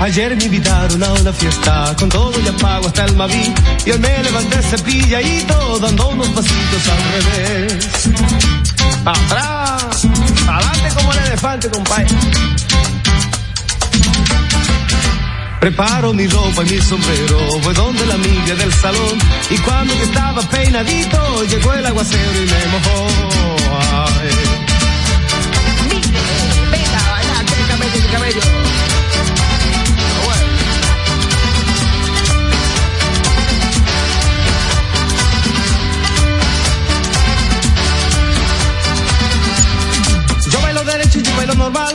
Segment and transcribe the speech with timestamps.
[0.00, 3.52] Ayer me invitaron a una fiesta, con todo ya pago hasta el Maví.
[3.84, 7.88] Y hoy me levanté cepilladito, dando unos pasitos al revés.
[9.04, 10.06] Atrás,
[10.46, 12.06] adelante como el elefante, compadre.
[15.60, 19.18] Preparo mi ropa y mi sombrero, voy donde la amiga del salón.
[19.50, 24.47] Y cuando estaba peinadito, llegó el aguacero y me mojó.
[41.68, 41.94] Normal,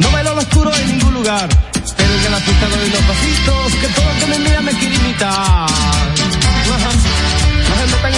[0.00, 1.48] no bailo lo oscuro en ningún lugar.
[1.96, 4.72] Pero que en la fiesta doy los pasitos, que todo el que me mira me
[4.72, 5.30] quiere imitar.
[5.30, 6.90] Ajá.
[7.68, 8.12] No se metan.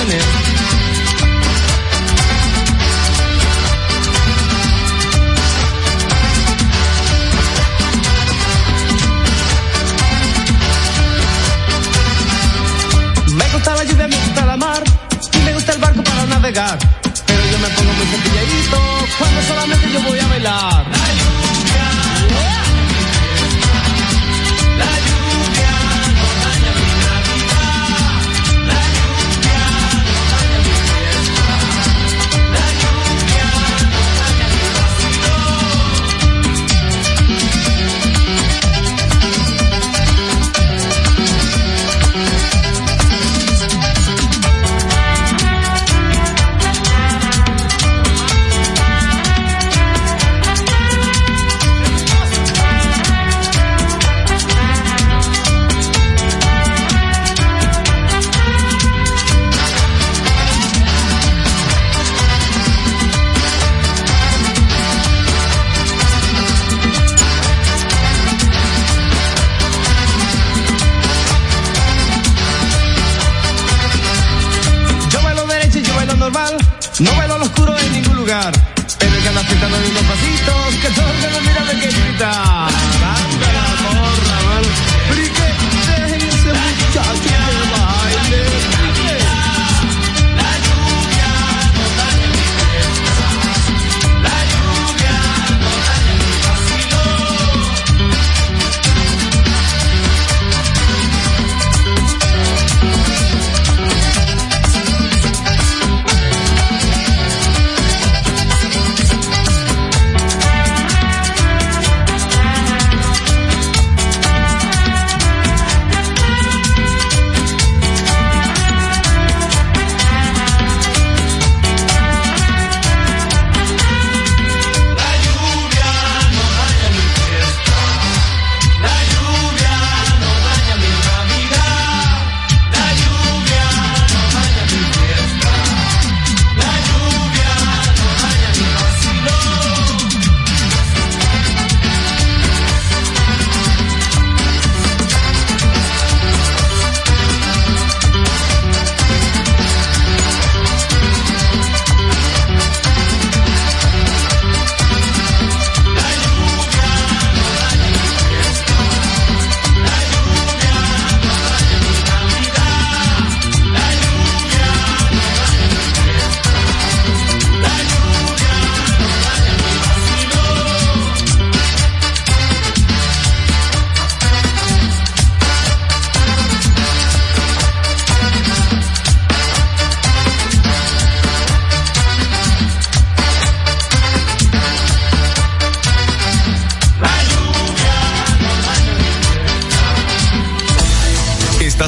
[13.36, 14.82] Me gusta la lluvia, me gusta la mar
[15.32, 17.03] y me gusta el barco para navegar.
[17.34, 18.78] Pero yo me pongo muy cepilladito
[19.18, 21.43] cuando solamente yo voy a bailar.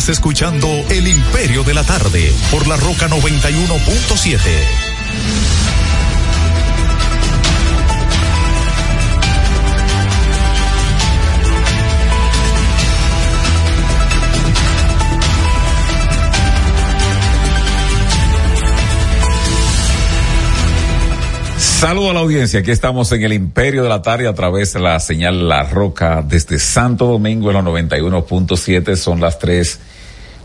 [0.09, 4.39] Escuchando El Imperio de la Tarde por la Roca 91.7.
[21.59, 24.81] Saludo a la audiencia, aquí estamos en el Imperio de la Tarde a través de
[24.81, 29.81] la señal La Roca desde Santo Domingo en los 91.7, son las tres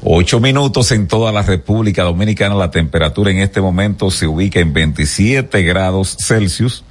[0.03, 4.73] ocho minutos en toda la República Dominicana, la temperatura en este momento se ubica en
[4.73, 6.83] 27 grados Celsius,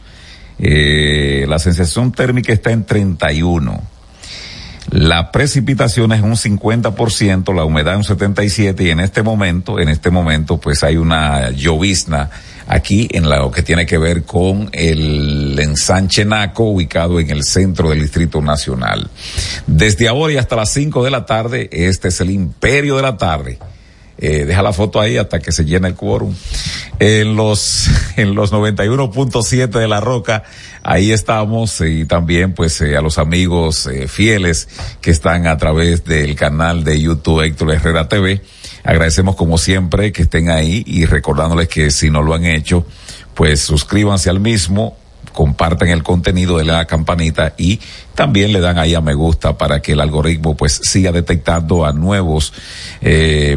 [0.59, 3.83] eh, la sensación térmica está en 31,
[4.91, 10.11] La precipitación es un 50%, la humedad un 77% y en este momento, en este
[10.11, 12.31] momento pues hay una llovizna
[12.71, 17.91] aquí en lo que tiene que ver con el ensanche Naco ubicado en el centro
[17.91, 19.11] del Distrito Nacional.
[19.67, 23.17] Desde ahora y hasta las 5 de la tarde, este es el imperio de la
[23.17, 23.59] tarde.
[24.19, 26.33] Eh, deja la foto ahí hasta que se llene el quórum.
[27.01, 30.45] En los, en los 91.7 de La Roca,
[30.85, 34.69] ahí estamos y también pues eh, a los amigos eh, fieles
[35.01, 38.43] que están a través del canal de YouTube Héctor Herrera TV
[38.85, 42.87] Agradecemos como siempre que estén ahí y recordándoles que si no lo han hecho,
[43.35, 44.97] pues suscríbanse al mismo,
[45.33, 47.81] compartan el contenido de la campanita y
[48.15, 51.93] también le dan ahí a me gusta para que el algoritmo pues siga detectando a
[51.93, 52.53] nuevos
[53.01, 53.57] eh,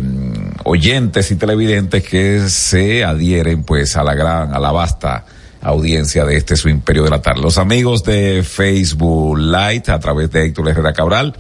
[0.64, 5.26] oyentes y televidentes que se adhieren pues a la gran, a la vasta
[5.62, 7.42] audiencia de este su imperio de la tarde.
[7.42, 11.36] Los amigos de Facebook Light a través de Héctor Herrera Cabral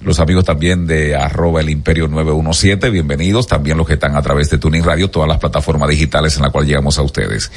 [0.00, 4.48] los amigos también de arroba el imperio 917, bienvenidos, también los que están a través
[4.48, 7.52] de Tuning Radio, todas las plataformas digitales en la cual llegamos a ustedes.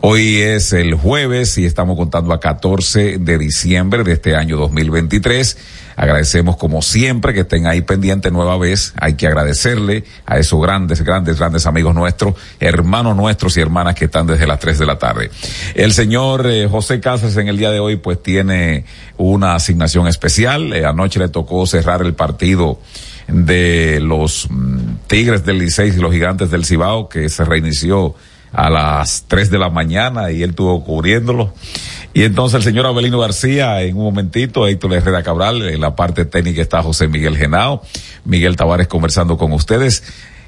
[0.00, 5.56] Hoy es el jueves y estamos contando a 14 de diciembre de este año 2023.
[5.96, 8.92] Agradecemos como siempre que estén ahí pendientes nueva vez.
[9.00, 14.06] Hay que agradecerle a esos grandes, grandes, grandes amigos nuestros, hermanos nuestros y hermanas que
[14.06, 15.30] están desde las 3 de la tarde.
[15.74, 18.84] El señor eh, José Casas en el día de hoy pues tiene
[19.16, 20.72] una asignación especial.
[20.72, 22.80] Eh, anoche le tocó cerrar el partido
[23.28, 28.14] de los mm, Tigres del Licey y los Gigantes del Cibao que se reinició
[28.52, 31.54] a las 3 de la mañana y él estuvo cubriéndolo.
[32.12, 36.24] Y entonces el señor Abelino García, en un momentito, Héctor Herrera Cabral, en la parte
[36.24, 37.82] técnica está José Miguel Genao,
[38.24, 40.02] Miguel Tavares conversando con ustedes,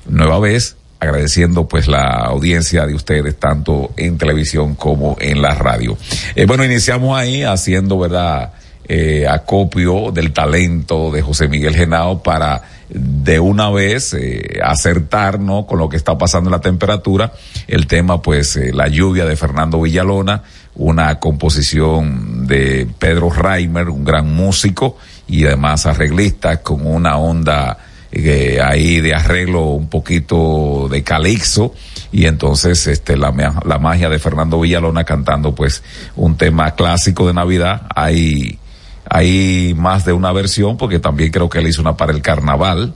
[0.06, 5.96] nueva vez, agradeciendo pues la audiencia de ustedes, tanto en televisión como en la radio.
[6.34, 8.52] Eh, bueno, iniciamos ahí haciendo, ¿verdad?
[8.88, 15.66] Eh, acopio del talento de José Miguel Genao para de una vez eh, acertar ¿no?
[15.66, 17.32] con lo que está pasando en la temperatura.
[17.68, 20.42] El tema, pues, eh, la lluvia de Fernando Villalona,
[20.74, 24.96] una composición de Pedro Reimer, un gran músico
[25.28, 27.78] y además arreglista con una onda
[28.10, 31.74] eh, ahí de arreglo un poquito de calixo.
[32.10, 33.32] Y entonces este la,
[33.64, 35.82] la magia de Fernando Villalona cantando pues
[36.16, 37.82] un tema clásico de Navidad.
[37.94, 38.58] Hay
[39.08, 42.94] hay más de una versión porque también creo que él hizo una para el carnaval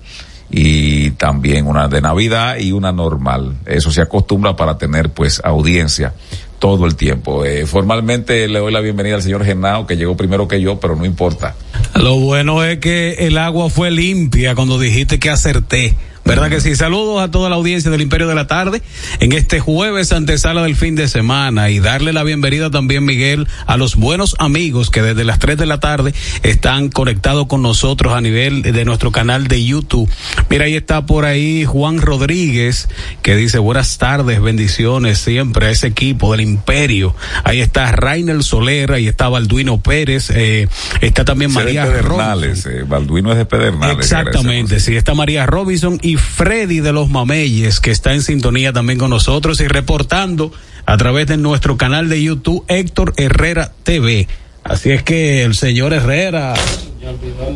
[0.50, 3.56] y también una de Navidad y una normal.
[3.66, 6.14] Eso se acostumbra para tener pues audiencia
[6.59, 7.45] todo el tiempo.
[7.45, 10.97] Eh, formalmente le doy la bienvenida al señor Genao, que llegó primero que yo, pero
[10.97, 11.55] no importa.
[11.95, 15.95] Lo bueno es que el agua fue limpia cuando dijiste que acerté.
[16.26, 16.75] ¿Verdad que sí?
[16.75, 18.83] Saludos a toda la audiencia del Imperio de la Tarde
[19.21, 23.76] en este jueves antesala del fin de semana y darle la bienvenida también, Miguel, a
[23.76, 28.21] los buenos amigos que desde las 3 de la tarde están conectados con nosotros a
[28.21, 30.11] nivel de nuestro canal de YouTube.
[30.50, 32.88] Mira, ahí está por ahí Juan Rodríguez
[33.23, 37.14] que dice buenas tardes, bendiciones siempre a ese equipo del Imperio.
[37.45, 40.66] Ahí está Rainer Soler, ahí está Balduino Pérez, eh,
[41.00, 43.99] está también María Pedernales, eh, Balduino es de Pedernales.
[43.99, 48.99] Exactamente, sí, está María Robinson y Freddy de los Mameyes, que está en sintonía también
[48.99, 50.53] con nosotros y reportando
[50.85, 54.29] a través de nuestro canal de YouTube Héctor Herrera TV.
[54.65, 56.55] Así es que el señor Herrera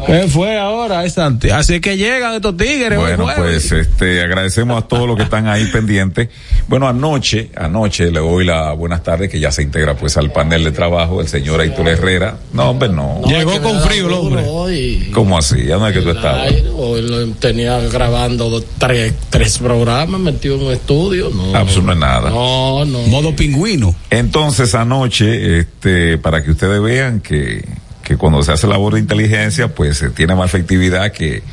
[0.07, 1.00] ¿Qué fue ahora?
[1.00, 2.99] Así que llegan estos tigres.
[2.99, 6.28] Bueno, pues este, agradecemos a todos los que están ahí pendientes.
[6.69, 10.64] Bueno, anoche, anoche le doy la buenas tardes que ya se integra pues al panel
[10.64, 12.38] de trabajo el señor Héctor Herrera.
[12.52, 13.23] No, hombre, no.
[13.26, 15.11] Llegó con frío el hombre.
[15.12, 15.64] ¿Cómo así?
[15.64, 16.52] ¿Ya no es que tú estabas?
[16.76, 21.30] Hoy tenía grabando tres, tres programas, metido en un estudio.
[21.30, 22.30] No, Absolutamente nada.
[22.30, 23.00] No, no.
[23.09, 23.95] Modo pingüino.
[24.11, 27.64] Entonces, anoche, este, para que ustedes vean que
[28.11, 31.45] que cuando se hace labor de inteligencia, pues tiene más efectividad que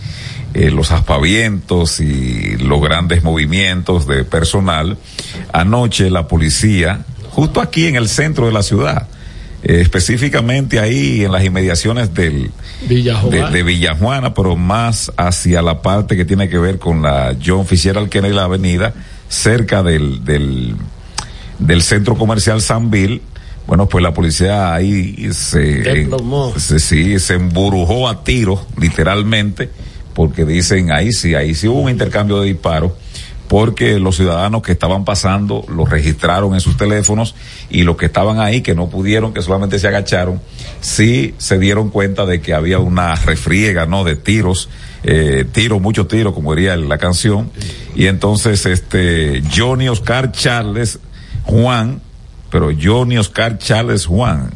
[0.56, 4.98] eh, los aspavientos y los grandes movimientos de personal.
[5.54, 9.08] Anoche la policía, justo aquí en el centro de la ciudad,
[9.62, 12.50] eh, específicamente ahí en las inmediaciones del
[12.90, 18.10] De, Villajuana, pero más hacia la parte que tiene que ver con la John Fitzgerald
[18.10, 18.96] Kennedy la avenida,
[19.30, 20.76] cerca del, del,
[21.60, 23.22] del centro comercial San Bill,
[23.68, 26.08] bueno, pues la policía ahí se,
[26.58, 29.70] se, sí, se emburujó a tiros, literalmente,
[30.14, 32.94] porque dicen ahí sí, ahí sí hubo un intercambio de disparos,
[33.50, 37.36] porque los ciudadanos que estaban pasando los registraron en sus teléfonos
[37.70, 40.42] y los que estaban ahí, que no pudieron, que solamente se agacharon,
[40.80, 44.06] sí se dieron cuenta de que había una refriega, ¿no?
[44.06, 44.70] De tiros,
[45.04, 47.52] eh, tiros, muchos tiros, como diría la canción,
[47.96, 51.00] y entonces este Johnny Oscar Charles
[51.44, 52.02] Juan,
[52.50, 54.52] pero Johnny Oscar Charles Juan,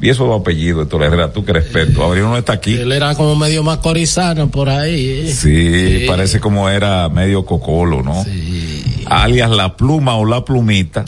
[0.00, 2.04] Y esos dos apellidos de Herrera, tú que eres experto.
[2.04, 2.74] Abrino no está aquí.
[2.74, 5.24] Él era como medio macorizano por ahí.
[5.26, 5.32] ¿eh?
[5.32, 8.22] Sí, parece como era medio cocolo, ¿no?
[8.24, 9.04] Sí.
[9.06, 11.04] Alias la pluma o la plumita,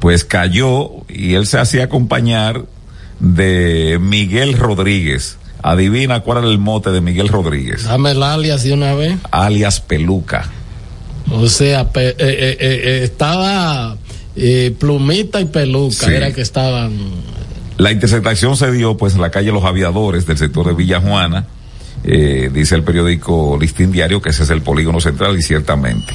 [0.00, 2.64] pues cayó y él se hacía acompañar
[3.20, 5.36] de Miguel Rodríguez.
[5.62, 7.84] Adivina cuál era el mote de Miguel Rodríguez.
[7.84, 9.16] Dame el alias de una vez.
[9.30, 10.48] Alias Peluca.
[11.32, 13.96] O sea, pe- eh, eh, eh, eh, estaba
[14.36, 16.12] eh, Plumita y Peluca, Sí.
[16.12, 16.92] era que estaban.
[17.78, 21.46] La interceptación se dio pues en la calle Los Aviadores del sector de Villa Juana.
[22.04, 26.12] Eh, dice el periódico Listín Diario que ese es el polígono central y ciertamente.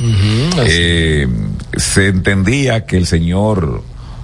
[0.66, 1.28] Eh,
[1.76, 3.84] se entendía que el señor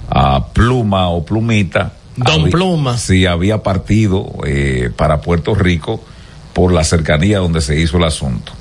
[0.10, 1.94] ah, Pluma o Plumita.
[2.16, 2.98] Don había- Pluma.
[2.98, 6.02] Sí, había partido eh, para Puerto Rico
[6.54, 8.52] por la cercanía donde se hizo el asunto.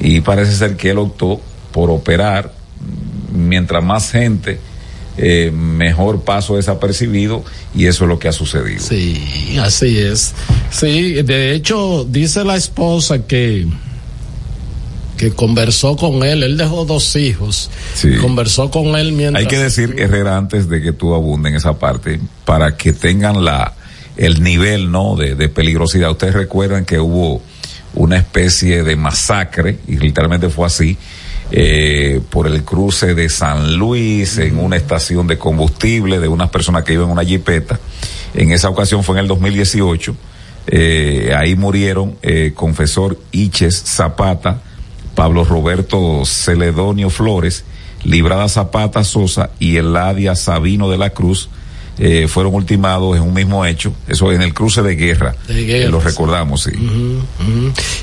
[0.00, 1.40] Y parece ser que él optó
[1.72, 2.52] por operar
[3.48, 4.58] mientras más gente,
[5.16, 8.80] eh, mejor paso desapercibido y eso es lo que ha sucedido.
[8.82, 10.34] Sí, así es.
[10.70, 13.66] Sí, de hecho, dice la esposa que
[15.16, 18.16] que conversó con él, él dejó dos hijos, Sí.
[18.16, 19.44] conversó con él mientras...
[19.44, 23.44] Hay que decir, Herrera, antes de que tú abundes en esa parte, para que tengan
[23.44, 23.74] la
[24.16, 26.10] el nivel no de, de peligrosidad.
[26.10, 27.42] Ustedes recuerdan que hubo
[27.94, 30.96] una especie de masacre, y literalmente fue así,
[31.50, 36.84] eh, por el cruce de San Luis en una estación de combustible de unas personas
[36.84, 37.78] que iban en una jipeta.
[38.34, 40.16] En esa ocasión fue en el 2018.
[40.66, 44.62] Eh, ahí murieron eh, confesor Iches Zapata,
[45.14, 47.64] Pablo Roberto Celedonio Flores,
[48.02, 51.48] Librada Zapata Sosa y Eladia Sabino de la Cruz
[51.98, 55.34] eh, fueron ultimados en un mismo hecho, eso en el cruce de guerra.
[55.46, 56.06] De guerra, lo sí.
[56.06, 56.72] recordamos, sí.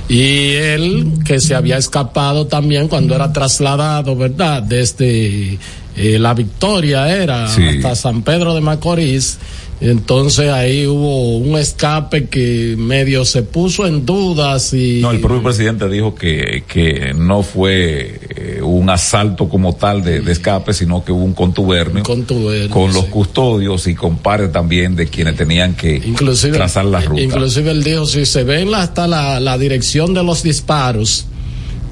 [0.07, 4.63] Y él, que se había escapado también cuando era trasladado, ¿verdad?
[4.63, 5.57] Desde
[5.97, 7.63] eh, La Victoria era Sí.
[7.63, 9.37] hasta San Pedro de Macorís.
[9.81, 14.99] Entonces ahí hubo un escape que medio se puso en dudas y...
[15.01, 18.20] No, el propio presidente dijo que, que no fue
[18.61, 23.05] un asalto como tal de, de escape, sino que hubo un contubernio Contubernio, con los
[23.05, 23.09] sí.
[23.11, 27.21] custodios y con pares también de quienes tenían que inclusive trazar la ruta.
[27.21, 31.25] inclusive él dijo si se ven hasta la, la dirección de los disparos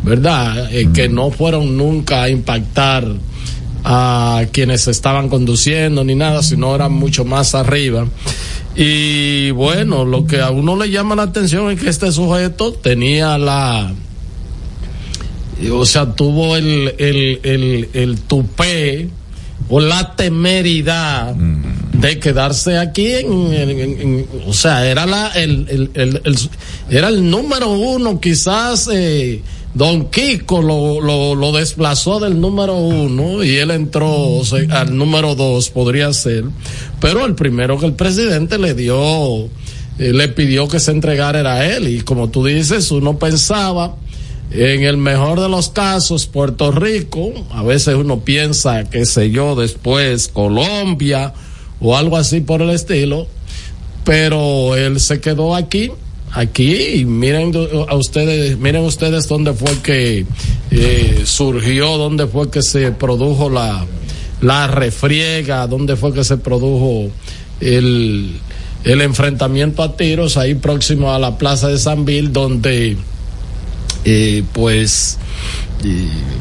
[0.03, 3.05] verdad Eh, que no fueron nunca a impactar
[3.83, 8.07] a quienes estaban conduciendo ni nada sino eran mucho más arriba
[8.75, 13.37] y bueno lo que a uno le llama la atención es que este sujeto tenía
[13.37, 13.91] la
[15.67, 19.09] o sea, tuvo el, el, el, el tupé
[19.69, 25.65] o la temeridad de quedarse aquí en, en- en- en- o sea, era la, el,
[25.69, 26.37] el, el- el-
[26.89, 29.41] era el número uno, quizás, eh,
[29.73, 34.97] Don Kiko lo, lo, lo desplazó del número uno y él entró o sea, al
[34.97, 36.45] número dos, podría ser,
[36.99, 39.43] pero el primero que el presidente le dio,
[39.99, 41.87] eh, le pidió que se entregara era él.
[41.87, 43.95] Y como tú dices, uno pensaba,
[44.51, 49.55] en el mejor de los casos, Puerto Rico, a veces uno piensa, qué sé yo,
[49.55, 51.33] después Colombia
[51.79, 53.27] o algo así por el estilo,
[54.03, 55.91] pero él se quedó aquí,
[56.31, 57.53] aquí, y miren
[57.87, 60.25] a ustedes, miren ustedes dónde fue que
[60.71, 63.85] eh, surgió, dónde fue que se produjo la,
[64.41, 67.11] la refriega, dónde fue que se produjo
[67.59, 68.39] el,
[68.83, 72.97] el enfrentamiento a tiros, ahí próximo a la plaza de San Bill, donde
[74.05, 75.17] eh, pues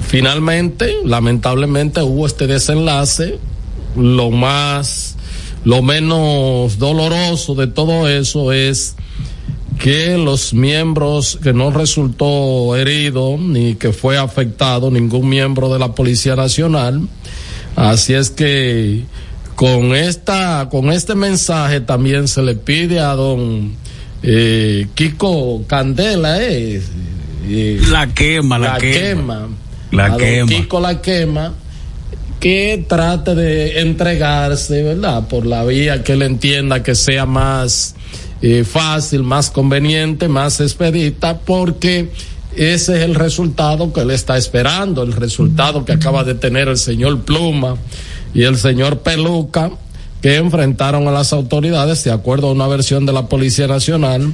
[0.06, 3.38] finalmente, lamentablemente hubo este desenlace,
[3.96, 5.16] lo más,
[5.64, 8.96] lo menos doloroso de todo eso es
[9.78, 15.94] que los miembros, que no resultó herido ni que fue afectado ningún miembro de la
[15.94, 17.08] Policía Nacional,
[17.76, 19.04] así es que
[19.54, 23.72] con esta, con este mensaje también se le pide a don
[24.22, 26.82] eh, Kiko Candela, eh,
[27.90, 28.98] La quema, la, la quema.
[28.98, 29.48] quema.
[29.90, 30.48] La A don quema.
[30.48, 31.54] Kiko la quema.
[32.40, 35.26] Que trate de entregarse, ¿verdad?
[35.26, 37.96] Por la vía que él entienda que sea más
[38.40, 42.10] eh, fácil, más conveniente, más expedita, porque
[42.54, 46.78] ese es el resultado que él está esperando, el resultado que acaba de tener el
[46.78, 47.76] señor Pluma
[48.34, 49.72] y el señor Peluca,
[50.22, 54.32] que enfrentaron a las autoridades de acuerdo a una versión de la Policía Nacional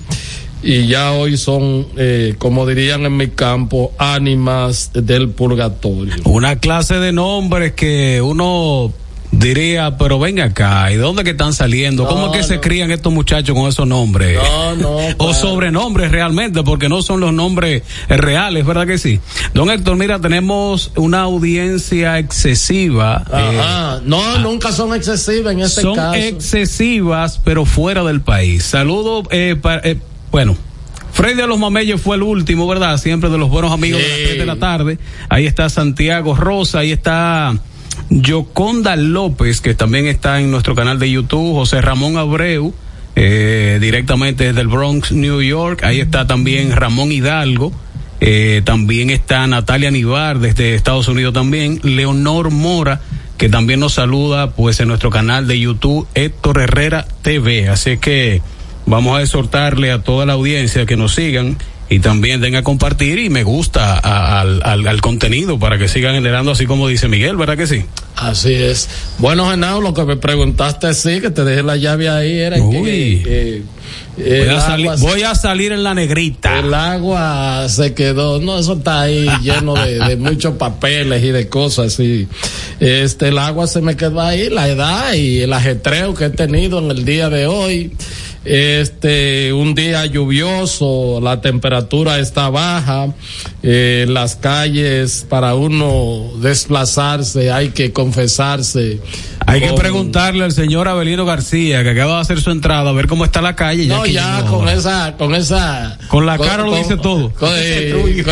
[0.65, 6.15] y ya hoy son, eh, como dirían en mi campo, ánimas del purgatorio.
[6.25, 8.93] Una clase de nombres que uno
[9.31, 12.07] diría, pero ven acá, ¿y dónde que están saliendo?
[12.07, 14.39] ¿Cómo No, es que se crían estos muchachos con esos nombres?
[14.41, 19.19] No, no, o sobrenombres realmente, porque no son los nombres reales, ¿verdad que sí?
[19.53, 23.25] Don Héctor, mira, tenemos una audiencia excesiva.
[23.33, 24.01] eh, Ajá.
[24.05, 26.15] No, nunca son excesivas en este son caso.
[26.15, 28.63] excesivas, pero fuera del país.
[28.65, 29.99] Saludos, eh, pa- eh,
[30.35, 30.57] bueno.
[31.13, 32.99] Freddy de los Mameyes fue el último, ¿verdad?
[32.99, 34.25] Siempre de los buenos amigos de las Sí.
[34.25, 34.99] 3 de la tarde.
[35.29, 37.57] Ahí está Santiago Rosa, ahí está
[38.11, 42.75] Yoconda López, que también está en nuestro canal de YouTube, José Ramón Abreu,
[43.15, 45.85] eh, directamente desde el Bronx, New York.
[45.85, 47.71] Ahí está también Ramón Hidalgo.
[48.21, 51.79] Eh, también está Natalia Nivar desde Estados Unidos también.
[51.85, 53.01] Leonor Mora,
[53.39, 57.69] que también nos saluda pues en nuestro canal de YouTube, Héctor Herrera TV.
[57.69, 58.43] Así que
[58.87, 61.57] vamos a exhortarle a toda la audiencia que nos sigan
[61.91, 65.87] y también den a compartir y me gusta a- al, al- al contenido para que
[65.87, 67.85] sigan generando así como dice Miguel, ¿verdad que sí?
[68.17, 68.89] Así es.
[69.19, 73.23] Bueno, Genao, lo que me preguntaste, sí, que te dejé la llave ahí, era Uy.
[73.25, 73.63] que eh,
[74.17, 76.61] Voy el, a, salir, agua, voy a salir en la negrita.
[76.61, 81.49] el agua se quedó, no, eso está ahí lleno de, de muchos papeles y de
[81.49, 82.29] cosas, y
[82.81, 86.79] este, el agua se me quedó ahí, la edad y el ajetreo que he tenido
[86.79, 87.93] en el día de hoy.
[88.45, 93.09] Este, un día lluvioso, la temperatura está baja,
[93.63, 99.01] eh, las calles para uno desplazarse hay que confesarse.
[99.47, 102.93] Hay que con- preguntarle al señor Abelino García, que acaba de hacer su entrada, a
[102.93, 103.87] ver cómo está la calle.
[103.87, 105.99] No, que ya llegó con esa, con esa.
[106.09, 107.31] Con la cara lo dice todo.
[107.33, 108.23] con- eh,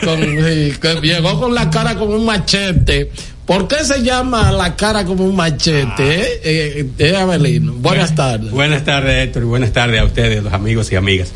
[0.00, 3.10] con- con- eh, con- llegó con la cara como un machete.
[3.52, 6.20] ¿Por qué se llama la cara como un machete?
[6.22, 6.40] eh?
[6.44, 7.72] Eh, eh, Abelino.
[7.74, 8.50] Buenas tardes.
[8.50, 11.32] Buenas tardes, Héctor, y buenas tardes a ustedes, los amigos y amigas.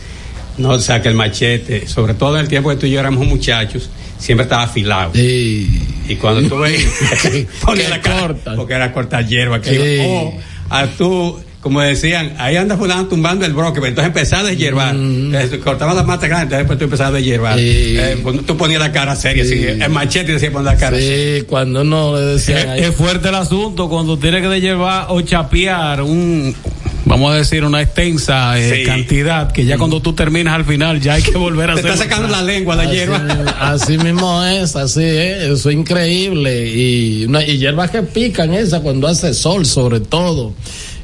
[0.58, 3.00] No, o sea, que el machete, sobre todo en el tiempo que tú y yo
[3.00, 5.10] éramos muchachos, siempre estaba afilado.
[5.14, 5.82] Sí.
[6.08, 6.82] Y cuando tú veías,
[7.62, 8.54] ponía la cara, corta.
[8.56, 9.60] porque era cortar hierba.
[9.60, 10.06] Que Sí.
[10.08, 10.32] o
[10.70, 14.94] a tú, como decían, ahí anda fulano tumbando el broque, pero entonces empezaba a deshiervar.
[14.96, 17.56] Eh, Cortaba la mata grande, entonces después tú empezabas a deshiervar.
[17.56, 17.58] Mm.
[17.58, 17.96] Sí.
[17.98, 19.54] Eh, pues, tú ponías la cara seria, Sí.
[19.66, 21.38] así, el machete decía poner la cara seria.
[21.40, 22.80] Sí, cuando uno le decían ahí.
[22.84, 26.54] Es fuerte el asunto cuando tiene que llevar o chapear un,
[27.04, 28.84] vamos a decir, una extensa eh, Sí.
[28.84, 31.92] cantidad, que ya cuando tú terminas al final ya hay que volver a Te hacer.
[31.92, 33.24] está sacando la lengua la Así, hierba.
[33.58, 36.66] así mismo es, así es, eso es increíble.
[36.72, 40.54] Y, una, y hierbas que pican esa cuando hace sol, sobre todo.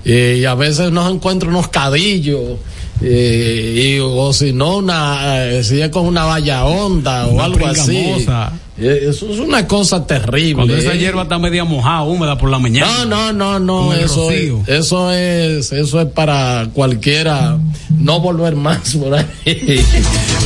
[0.04, 2.58] Eh, y a veces uno encuentra unos cadillos.
[3.00, 7.66] eh, y, o si no, una, eh, si es con una valla honda o algo
[7.66, 7.90] así.
[7.90, 8.52] pringamosa.
[8.78, 10.54] Eso es una cosa terrible.
[10.54, 13.04] Cuando esa hierba está media mojada, húmeda por la mañana.
[13.04, 17.58] No, no, no, no, eso es, eso es, eso es para cualquiera
[17.98, 19.26] no volver más por ahí.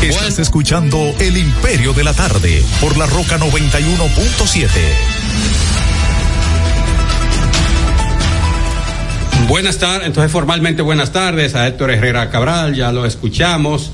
[0.02, 4.68] Estás escuchando El Imperio de la Tarde por la Roca 91.7.
[9.48, 13.92] Buenas tardes, entonces formalmente buenas tardes a Héctor Herrera Cabral, ya lo escuchamos.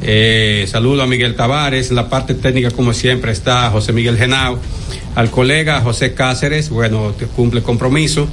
[0.00, 4.58] Eh, saludo a Miguel Tavares, en la parte técnica como siempre está José Miguel Genao,
[5.14, 8.26] al colega José Cáceres, bueno, te cumple compromiso.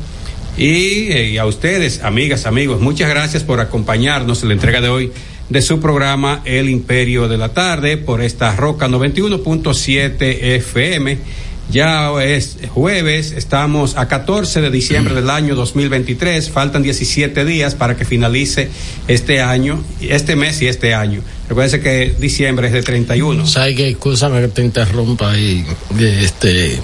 [0.58, 4.88] Y, eh, y a ustedes, amigas, amigos, muchas gracias por acompañarnos en la entrega de
[4.88, 5.12] hoy
[5.50, 11.18] de su programa El Imperio de la Tarde por esta Roca 91.7 FM.
[11.72, 17.96] Ya es jueves, estamos a 14 de diciembre del año 2023, faltan 17 días para
[17.96, 18.70] que finalice
[19.08, 21.22] este año, este mes y este año.
[21.48, 23.48] Recuérdense que diciembre es de 31.
[23.48, 25.66] ¿Sabes que Escúchame que te interrumpa ahí.
[25.98, 26.78] Este,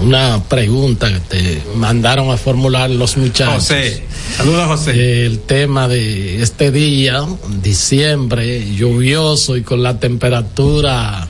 [0.00, 3.54] una pregunta que te mandaron a formular los muchachos.
[3.54, 4.04] José,
[4.36, 5.24] saludos José.
[5.24, 7.26] El tema de este día,
[7.60, 11.28] diciembre, lluvioso y con la temperatura.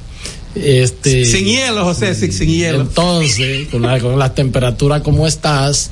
[0.54, 2.82] Este, sin hielo, José, sin, sin hielo.
[2.82, 5.90] Entonces, con la, con la temperatura como estás,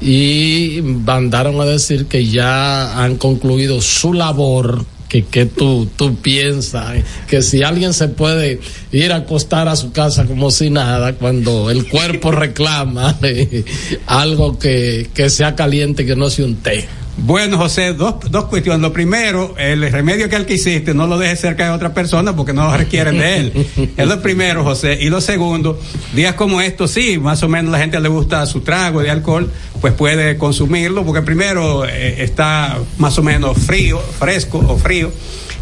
[0.00, 4.84] y mandaron a decir que ya han concluido su labor.
[5.08, 8.58] Que, que tú, tú piensas que si alguien se puede
[8.90, 13.64] ir a acostar a su casa como si nada, cuando el cuerpo reclama eh,
[14.06, 16.88] algo que, que sea caliente, que no sea un té.
[17.16, 18.82] Bueno, José, dos, dos cuestiones.
[18.82, 22.34] Lo primero, el remedio que el que hiciste, no lo dejes cerca de otra persona
[22.34, 23.66] porque no lo requieren de él.
[23.96, 24.98] es lo primero, José.
[25.00, 25.78] Y lo segundo,
[26.14, 29.50] días como estos, sí, más o menos la gente le gusta su trago de alcohol,
[29.80, 35.12] pues puede consumirlo porque primero eh, está más o menos frío, fresco o frío.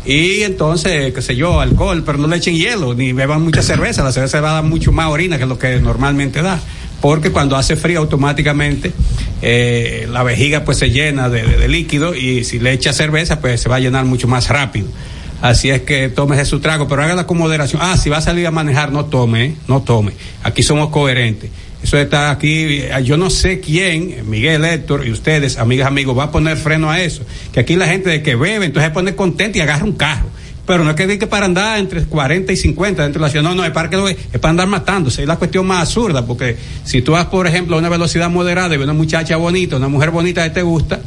[0.04, 4.02] Y entonces, qué sé yo, alcohol, pero no le echen hielo, ni beban mucha cerveza.
[4.02, 6.58] La cerveza va a dar mucho más orina que lo que normalmente da.
[7.02, 8.92] Porque cuando hace frío automáticamente
[9.42, 13.68] eh, la vejiga pues se llena de, líquido y si le echa cerveza pues se
[13.68, 14.86] va a llenar mucho más rápido.
[15.42, 17.82] Así es que tómese su trago, pero hágala con moderación.
[17.84, 19.54] Ah, si va a salir a manejar, no tome, ¿eh?
[19.66, 20.12] no tome.
[20.44, 21.50] Aquí somos coherentes.
[21.82, 26.24] Eso está aquí, eh, yo no sé quién, Miguel Héctor y ustedes, amigas, amigos, va
[26.24, 27.24] a poner freno a eso.
[27.52, 30.28] Que aquí la gente de que bebe, entonces se pone contenta y agarra un carro.
[30.66, 33.30] Pero no es que diga que para andar entre 40 y 50 dentro de la
[33.30, 35.22] ciudad, no, no, es para, que es para andar matándose.
[35.22, 38.74] Es la cuestión más absurda, porque si tú vas, por ejemplo, a una velocidad moderada
[38.74, 41.00] y ves una muchacha bonita, una mujer bonita que te gusta,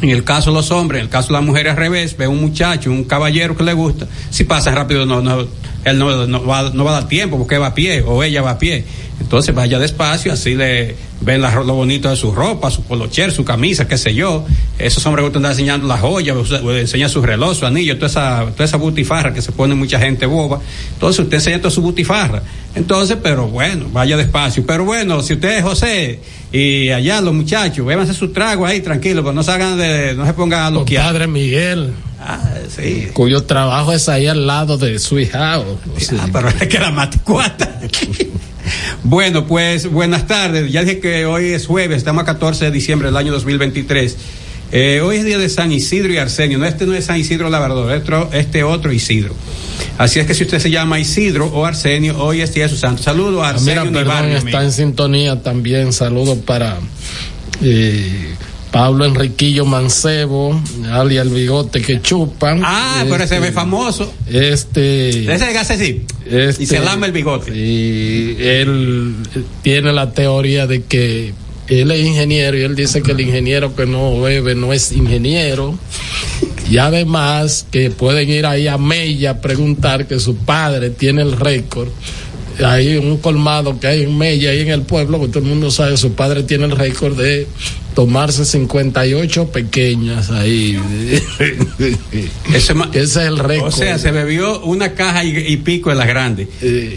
[0.00, 2.26] en el caso de los hombres, en el caso de las mujeres al revés, ve
[2.26, 5.46] un muchacho, un caballero que le gusta, si pasa rápido, no, no,
[5.84, 8.40] él no, no, va, no va a dar tiempo porque va a pie o ella
[8.40, 8.84] va a pie.
[9.20, 13.44] Entonces vaya despacio, así le ven la, lo bonito de su ropa, su polocher, su
[13.44, 14.46] camisa, qué sé yo.
[14.78, 18.64] Esos hombres que están enseñando las joyas, enseña su reloj, su anillo, toda esa, toda
[18.64, 20.60] esa butifarra que se pone mucha gente boba.
[20.94, 22.42] Entonces usted enseña toda su butifarra.
[22.74, 24.64] Entonces, pero bueno, vaya despacio.
[24.66, 29.22] Pero bueno, si usted es José y allá los muchachos, bébanse su trago ahí tranquilo,
[29.22, 31.12] pero no se hagan de, no se pongan a loquear.
[31.12, 31.92] Padre Miguel.
[32.22, 32.38] Ah,
[32.74, 33.08] sí.
[33.12, 35.78] Cuyo trabajo es ahí al lado de su hijao.
[36.18, 37.80] Ah, pero es que la maticuata.
[39.02, 40.70] bueno, pues buenas tardes.
[40.72, 44.16] Ya dije que hoy es jueves, estamos a 14 de diciembre del año 2023.
[44.72, 46.56] Eh, hoy es día de San Isidro y Arsenio.
[46.58, 49.34] No, este no es San Isidro Labrador, este, este otro Isidro.
[49.98, 52.76] Así es que si usted se llama Isidro o Arsenio, hoy es día de su
[52.76, 53.02] santo.
[53.02, 54.62] Saludo a Ah, Arsenio Mira, perdón, Nibarrio, está amigo.
[54.62, 55.92] en sintonía también.
[55.92, 56.78] Saludos para
[57.62, 58.34] eh,
[58.70, 60.60] Pablo Enriquillo Mancebo,
[60.92, 62.60] alias el bigote que chupan.
[62.64, 64.12] Ah, pero ese Este, es famoso.
[64.28, 65.32] Este.
[65.32, 66.02] Ese hace así.
[66.24, 67.56] este, y se lama el bigote.
[67.56, 69.16] Y él
[69.62, 71.34] tiene la teoría de que
[71.66, 75.76] él es ingeniero y él dice que el ingeniero que no bebe no es ingeniero.
[76.70, 81.32] Y además que pueden ir ahí a Mella a preguntar que su padre tiene el
[81.32, 81.88] récord.
[82.64, 85.70] Hay un colmado que hay en Mella, ahí en el pueblo, que todo el mundo
[85.70, 87.46] sabe, su padre tiene el récord de
[87.94, 90.78] tomarse 58 pequeñas ahí.
[92.54, 93.68] Ese, es el récord.
[93.68, 96.48] o sea, se bebió una caja y, y pico de las grandes.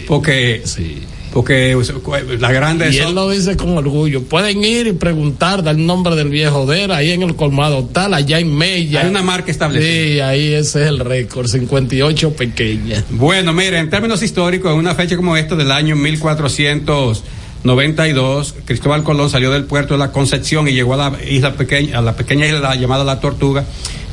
[0.06, 1.02] Porque, sí.
[1.34, 1.76] Porque
[2.38, 4.22] las grandes Y son- él lo dice con orgullo.
[4.22, 7.84] Pueden ir y preguntar, dar el nombre del viejo de él, ahí en el colmado
[7.92, 9.00] tal, allá en Mella.
[9.02, 9.90] Hay una marca establecida.
[9.92, 13.04] Sí, ahí ese es el récord, 58 pequeñas.
[13.10, 19.28] Bueno, mire, en términos históricos, en una fecha como esta del año 1492, Cristóbal Colón
[19.28, 22.46] salió del puerto de la Concepción y llegó a la isla pequeña, a la pequeña
[22.46, 23.64] isla llamada La Tortuga.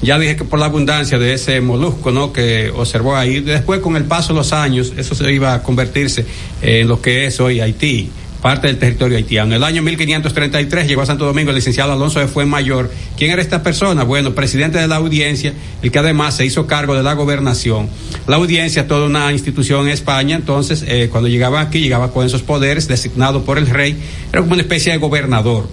[0.02, 2.34] Ya dije que por la abundancia de ese molusco, ¿no?
[2.34, 3.40] Que observó ahí.
[3.40, 6.26] Después, con el paso de los años, eso se iba a convertirse
[6.62, 8.10] en lo que es hoy Haití
[8.42, 9.52] parte del territorio haitiano.
[9.52, 12.92] En el año 1533 llegó a Santo Domingo el licenciado Alonso de Fuenmayor.
[13.18, 14.04] ¿Quién era esta persona?
[14.04, 17.88] Bueno, presidente de la audiencia, el que además se hizo cargo de la gobernación.
[18.28, 22.42] La audiencia, toda una institución en España, entonces eh, cuando llegaba aquí, llegaba con esos
[22.42, 23.96] poderes designados por el rey,
[24.32, 25.70] era como una especie de gobernador.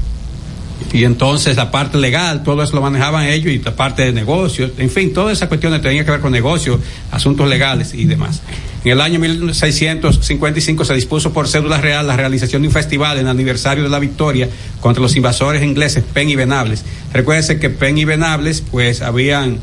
[0.92, 4.72] Y entonces la parte legal, todo eso lo manejaban ellos y la parte de negocios,
[4.78, 8.42] en fin, todas esas cuestiones tenían que ver con negocios, asuntos legales y demás.
[8.84, 13.24] En el año 1655 se dispuso por cédula real la realización de un festival en
[13.24, 14.48] el aniversario de la victoria
[14.80, 16.84] contra los invasores ingleses Penn y Venables.
[17.12, 19.58] Recuérdense que Penn y Venables pues habían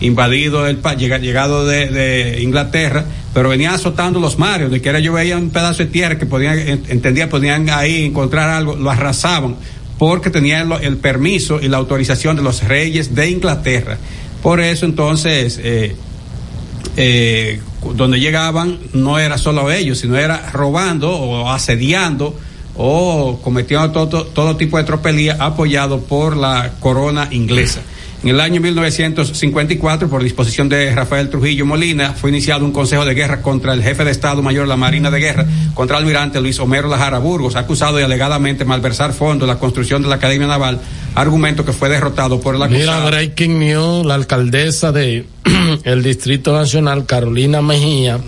[0.00, 5.12] invadido el país, llegado de, Inglaterra, pero venían azotando los mares, de que era yo
[5.12, 9.56] veía un pedazo de tierra que podían, entendía, podían ahí encontrar algo, lo arrasaban
[9.98, 13.98] porque tenían el, el, permiso y la autorización de los reyes de Inglaterra.
[14.42, 15.96] Por eso entonces, eh,
[16.96, 17.60] eh,
[17.94, 22.38] donde llegaban no era solo ellos, sino era robando o asediando
[22.76, 27.80] o cometiendo todo, todo tipo de tropelía apoyado por la corona inglesa.
[28.22, 33.14] En el año 1954, por disposición de Rafael Trujillo Molina, fue iniciado un consejo de
[33.14, 36.40] guerra contra el jefe de Estado Mayor de la Marina de Guerra, contra el almirante
[36.40, 40.46] Luis Homero Lajara Burgos, acusado de alegadamente malversar fondos en la construcción de la Academia
[40.46, 40.80] Naval,
[41.14, 42.70] argumento que fue derrotado por acusado.
[42.70, 45.26] Mira, breaking news, la alcaldesa de
[45.84, 48.18] el Distrito Nacional, Carolina Mejía,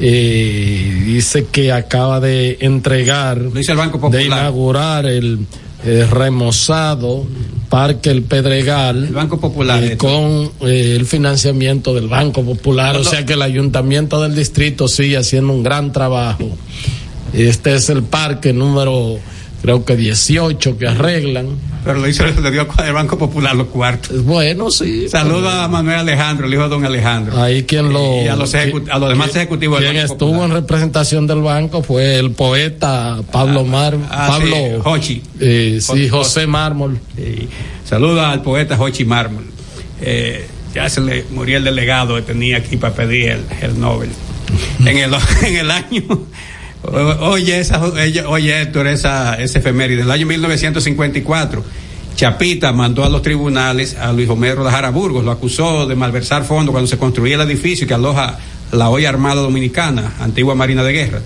[0.00, 4.20] eh, dice que acaba de entregar, dice el Banco Popular.
[4.20, 5.46] de inaugurar el,
[5.84, 7.26] el remozado
[7.68, 9.04] Parque El Pedregal.
[9.04, 9.82] El Banco Popular.
[9.82, 12.94] Eh, con eh, el financiamiento del Banco Popular.
[12.94, 13.08] No, o no.
[13.10, 16.48] sea que el ayuntamiento del distrito sigue haciendo un gran trabajo.
[17.32, 19.18] Este es el parque número,
[19.62, 21.48] creo que 18 que arreglan.
[21.84, 24.22] Pero lo hizo, le dio al Banco Popular los cuartos.
[24.24, 25.08] Bueno, sí.
[25.08, 27.40] Saluda a Manuel Alejandro, el hijo de don Alejandro.
[27.40, 28.22] Ahí quien lo.
[28.22, 30.48] Y a los, ejecu- a los demás ejecutivos del Quien Banco estuvo Popular.
[30.50, 33.96] en representación del banco fue el poeta Pablo Mar.
[34.10, 34.54] Ah, Pablo.
[34.56, 35.22] sí, Hochi.
[35.40, 36.98] eh, sí, José Mármol.
[37.16, 37.48] Sí.
[37.88, 39.44] Saluda al poeta Hochi Mármol.
[40.02, 44.10] Eh, ya se le murió el delegado que tenía aquí para pedir el, el Nobel.
[44.80, 45.14] en, el,
[45.46, 46.02] en el año.
[46.82, 49.98] Oye, esa, oye, Héctor, esa, ese efeméride.
[49.98, 51.62] Del año 1954,
[52.16, 56.72] Chapita mandó a los tribunales a Luis Homero Lajara Burgos, lo acusó de malversar fondos
[56.72, 58.38] cuando se construía el edificio que aloja
[58.72, 61.20] la hoy Armada Dominicana, antigua Marina de Guerra.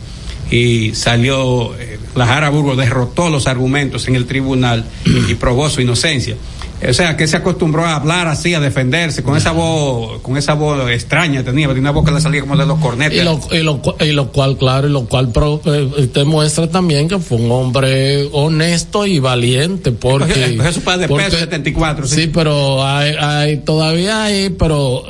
[0.51, 4.85] y salió, eh, la Jara Burgos derrotó los argumentos en el tribunal
[5.29, 6.37] y probó su inocencia.
[6.87, 10.53] O sea, que se acostumbró a hablar así, a defenderse, con esa voz, con esa
[10.55, 13.19] voz extraña tenía, tenía una voz que le salía como de los cornetes.
[13.21, 17.09] Y lo, y lo, y lo cual, claro, y lo cual pro- eh, demuestra también
[17.09, 20.35] que fue un hombre honesto y valiente, porque...
[20.35, 22.15] Cogió- cogió su par de porque- pesos, 74, sí.
[22.17, 25.05] Sí, pero hay, hay, todavía hay, pero...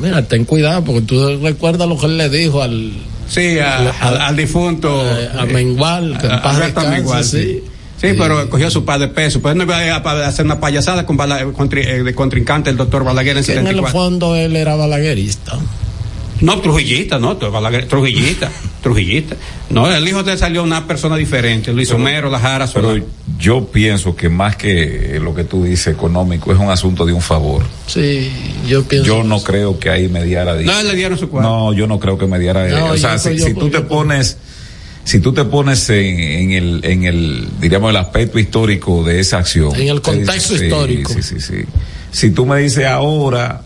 [0.00, 2.92] Mira, ten cuidado, porque tú recuerdas lo que él le dijo al...
[3.28, 5.02] Sí, a- al, al difunto.
[5.06, 7.42] eh, a Mengual, que en a- paz descanse, Mengual, sí.
[7.42, 7.62] sí.
[8.00, 9.42] Sí, pero cogió su par de pesos.
[9.42, 13.02] Pues no iba a hacer una payasada con Bala- contri- eh, de contrincante el doctor
[13.04, 13.92] Balaguer en Que en el 74.
[13.92, 15.58] fondo él era balaguerista.
[16.40, 18.48] No, Trujillista, no, Balaguer, Trujillista,
[18.84, 19.34] Trujillista.
[19.70, 23.04] No, el hijo de él salió una persona diferente, Luis Homero, La Jara, Pero Solano.
[23.40, 27.20] yo pienso que más que lo que tú dices económico es un asunto de un
[27.20, 27.64] favor.
[27.88, 28.30] Sí,
[28.68, 29.08] yo pienso...
[29.08, 30.54] Yo no creo que ahí mediara.
[30.56, 31.48] di- No, le dieron su cuarto.
[31.50, 32.68] No, yo no creo que mediara.
[32.68, 34.36] No, o sea, yo- si, yo- si tú yo- te pones,
[35.08, 39.38] si tú te pones en, en el, en el, diríamos el aspecto histórico de esa
[39.38, 39.74] acción.
[39.74, 41.10] En el contexto histórico.
[41.14, 41.64] Sí, sí, sí.
[42.12, 43.62] Si tú me dices ahora,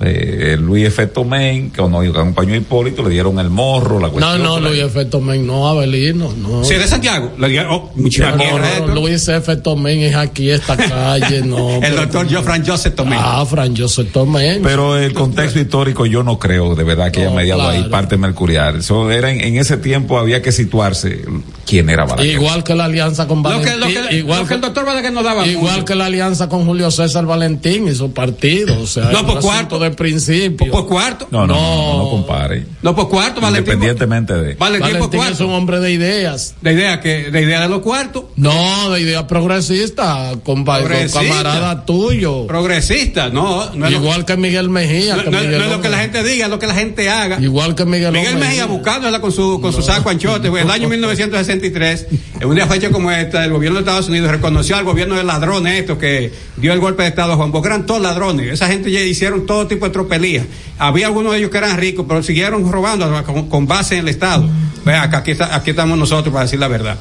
[0.00, 1.06] eh, Luis F.
[1.06, 4.42] Tomén, que cuando acompañó a Hipólito, le dieron el morro, la No, cuestión.
[4.42, 4.62] no, ahí.
[4.62, 5.04] Luis F.
[5.06, 6.64] Tomén, no, Abelino, no.
[6.64, 7.32] Sí, de Santiago.
[7.38, 8.94] Dieron, oh, No, no.
[8.94, 9.56] Luis F.
[9.56, 11.74] Tomén es aquí, esta calle, no.
[11.74, 13.16] El pero- doctor Jofran Joseph Tomé.
[13.18, 14.62] Ah, Fran Joseph Tomén.
[14.62, 18.16] Pero el contexto histórico yo no creo de verdad que haya No, mediado ahí parte
[18.16, 18.76] mercurial.
[18.80, 21.24] Eso era en, en ese tiempo había que situarse
[21.66, 22.32] quién era Balaguer.
[22.34, 23.80] Igual que la alianza con lo que, Valentín.
[24.02, 25.46] lo que, igual lo que el doctor Balaguer no daba.
[25.46, 25.84] Igual mucho.
[25.84, 28.80] que la alianza con Julio César Valentín y su partido.
[28.80, 29.78] O sea, No, por cuarto.
[29.84, 30.70] De principio.
[30.72, 31.28] Por cuarto.
[31.30, 31.92] No, no, no, No.
[31.92, 32.66] no, no compare.
[32.82, 33.74] No, por cuarto, Valentín.
[33.74, 34.54] Independientemente de.
[34.54, 35.46] Valentín, por Valentín es cuarto.
[35.46, 36.54] un hombre de ideas.
[36.60, 38.24] De idea que, de idea de los cuartos.
[38.36, 42.46] No, de ideas progresistas, con, camarada tuyo.
[42.46, 45.16] Progresista, no, no es lo- Igual que Miguel Mejía.
[45.16, 46.74] no, que no- Miguel no es lo que la gente diga, es lo que la
[46.74, 47.38] gente haga.
[47.40, 48.48] Igual que Miguel Miguel Gómez.
[48.48, 50.48] Mejía buscándola con su, con su saco anchote.
[50.48, 50.88] El año
[51.38, 52.06] 1963,
[52.40, 55.80] en una fecha como esta, el gobierno de Estados Unidos reconoció al gobierno de ladrones
[55.80, 57.66] esto que dio el golpe de Estado a Juan Bosch.
[57.66, 58.52] Eran todos ladrones.
[58.52, 60.46] Esa gente ya hicieron todo tipo de tropelías.
[60.78, 64.08] Había algunos de ellos que eran ricos, pero siguieron robando con, con base en el
[64.08, 64.48] Estado.
[64.84, 66.96] Vea, aquí, está- aquí estamos nosotros para decir la verdad.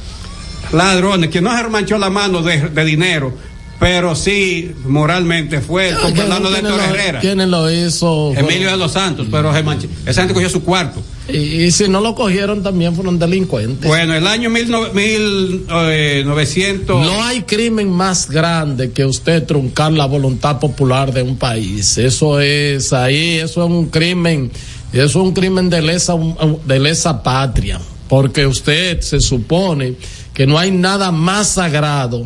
[0.72, 3.34] Ladrones, que no se manchó la mano de, de dinero,
[3.80, 7.20] pero sí moralmente fue, como ¿Quién- hablando de Héctor Herrera.
[7.20, 8.34] ¿Quién lo hizo?
[8.36, 9.88] Emilio de los Santos, pero se manchó.
[10.06, 11.02] Esa gente cogió su cuarto.
[11.30, 13.88] Y, y si no lo cogieron también fueron delincuentes.
[13.88, 17.06] Bueno, el año mil no- mil, eh, 900.
[17.06, 21.98] No hay crimen más grande que usted truncar la voluntad popular de un país.
[21.98, 24.52] Eso es ahí, eso es un crimen,
[24.92, 26.14] eso es un crimen de lesa,
[26.66, 27.80] de lesa patria.
[28.10, 29.96] Porque usted se supone
[30.34, 32.26] que no hay nada más sagrado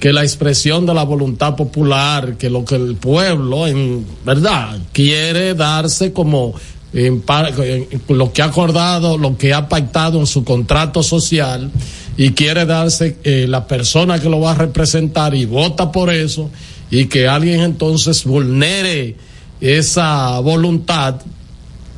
[0.00, 5.52] que la expresión de la voluntad popular, que lo que el pueblo, en verdad, quiere
[5.54, 6.54] darse como
[6.92, 11.70] lo que ha acordado, lo que ha pactado en su contrato social
[12.16, 16.50] y quiere darse eh, la persona que lo va a representar y vota por eso
[16.90, 19.14] y que alguien entonces vulnere
[19.60, 21.16] esa voluntad.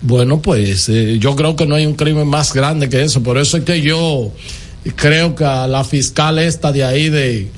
[0.02, 3.22] Bueno, pues eh, yo creo que no hay un crimen más grande que eso.
[3.22, 4.30] Por eso es que yo
[4.96, 7.50] creo que la fiscal esta de ahí de,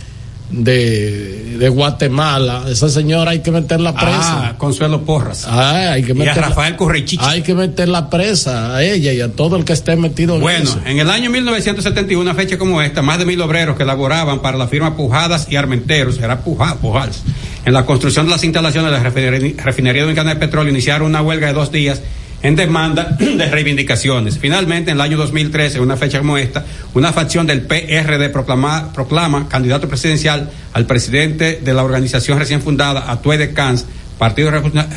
[0.50, 4.48] de, de Guatemala, esa señora hay que meterla presa.
[4.48, 5.46] Ah, Consuelo Porras.
[5.48, 7.24] Ah, hay que y a meterla, Rafael Correchichi.
[7.24, 10.64] hay que meterla presa a ella y a todo el que esté metido en Bueno,
[10.64, 10.80] eso.
[10.84, 14.56] en el año 1971, una fecha como esta, más de mil obreros que laboraban para
[14.58, 17.22] la firma Pujadas y Armenteros, era Puja, Pujals,
[17.64, 21.22] en la construcción de las instalaciones de la refinería, refinería dominicana de petróleo, iniciaron una
[21.22, 22.00] huelga de dos días
[22.44, 24.38] en demanda de reivindicaciones.
[24.38, 28.92] Finalmente, en el año 2013, en una fecha como esta, una facción del PRD proclama,
[28.92, 33.86] proclama candidato presidencial al presidente de la organización recién fundada, Atue de Cans,
[34.18, 34.50] Partido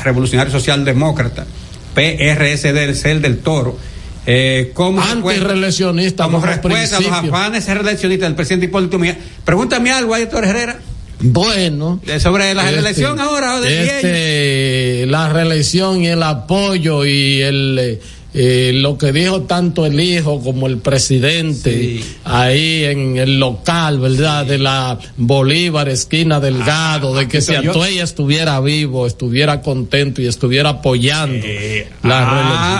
[0.04, 1.46] Revolucionario Social Demócrata,
[1.94, 3.78] PRSD, el CEL del Toro,
[4.26, 9.18] eh, como Antirreeleccionista como respuesta a los afanes reeleccionistas del presidente Hipólito Mejía.
[9.42, 10.78] Pregúntame algo ahí, doctor Herrera,
[11.20, 12.00] Bueno.
[12.20, 13.60] sobre la Este, reelección ahora.
[13.60, 18.00] de este, la reelección y el apoyo y el eh,
[18.34, 22.04] eh, lo que dijo tanto el hijo como el presidente Sí.
[22.24, 24.44] ahí en el local, ¿verdad?
[24.44, 30.68] De la Bolívar, esquina Delgado, de que si Atuella estuviera vivo, estuviera contento y estuviera
[30.68, 32.34] apoyando Eh, la ah,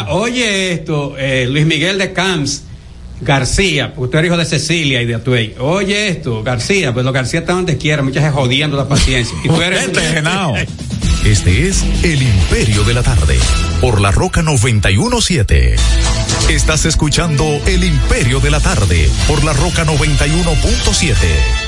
[0.04, 0.22] reelección.
[0.22, 2.64] oye esto, eh, Luis Miguel de Camps
[3.20, 5.54] García, porque tú eres hijo de Cecilia y de Atuey.
[5.58, 9.36] Oye esto, García, pues García están donde quiera, muchas veces jodiendo la paciencia.
[9.44, 10.54] Y tú.
[11.24, 13.38] Este es El Imperio de la Tarde,
[13.80, 15.76] por la Roca 917.
[16.48, 21.67] Estás escuchando El Imperio de la Tarde, por la Roca 91.7.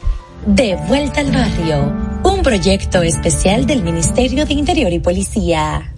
[0.45, 5.93] De vuelta al barrio, un proyecto especial del Ministerio de Interior y Policía.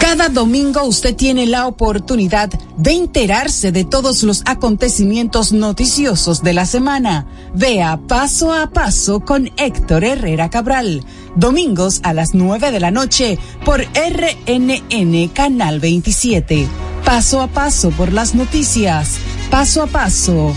[0.00, 2.48] Cada domingo usted tiene la oportunidad
[2.78, 7.26] de enterarse de todos los acontecimientos noticiosos de la semana.
[7.54, 11.04] Vea paso a paso con Héctor Herrera Cabral.
[11.36, 16.66] Domingos a las 9 de la noche por RNN Canal 27.
[17.04, 19.18] Paso a paso por las noticias.
[19.50, 20.56] Paso a paso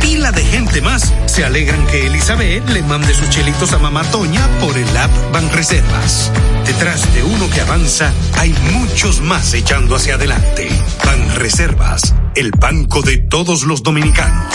[0.00, 4.46] pila de gente más se alegran que Elizabeth le mande sus chelitos a Mamá Toña
[4.60, 6.32] por el app Banreservas.
[6.66, 10.68] Detrás de uno que avanza hay muchos más echando hacia adelante.
[11.04, 14.54] Banreservas, el banco de todos los dominicanos.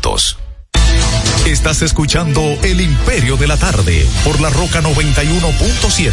[1.45, 6.11] Estás escuchando El Imperio de la Tarde por la Roca 91.7.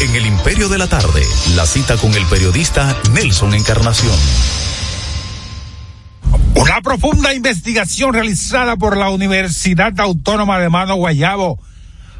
[0.00, 1.22] En El Imperio de la Tarde,
[1.54, 4.16] la cita con el periodista Nelson Encarnación.
[6.56, 11.60] Una profunda investigación realizada por la Universidad Autónoma de Mano Guayabo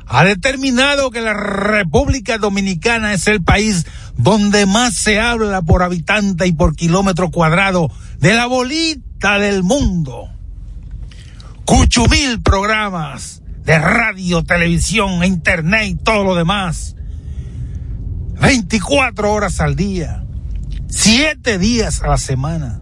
[0.07, 3.87] ha determinado que la República Dominicana es el país
[4.17, 7.91] donde más se habla por habitante y por kilómetro cuadrado
[8.23, 10.31] de la bolita del mundo.
[11.64, 16.95] Cuchumil programas de radio, televisión, internet y todo lo demás.
[18.41, 20.25] 24 horas al día,
[20.89, 22.81] 7 días a la semana,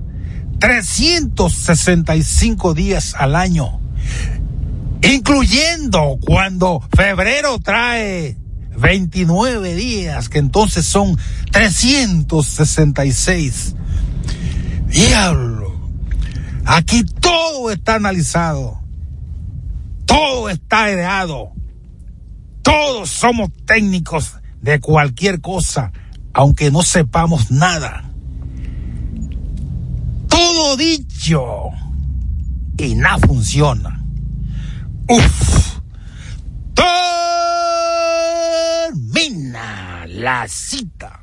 [0.58, 3.80] 365 días al año,
[5.02, 8.36] incluyendo cuando febrero trae
[8.76, 11.16] 29 días, que entonces son
[11.50, 13.76] 366.
[14.90, 15.72] Diablo,
[16.64, 18.80] aquí todo está analizado,
[20.04, 21.52] todo está ideado,
[22.62, 25.92] todos somos técnicos de cualquier cosa,
[26.32, 28.10] aunque no sepamos nada.
[30.28, 31.70] Todo dicho
[32.76, 34.04] y nada funciona.
[35.08, 35.80] Uf.
[38.92, 41.19] Termina la cita.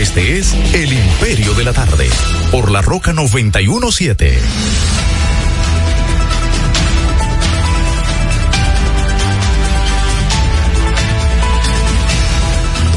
[0.00, 2.06] Este es El Imperio de la Tarde,
[2.52, 4.38] por la Roca 917.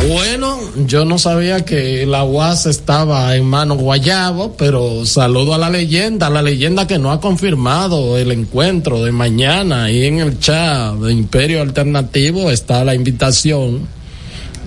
[0.10, 5.70] Bueno, yo no sabía que la UAS estaba en manos guayabo, pero saludo a la
[5.70, 10.96] leyenda, la leyenda que no ha confirmado el encuentro de mañana ahí en el chat
[10.96, 13.88] de Imperio Alternativo está la invitación.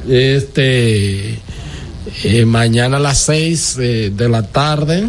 [0.09, 1.39] Este
[2.25, 5.09] eh, mañana a las seis eh, de la tarde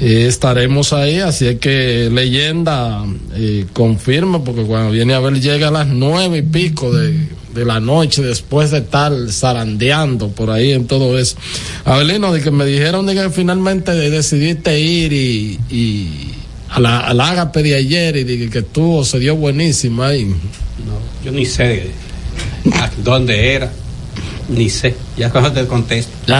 [0.00, 3.04] eh, estaremos ahí, así es que leyenda
[3.72, 7.80] confirma, porque cuando viene a ver llega a las nueve y pico de, de la
[7.80, 11.36] noche después de estar zarandeando por ahí en todo eso.
[11.84, 16.32] Abelino, de que me dijeron de que finalmente decidiste ir y, y
[16.70, 20.32] a la, ágape de ayer y de que, que estuvo, se dio buenísima ahí.
[21.24, 21.90] Yo ni sé
[23.02, 23.70] dónde era,
[24.50, 24.96] ni sé.
[25.16, 26.12] Ya cuando te contesto.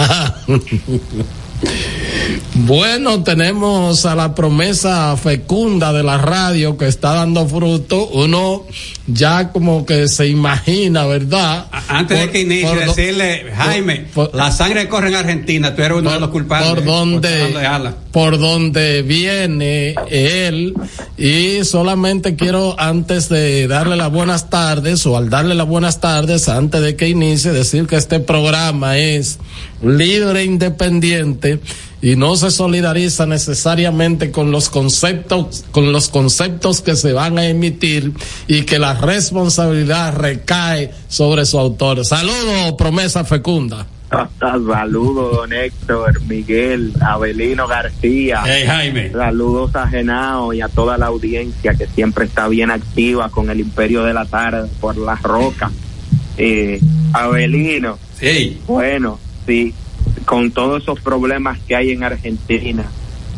[2.66, 8.06] Bueno, tenemos a la promesa fecunda de la radio que está dando fruto.
[8.08, 8.64] Uno
[9.06, 11.66] ya como que se imagina, ¿verdad?
[11.88, 15.98] Antes de Por- que inicie, por decirle, Jaime, la sangre corre en Argentina, tú eres
[15.98, 16.68] uno de los culpables.
[16.70, 20.74] por donde por donde viene él
[21.16, 26.48] y solamente quiero antes de darle las buenas tardes o al darle las buenas tardes
[26.48, 29.38] antes de que inicie decir que este programa es
[29.82, 31.60] libre e independiente
[32.02, 37.46] y no se solidariza necesariamente con los conceptos con los conceptos que se van a
[37.46, 38.12] emitir
[38.46, 42.04] y que la responsabilidad recae sobre su autor.
[42.04, 43.86] Saludos, promesa fecunda.
[44.40, 48.42] Saludos, don Héctor, Miguel, Abelino García.
[48.44, 49.12] Hey, Jaime.
[49.12, 53.60] Saludos a Genao y a toda la audiencia que siempre está bien activa con el
[53.60, 55.70] Imperio de la Tarde por la roca.
[56.36, 56.80] Eh,
[57.12, 57.98] Abelino.
[58.18, 58.60] Sí.
[58.66, 59.74] Bueno, sí,
[60.24, 62.84] con todos esos problemas que hay en Argentina,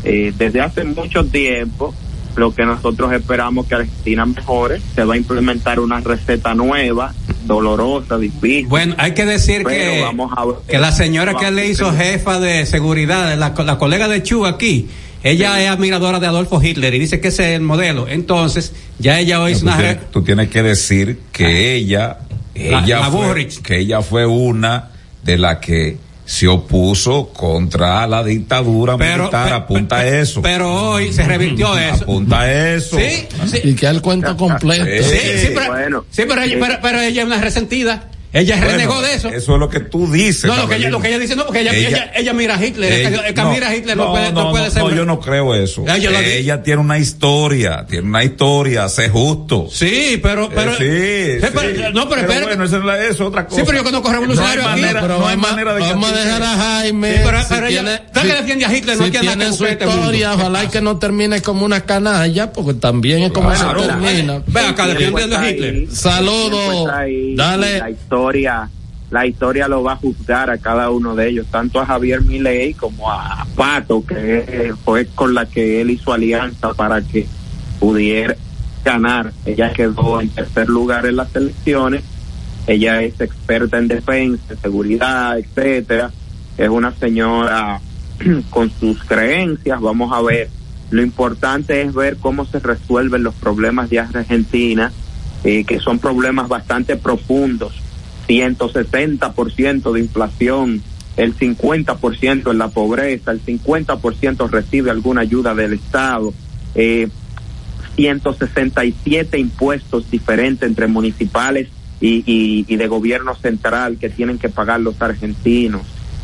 [0.03, 1.93] eh, desde hace mucho tiempo,
[2.35, 7.13] lo que nosotros esperamos que Argentina mejore, se va a implementar una receta nueva,
[7.45, 8.67] dolorosa, difícil.
[8.67, 10.55] Bueno, hay que decir que, vamos a ver.
[10.67, 14.87] que la señora que le hizo jefa de seguridad, la, la colega de Chu aquí,
[15.23, 18.07] ella es admiradora de Adolfo Hitler y dice que ese es el modelo.
[18.09, 19.77] Entonces, ya ella hoy hizo tú, una...
[19.77, 22.17] tienes, tú tienes que decir que ella,
[22.55, 23.61] La- ella la fue, Burrich.
[23.61, 24.89] que ella fue una
[25.23, 29.47] de las que se opuso contra la dictadura Pero- militar.
[29.49, 30.41] pe- apunta a eso.
[30.41, 32.03] Pero hoy se revirtió eso.
[32.03, 32.97] Apunta a eso.
[32.97, 33.59] Sí, sí.
[33.63, 34.85] Y que el cuento completo.
[34.85, 38.09] Sí, sí, pero, Bueno, sí, pero, ella, pero, pero ella es una resentida.
[38.33, 39.29] Ella Bueno, renegó de eso.
[39.29, 40.45] Eso es lo que tú dices.
[40.45, 42.55] No, lo que, ella, lo que ella dice, no, porque ella, Ella- ella, ella mira
[42.55, 42.91] a Hitler.
[42.91, 44.81] Ella- el que- mira a Hitler no, puede, no, puede ser.
[44.81, 45.83] no, yo no creo eso.
[45.87, 46.37] Ella dice.
[46.39, 49.67] Ella tiene una historia, tiene una historia, sé justo.
[49.71, 52.45] Sí, pero, pero, Eh, sí, Sí, pero- no, pero espérate.
[52.47, 53.61] bueno, eso es, la- eso es otra cosa.
[53.61, 54.81] Sí, pero yo conozco revolucionarios no hay aquí.
[54.81, 57.13] manera, Pero no hay vamos, manera de que vamos a dejar a Jaime.
[57.13, 59.53] Sí, pero- si pero ella- tiene- tú que defiende a Hitler, no si tiene que
[59.53, 63.55] su este historia, ojalá y que no termine como una canalla, porque también es como
[63.55, 64.41] se termina.
[64.47, 65.87] Ve acá, a Hitler.
[65.91, 66.89] Saludos.
[67.35, 67.95] Dale.
[69.11, 72.73] La historia, lo va a juzgar a cada uno de ellos, tanto a Javier Milei
[72.73, 77.27] como a Pato, que fue con la que él hizo alianza para que
[77.79, 78.35] pudiera
[78.83, 79.31] ganar.
[79.45, 82.03] Ella quedó en tercer lugar en las elecciones.
[82.65, 86.11] Ella es experta en defensa, en seguridad, etcétera.
[86.57, 87.81] Es una señora
[88.49, 89.79] con sus creencias.
[89.81, 90.49] Vamos a ver.
[90.89, 94.91] Lo importante es ver cómo se resuelven los problemas de Argentina,
[95.43, 97.82] eh, que son problemas bastante profundos.
[98.27, 100.81] 160% de inflación,
[101.17, 106.33] el 50% en la pobreza, el 50% recibe alguna ayuda del Estado,
[106.75, 107.07] eh,
[107.95, 111.69] 167 impuestos diferentes entre municipales
[112.01, 115.83] y, de gobierno central que tienen que pagar los argentinos,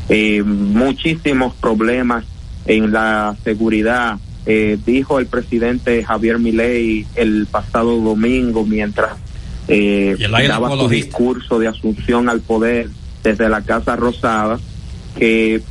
[0.10, 2.26] eh, muchísimos problemas
[2.66, 4.18] en la seguridad.
[4.46, 9.12] Eh, dijo el presidente Javier Milei el pasado domingo mientras
[9.70, 10.16] eh,
[10.48, 12.90] daba su discurso de asunción al poder
[13.24, 14.60] desde la Casa Rosada
[15.18, 15.62] que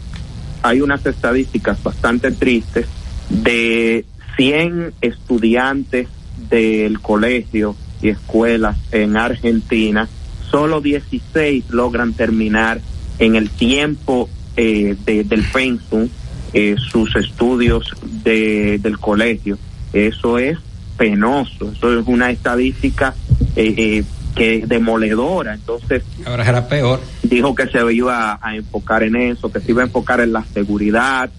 [0.63, 2.87] hay unas estadísticas bastante tristes
[3.31, 4.05] de
[4.37, 6.09] 100 estudiantes
[6.51, 10.09] del colegio y escuelas en Argentina,
[10.51, 12.81] solo 16 logran terminar
[13.19, 16.09] en el tiempo eh, de- del pensum
[16.53, 17.93] eh, sus estudios
[18.25, 19.59] de- del colegio.
[19.93, 20.59] Eso es
[20.99, 23.15] penoso, eso es una estadística
[23.57, 25.55] eh, eh, que demoledora.
[25.55, 27.01] Entonces, Ahora será peor.
[27.23, 30.45] dijo que se iba a enfocar en eso, que se iba a enfocar en la
[30.53, 31.31] seguridad,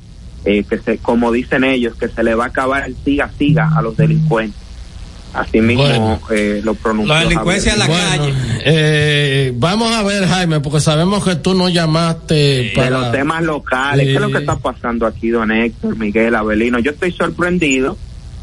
[0.45, 3.69] eh, que se, como dicen ellos, que se le va a acabar el siga siga
[3.77, 4.59] a los delincuentes.
[5.31, 6.19] Así mismo Bueno.
[6.31, 7.13] eh, lo pronunció.
[7.13, 8.35] La delincuencia Bueno,
[8.65, 13.43] eh, vamos a ver, Jaime, porque sabemos que tú no llamaste de para los temas
[13.43, 14.07] locales.
[14.07, 16.79] ¿Qué es lo que está pasando aquí, don Héctor, Miguel, Abelino?
[16.79, 17.95] Yo estoy sorprendido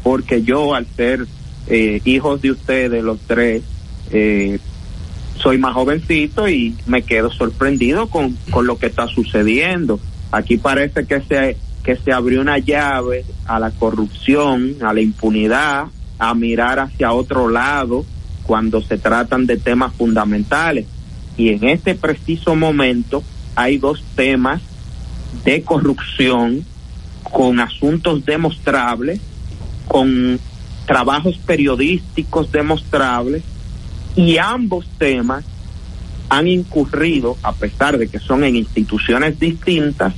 [0.07, 1.27] porque yo, al ser
[1.67, 3.61] eh, hijos de ustedes, los tres,
[4.09, 4.57] eh,
[5.35, 9.99] soy más jovencito y me quedo sorprendido con, con lo que está sucediendo.
[10.31, 15.87] Aquí parece que se, que se abrió una llave a la corrupción, a la impunidad,
[16.19, 18.05] a mirar hacia otro lado
[18.43, 20.85] cuando se tratan de temas fundamentales.
[21.35, 23.23] Y en este preciso momento
[23.55, 24.61] hay dos temas
[25.43, 26.65] de corrupción
[27.23, 29.19] con asuntos demostrables,
[29.87, 30.39] con
[30.85, 33.43] trabajos periodísticos demostrables
[34.15, 35.45] y ambos temas
[36.29, 40.13] han incurrido, a pesar de que son en instituciones distintas,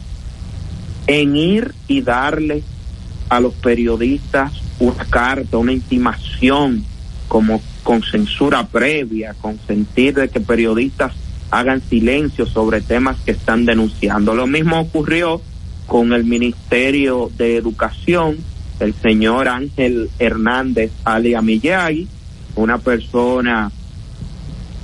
[1.08, 2.64] en ir y darle
[3.30, 6.84] a los periodistas una carta, una intimación,
[7.28, 11.14] como con censura previa, con sentir de que periodistas
[11.52, 14.36] hagan silencio sobre temas que están denunciando.
[14.36, 15.42] Lo mismo ocurrió
[15.88, 18.38] con el Ministerio de Educación,
[18.80, 22.08] el señor Ángel Hernández alia Miyagi,
[22.56, 23.72] una persona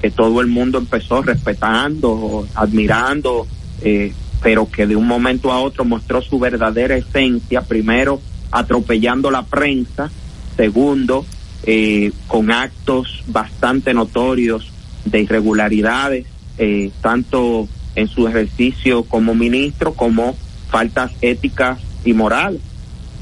[0.02, 3.48] que todo el mundo empezó respetando, admirando,
[3.82, 8.22] eh, pero que de un momento a otro mostró su verdadera esencia, primero
[8.52, 10.12] atropellando la prensa,
[10.56, 11.26] segundo,
[11.64, 14.72] eh, con actos bastante notorios
[15.06, 16.28] de irregularidades,
[16.58, 20.36] eh, tanto en su ejercicio como ministro como
[20.70, 22.62] faltas éticas y morales.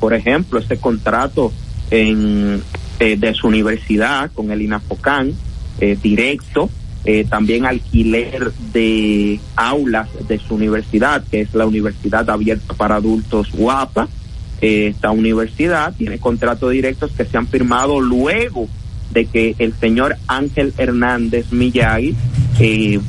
[0.03, 1.53] Por ejemplo, ese contrato
[1.89, 2.61] en,
[2.99, 5.31] eh, de su universidad con el INAFOCAN,
[5.79, 6.69] eh, directo,
[7.05, 13.49] eh, también alquiler de aulas de su universidad, que es la Universidad Abierta para Adultos
[13.53, 14.09] Guapa.
[14.59, 18.67] Eh, esta universidad tiene contratos directos que se han firmado luego
[19.13, 21.45] de que el señor Ángel Hernández
[22.59, 22.99] eh,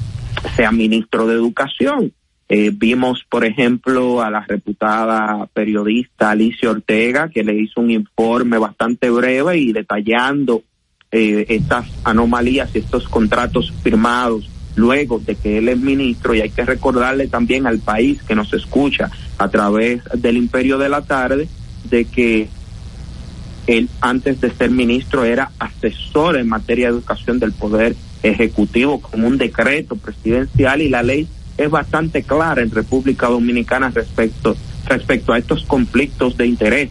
[0.55, 2.13] sea ministro de Educación.
[2.49, 8.59] Eh, vimos, por ejemplo, a la reputada periodista Alicia Ortega, que le hizo un informe
[8.59, 10.63] bastante breve y detallando
[11.11, 16.35] eh, estas anomalías y estos contratos firmados luego de que él es ministro.
[16.35, 20.89] Y hay que recordarle también al país que nos escucha a través del imperio de
[20.89, 21.49] la tarde
[21.89, 22.49] de que
[23.67, 29.25] él antes de ser ministro era asesor en materia de educación del poder ejecutivo con
[29.25, 31.27] un decreto presidencial y la ley
[31.59, 36.91] es bastante clara en República Dominicana respecto respecto a estos conflictos de interés.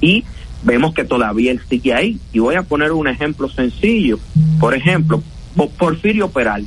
[0.00, 0.24] Y
[0.62, 2.18] vemos que todavía él sigue ahí.
[2.32, 4.18] Y voy a poner un ejemplo sencillo.
[4.60, 5.22] Por ejemplo
[5.56, 6.66] Po- Porfirio Peral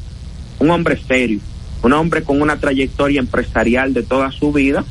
[0.59, 1.39] un hombre serio
[1.83, 4.83] un hombre con una trayectoria empresarial de toda su vida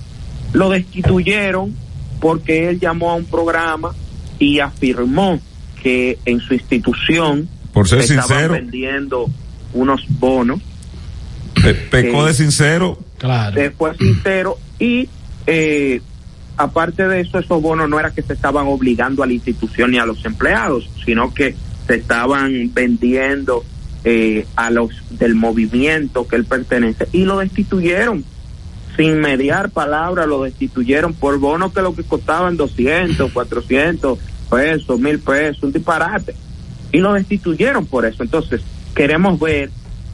[0.53, 1.75] lo destituyeron
[2.21, 3.93] porque él llamó a un programa
[4.39, 5.41] y afirmó
[5.83, 9.27] que en su institución Por ser se estaban vendiendo
[9.75, 10.61] unos bonos
[11.63, 12.99] Pe- pecó Eh, de sincero.
[13.57, 15.09] eh, fue sincero y
[15.47, 16.01] eh,
[16.57, 19.99] aparte de eso esos bonos no era que se estaban obligando a la institución ni
[19.99, 21.55] a los empleados sino que
[21.87, 23.65] se estaban vendiendo
[24.05, 28.25] eh, a los del movimiento que él pertenece y lo destituyeron.
[28.97, 34.19] Sin mediar palabra lo destituyeron por bonos que lo que costaban 200 400
[34.51, 36.35] pesos mil pesos un disparate.
[36.93, 38.23] Y lo destituyeron por eso.
[38.23, 38.63] Entonces
[38.95, 39.71] queremos ver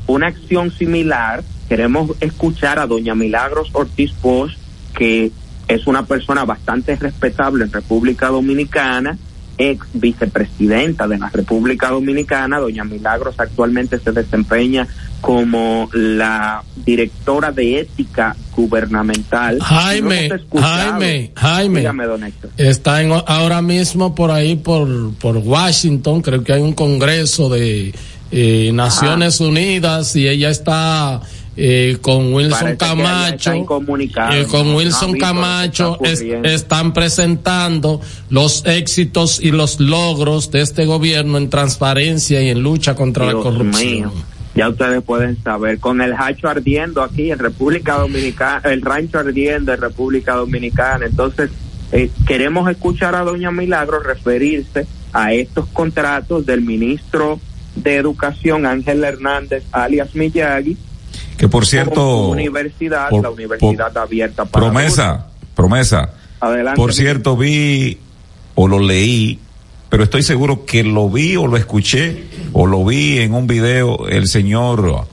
[0.06, 1.42] una acción similar.
[1.68, 4.56] Queremos escuchar a doña Milagros Ortiz Post,
[4.96, 5.30] que
[5.68, 9.16] es una persona bastante respetable en República Dominicana,
[9.58, 12.58] ex vicepresidenta de la República Dominicana.
[12.58, 14.86] Doña Milagros actualmente se desempeña
[15.20, 19.60] como la directora de ética gubernamental.
[19.60, 20.30] Jaime.
[20.60, 21.80] Jaime, Jaime.
[21.80, 22.50] Dígame, don Héctor.
[22.56, 27.94] Está en, ahora mismo por ahí, por, por Washington, creo que hay un congreso de
[28.32, 31.20] eh, Naciones Unidas y ella está
[31.56, 36.48] eh, con Wilson Parece Camacho, eh, con Wilson Camacho está es- ocurriendo.
[36.48, 42.94] están presentando los éxitos y los logros de este gobierno en transparencia y en lucha
[42.94, 43.72] contra la corrupción.
[43.94, 44.12] mío.
[44.54, 49.72] Ya ustedes pueden saber, con el hacho ardiendo aquí en República Dominicana, el rancho ardiendo
[49.72, 51.50] en República Dominicana, entonces
[51.90, 57.38] eh, queremos escuchar a doña Milagro referirse a estos contratos del ministro
[57.74, 60.76] de Educación Ángel Hernández, alias Miyagi,
[61.38, 66.10] Que por cierto, universidad, por- la universidad abierta para promesa, promesa.
[66.40, 66.76] Adelante.
[66.80, 67.98] Por cierto, vi
[68.54, 69.38] o lo leí,
[69.88, 74.08] pero estoy seguro que lo vi o lo escuché o lo vi en un video.
[74.08, 75.06] El señor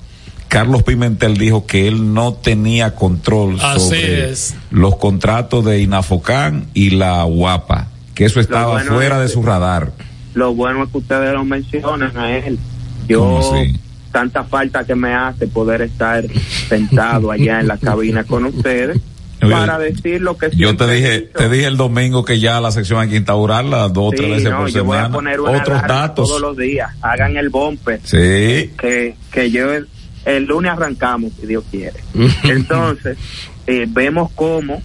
[0.48, 4.56] Carlos Pimentel dijo que él no tenía control Así sobre es.
[4.72, 9.44] los contratos de Inafocán y la UAPA, que eso estaba bueno fuera es de su
[9.44, 9.92] radar.
[10.40, 12.58] Lo bueno es que ustedes lo mencionan a él.
[13.14, 13.64] ¿Cómo Yo,
[14.12, 16.26] tanta falta que me hace poder estar
[16.68, 19.00] sentado allá en la cabina con ustedes
[19.40, 23.00] para decir lo que Yo te dije, te dije el domingo que ya la sección
[23.02, 25.16] hay que instaurarla dos o tres veces no, por yo voy a semana.
[25.16, 26.28] poner una Otros datos.
[26.28, 26.90] todos los días.
[27.02, 28.00] Hagan el bumper.
[28.04, 28.72] Sí.
[28.80, 29.88] Que, que yo el,
[30.26, 32.00] el lunes arrancamos, si Dios quiere.
[32.44, 33.18] Entonces,
[33.68, 34.82] eh, vemos cómo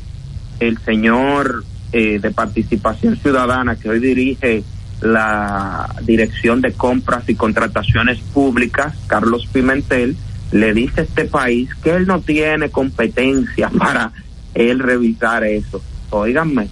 [0.60, 4.62] el señor eh, de Participación Ciudadana, que hoy dirige
[5.04, 10.16] la Dirección de Compras y Contrataciones Públicas, Carlos Pimentel,
[10.52, 14.12] le dice a este país que él no tiene competencia para
[14.54, 15.82] él revisar eso.
[16.10, 16.68] Óiganme,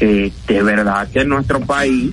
[0.00, 2.12] eh, de verdad que en nuestro país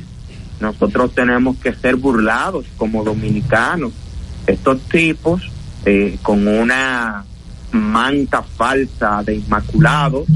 [0.59, 3.91] nosotros tenemos que ser burlados como dominicanos.
[4.47, 5.49] Estos tipos
[5.85, 7.23] eh, con una
[7.71, 10.27] manta falsa de inmaculados,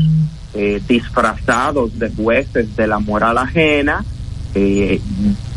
[0.53, 4.05] eh, disfrazados de jueces de la moral ajena,
[4.55, 5.01] eh,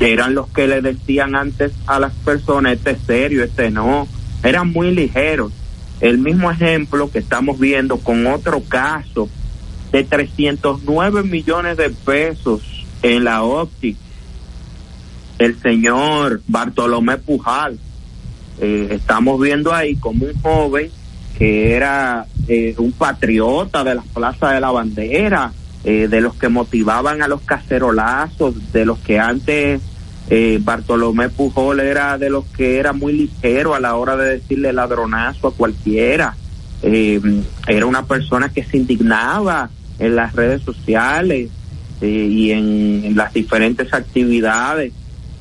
[0.01, 4.09] eran los que le decían antes a las personas, este es serio, este no,
[4.43, 5.53] eran muy ligeros.
[6.01, 9.29] El mismo ejemplo que estamos viendo con otro caso
[9.93, 12.63] de 309 millones de pesos
[13.03, 13.99] en la óptica,
[15.39, 17.79] el señor Bartolomé Pujal.
[18.59, 20.91] Eh, estamos viendo ahí como un joven
[21.39, 25.53] que era eh, un patriota de las plazas de la bandera,
[25.87, 29.81] eh, de los que motivaban a los cacerolazos, de los que antes
[30.29, 34.73] eh, Bartolomé Pujol era de los que era muy ligero a la hora de decirle
[34.73, 36.37] ladronazo a cualquiera.
[36.83, 37.21] Eh,
[37.69, 39.71] era una persona que se indignaba
[40.01, 41.49] en las redes sociales
[42.01, 44.93] eh, y en, las diferentes actividades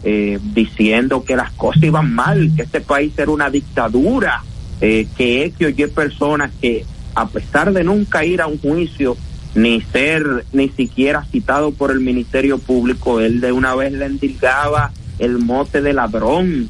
[0.03, 4.43] eh, diciendo que las cosas iban mal, que este país era una dictadura,
[4.79, 6.85] que X o Y personas que
[7.15, 9.17] a pesar de nunca ir a un juicio
[9.55, 14.91] ni ser ni siquiera citado por el Ministerio Público, él de una vez le endilgaba
[15.17, 16.69] el mote de ladrón,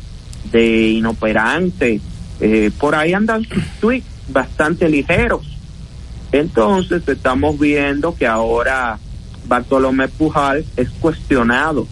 [0.52, 2.00] de inoperante,
[2.40, 5.42] eh, por ahí andan sus tweets bastante ligeros.
[6.32, 9.00] Entonces estamos viendo que ahora
[9.48, 11.88] Bartolomé Pujal es cuestionado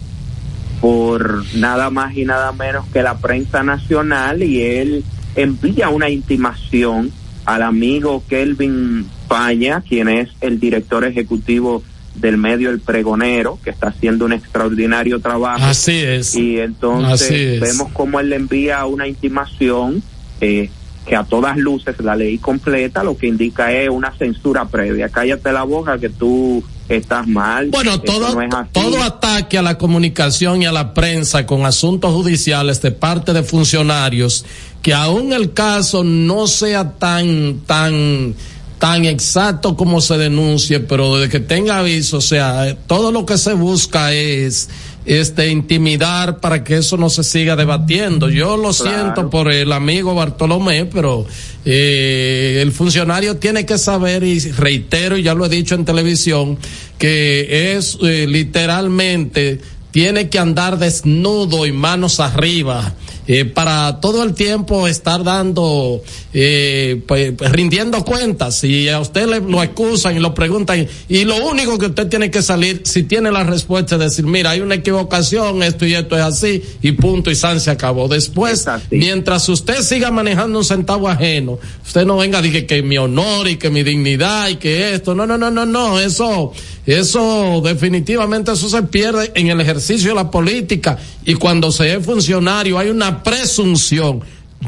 [0.80, 7.10] por nada más y nada menos que la prensa nacional y él envía una intimación
[7.46, 11.82] al amigo Kelvin Paña, quien es el director ejecutivo
[12.14, 15.64] del medio El Pregonero, que está haciendo un extraordinario trabajo.
[15.64, 16.34] Así es.
[16.34, 17.60] Y entonces es.
[17.60, 20.02] vemos cómo él le envía una intimación
[20.40, 20.70] eh,
[21.06, 25.08] que a todas luces la ley completa lo que indica es una censura previa.
[25.08, 27.68] Cállate la boca que tú estás mal.
[27.70, 32.80] Bueno, todo, no todo ataque a la comunicación y a la prensa con asuntos judiciales
[32.82, 34.44] de parte de funcionarios,
[34.82, 38.34] que aún el caso no sea tan, tan,
[38.78, 43.38] tan exacto como se denuncie, pero de que tenga aviso, o sea, todo lo que
[43.38, 44.68] se busca es
[45.06, 48.30] este intimidar para que eso no se siga debatiendo.
[48.30, 51.26] Yo lo siento por el amigo Bartolomé, pero
[51.64, 56.58] eh, el funcionario tiene que saber y reitero, y ya lo he dicho en televisión,
[56.98, 59.60] que es eh, literalmente
[59.90, 62.94] tiene que andar desnudo y manos arriba
[63.26, 66.02] eh, para todo el tiempo estar dando,
[66.32, 68.62] eh, pues, rindiendo cuentas.
[68.64, 72.30] Y a usted le, lo excusan y lo preguntan, y lo único que usted tiene
[72.30, 76.16] que salir, si tiene la respuesta, es decir, mira, hay una equivocación, esto y esto
[76.16, 78.08] es así, y punto, y San se acabó.
[78.08, 82.98] Después, mientras usted siga manejando un centavo ajeno, usted no venga a decir que mi
[82.98, 86.52] honor y que mi dignidad y que esto, no, no, no, no, no, eso,
[86.86, 90.98] eso definitivamente eso se pierde en el ejercicio de la política.
[91.24, 94.20] Y cuando se es funcionario hay una presunción,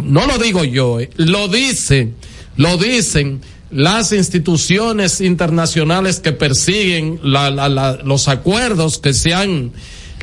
[0.02, 2.14] no lo digo yo, eh, lo dicen,
[2.56, 3.40] lo dicen
[3.70, 9.72] las instituciones internacionales que persiguen la- la- la- los acuerdos que se han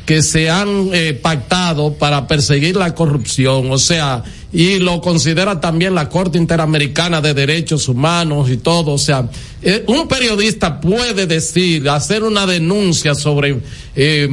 [0.06, 5.94] que se han eh, pactado para perseguir la corrupción, o sea, y lo considera también
[5.94, 9.28] la Corte Interamericana de Derechos Humanos y todo, o sea,
[9.62, 13.60] eh, un periodista puede decir, hacer una denuncia sobre
[13.96, 14.28] eh,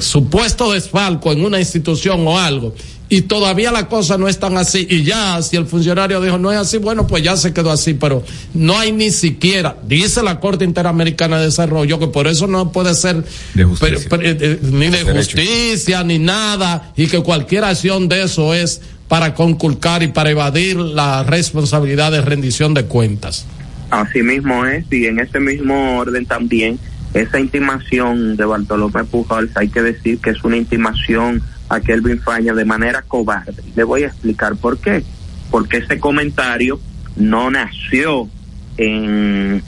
[0.00, 2.74] supuesto desfalco en una institución o algo,
[3.12, 4.86] y todavía la cosa no es tan así.
[4.88, 7.92] Y ya si el funcionario dijo no es así bueno pues ya se quedó así
[7.92, 12.72] pero no hay ni siquiera dice la Corte Interamericana de Desarrollo que por eso no
[12.72, 14.08] puede ser de justicia.
[14.08, 18.80] per, per, eh, ni de justicia ni nada y que cualquier acción de eso es
[19.08, 23.44] para conculcar y para evadir la responsabilidad de rendición de cuentas.
[23.90, 26.78] Así mismo es y en ese mismo orden también
[27.12, 32.52] esa intimación de Bartolomé Pujols hay que decir que es una intimación a Kelvin Faña
[32.52, 33.62] de manera cobarde.
[33.74, 35.02] Le voy a explicar por qué.
[35.50, 36.80] Porque ese comentario
[37.16, 38.28] no nació
[38.76, 39.62] en,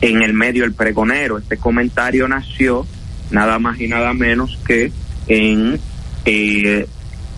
[0.00, 1.38] en el medio El Pregonero.
[1.38, 2.86] Este comentario nació
[3.30, 4.92] nada más y nada menos que
[5.28, 5.78] en
[6.24, 6.86] eh,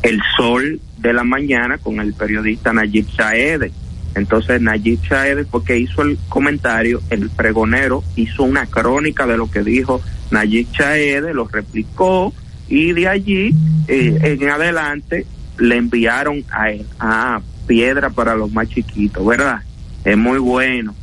[0.02, 3.72] El Sol de la Mañana con el periodista Nayib Saede.
[4.14, 9.62] Entonces Nayib Saede, porque hizo el comentario, el pregonero hizo una crónica de lo que
[9.62, 12.32] dijo Nayib Saede, lo replicó,
[12.72, 13.54] y de allí
[13.86, 15.26] eh, en adelante
[15.58, 19.60] le enviaron a a piedra para los más chiquitos, ¿verdad?
[20.04, 20.94] Es muy bueno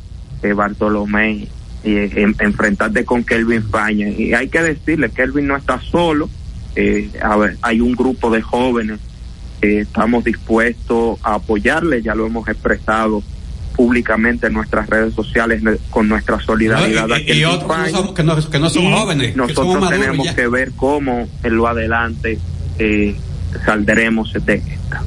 [0.42, 1.46] eh, Bartolomé
[1.84, 6.28] eh, en, enfrentarte con Kelvin Faña y hay que decirle Kelvin no está solo,
[7.22, 8.98] a ver, hay un grupo de jóvenes
[9.60, 13.22] estamos dispuestos a apoyarle, ya lo hemos expresado
[13.76, 17.06] públicamente en nuestras redes sociales con nuestra solidaridad.
[17.06, 19.36] No, y, y, y otros que no, somos, que no, que no somos jóvenes.
[19.36, 22.38] Nosotros que somos tenemos que ver cómo en lo adelante
[22.78, 23.14] eh,
[23.64, 25.02] saldremos de esta.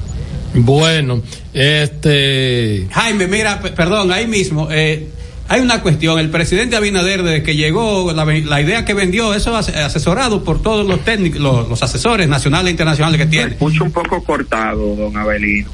[0.56, 1.22] Bueno,
[1.54, 2.88] este.
[2.92, 4.68] Jaime, mira, perdón, ahí mismo.
[4.72, 5.10] Eh,
[5.50, 9.56] hay una cuestión, el presidente Abinader desde que llegó, la, la, idea que vendió, eso
[9.56, 13.46] asesorado por todos los técnicos, los, los asesores nacionales e internacionales que tiene.
[13.48, 15.70] Me escucho un poco cortado, don Abelino.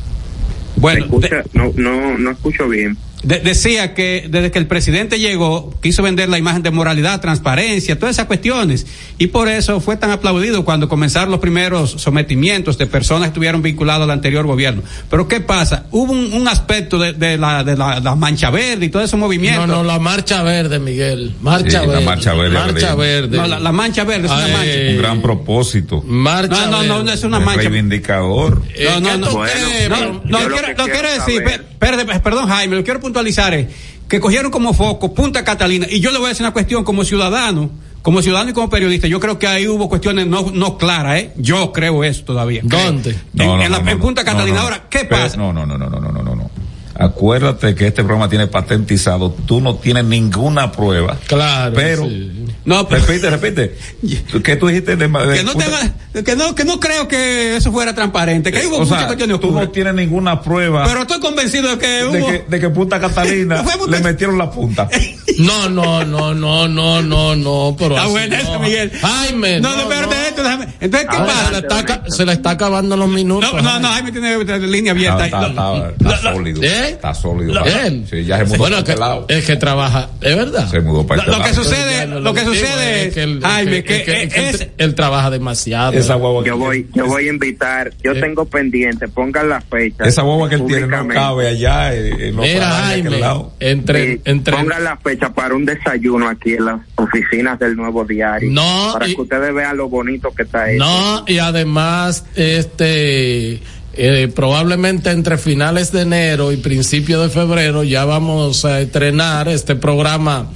[0.80, 2.98] Bueno, escucha, de, no, no, no escucho bien.
[3.22, 8.00] De, decía que desde que el presidente llegó, quiso vender la imagen de moralidad, transparencia,
[8.00, 8.86] todas esas cuestiones.
[9.18, 13.62] Y por eso fue tan aplaudido cuando comenzaron los primeros sometimientos de personas que estuvieron
[13.62, 14.84] vinculadas al anterior gobierno.
[15.10, 15.86] Pero ¿qué pasa?
[15.92, 19.18] Hubo un, un aspecto de, de, la, de la, la, mancha verde y todo ese
[19.18, 19.68] movimiento.
[19.68, 21.36] No, no, la marcha verde, Miguel.
[21.42, 21.94] Marcha sí, verde.
[21.94, 22.54] La marcha verde.
[22.58, 23.38] Marcha verde.
[23.38, 24.92] No, la, la, mancha verde es una mancha.
[24.92, 26.02] Un gran propósito.
[26.06, 27.64] Marcha no, no, no, no es una mancha.
[27.64, 28.62] reivindicador.
[28.82, 29.32] No, no, no.
[29.32, 32.84] Bueno, no, no, yo quiero, lo quiero quiero decir, saber- per- per- perdón Jaime, lo
[32.84, 33.68] quiero puntualizar es
[34.08, 37.04] que cogieron como foco Punta Catalina, y yo le voy a decir una cuestión como
[37.04, 37.70] ciudadano,
[38.02, 41.34] como ciudadano y como periodista, yo creo que ahí hubo cuestiones no, no claras, ¿eh?
[41.38, 42.62] Yo creo eso todavía.
[42.64, 43.16] ¿Dónde?
[43.38, 44.62] En, Punta Catalina.
[44.62, 45.38] Ahora, ¿qué pasa?
[45.38, 46.50] No, no, no, no, no, no, no, no.
[46.96, 51.18] Acuérdate que este programa tiene patentizado, tú no tienes ninguna prueba.
[51.28, 51.74] Claro.
[51.76, 52.46] Pero sí.
[52.66, 53.76] No, pero- repite, repite.
[54.44, 55.94] ¿Qué tú dijiste de, de- que no, tenga-
[56.24, 59.40] que no, que no creo que eso fuera transparente, que hubo o muchas sea, cuestiones
[59.40, 62.28] tú no tienes ninguna prueba Pero estoy convencido de que de, hubo.
[62.28, 64.90] que, de que Punta Catalina Punta- le metieron la punta.
[65.38, 68.60] No, no, no, no, no, no, no, pero Está así buena no.
[68.60, 68.92] Miguel.
[69.02, 69.60] Jaime.
[69.62, 70.68] No, no, espérate esto, déjame.
[70.82, 71.46] Entonces, ¿qué Ah, pasa?
[71.46, 73.54] se, le está, ca- se le está acabando los minutos.
[73.54, 75.26] No, no, no, Jaime tiene la línea abierta.
[75.26, 76.62] Está, está, sólido.
[76.64, 76.90] ¿eh?
[76.90, 77.64] Está sólido.
[77.66, 78.06] Él.
[78.10, 79.26] Sí, ya se mudó bueno, para que, este lado.
[79.30, 80.70] es que trabaja, es verdad.
[80.70, 81.64] Se mudó para Lo, este lo que lado.
[81.64, 85.94] sucede, lo que sucede es, él, Jaime, que, que, es, que él, él trabaja demasiado.
[85.94, 88.22] Esa guagua que Yo voy, yo voy a invitar, yo Eh.
[88.22, 90.04] tengo pendiente, pongan la fecha.
[90.06, 93.54] Esa guagua que él tiene no cabe allá en, en los Mira, Jaime, lado.
[93.60, 98.06] entre, Sí, entre, pongan la fecha para un desayuno aquí en las oficinas del nuevo
[98.06, 98.50] diario.
[98.52, 100.84] No, Para y- que ustedes vean lo bonito que está esto.
[100.84, 103.60] No, y además, este,
[104.02, 109.76] eh, probablemente entre finales de enero y principios de febrero ya vamos a estrenar este
[109.76, 110.52] programa.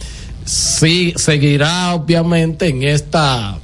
[0.45, 3.57] Sí, seguirá obviamente en esta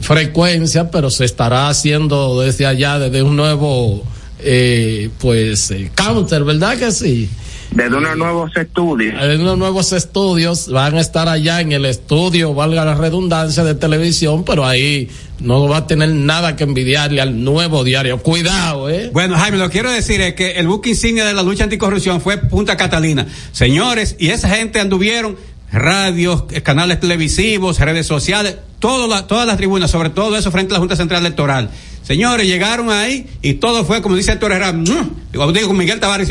[0.00, 4.04] frecuencia, pero se estará haciendo desde allá, desde un nuevo,
[4.38, 7.28] eh, pues, eh, counter, ¿verdad que sí?
[7.72, 9.14] Desde unos nuevos estudios.
[9.16, 13.76] Hay unos nuevos estudios, van a estar allá en el estudio, valga la redundancia, de
[13.76, 15.08] televisión, pero ahí
[15.38, 18.18] no va a tener nada que envidiarle al nuevo diario.
[18.18, 19.10] Cuidado, ¿eh?
[19.12, 22.20] Bueno, Jaime, lo que quiero decir es que el buque insignia de la lucha anticorrupción
[22.20, 23.26] fue Punta Catalina.
[23.52, 25.36] Señores, y esa gente anduvieron
[25.72, 30.74] radios, canales televisivos, redes sociales, todo la, todas las tribunas, sobre todo eso frente a
[30.74, 31.70] la Junta Central Electoral.
[32.02, 36.28] Señores, llegaron ahí y todo fue, como dice Héctor Herrera, digo, digo con Miguel Tavares,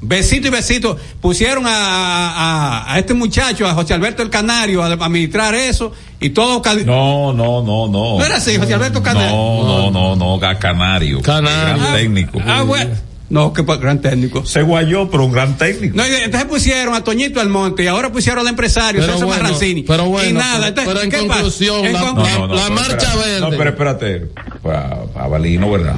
[0.00, 0.96] besito y besito.
[1.20, 6.30] Pusieron a, a, a este muchacho, a José Alberto el Canario, a, administrar eso y
[6.30, 6.60] todo.
[6.60, 8.18] cali- No, no, no, no.
[8.18, 9.30] ¿No era así, José Alberto Canario?
[9.30, 11.20] No, no, no, no, Ga- Canario.
[11.22, 11.76] Canario.
[11.84, 12.40] Gran técnico.
[12.44, 12.90] Ah, bueno.
[13.32, 14.44] No, que pa- gran técnico.
[14.44, 15.96] Se guayó, pero un gran técnico.
[15.96, 19.82] No, entonces pusieron a Toñito Almonte y ahora pusieron al empresario Pero Celso bueno, Marrancini.
[19.84, 21.28] pero bueno, y nada, pero- entonces, pero en ¿qué pasa?
[21.40, 23.16] conclusión, En la- marcha espérate.
[23.16, 23.40] verde.
[23.40, 24.20] No, pero espérate.
[24.62, 25.96] Pa- Avalino, ¿verdad?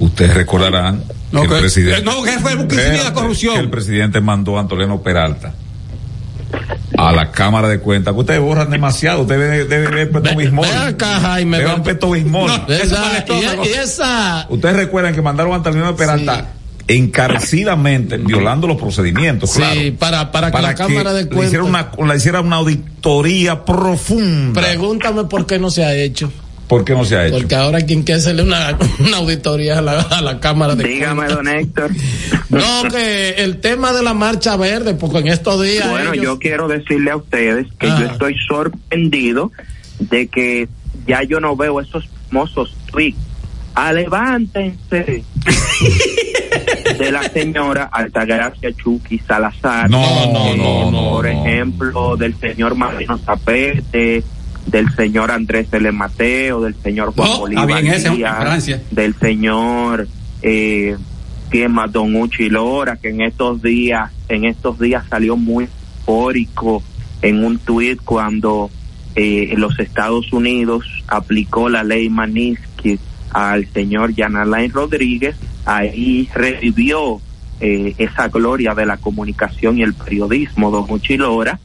[0.00, 2.02] Ustedes recordarán No, que, que- el presidente.
[2.02, 3.54] no, que fue el que corrupción.
[3.54, 5.54] que el presidente mandó a Antoleno Peralta
[6.98, 8.14] a la Cámara de Cuentas.
[8.14, 9.22] Que ustedes borran demasiado.
[9.22, 10.66] Ustedes deben ver Peto Bismol.
[10.66, 11.58] Acá, Jaime.
[11.58, 12.50] Ve- Peto Bismol.
[12.68, 13.24] ¿Verdad?
[13.28, 14.46] Y, y esa.
[14.48, 16.52] Ustedes recuerdan que mandaron a Antoleno Peralta
[16.88, 19.96] encarecidamente, violando los procedimientos, Sí, claro.
[19.98, 21.94] para, para que la Cámara de le hiciera Cuentas.
[21.98, 24.60] una, le hiciera una auditoría profunda.
[24.60, 26.30] Pregúntame por qué no se ha hecho.
[26.68, 27.36] ¿Por qué no se ha hecho?
[27.36, 31.26] Porque ahora quien quiere hacerle una, una auditoría a la, a la Cámara de Dígame,
[31.26, 31.36] Cuentas.
[31.36, 31.90] don Héctor.
[32.48, 35.88] No, que el tema de la marcha verde, porque en estos días.
[35.90, 37.96] Bueno, ellos- yo quiero decirle a ustedes que Ah.
[38.00, 39.50] yo estoy sorprendido
[39.98, 40.68] de que
[41.06, 43.18] ya yo no veo esos famosos tweets.
[43.74, 45.22] Ah, levántense
[46.98, 49.90] de la señora Altagracia Chucky Salazar.
[49.90, 51.46] No, no, no, no, Por no.
[51.46, 54.22] ejemplo, del señor Marino Zapete,
[54.66, 55.90] del señor Andrés L.
[55.92, 60.08] Mateo, del señor Juan No, Bolívar ese, Díaz, del señor
[60.42, 60.96] eh,
[61.50, 61.92] ¿quién más?
[61.92, 65.68] Don Uchi Lora, que en estos días, en estos días salió muy
[66.06, 66.82] eufórico
[67.22, 68.70] en un tuit cuando
[69.14, 72.98] eh, los Estados Unidos aplicó la ley Manisky
[73.30, 77.20] al señor Jan Alain Rodríguez, ahí revivió
[77.60, 81.58] eh, esa gloria de la comunicación y el periodismo, don Uchi Lora,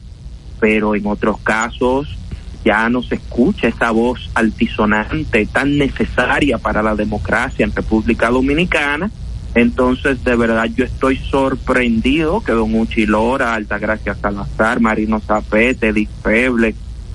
[0.60, 2.16] pero en otros casos
[2.64, 9.10] ya no se escucha esa voz altisonante tan necesaria para la democracia en República Dominicana.
[9.54, 16.68] Entonces, de verdad, yo estoy sorprendido que don Uchilora, Altagracia Salazar, Marino Zapete, Edith Feble,
[16.68, 16.74] eh,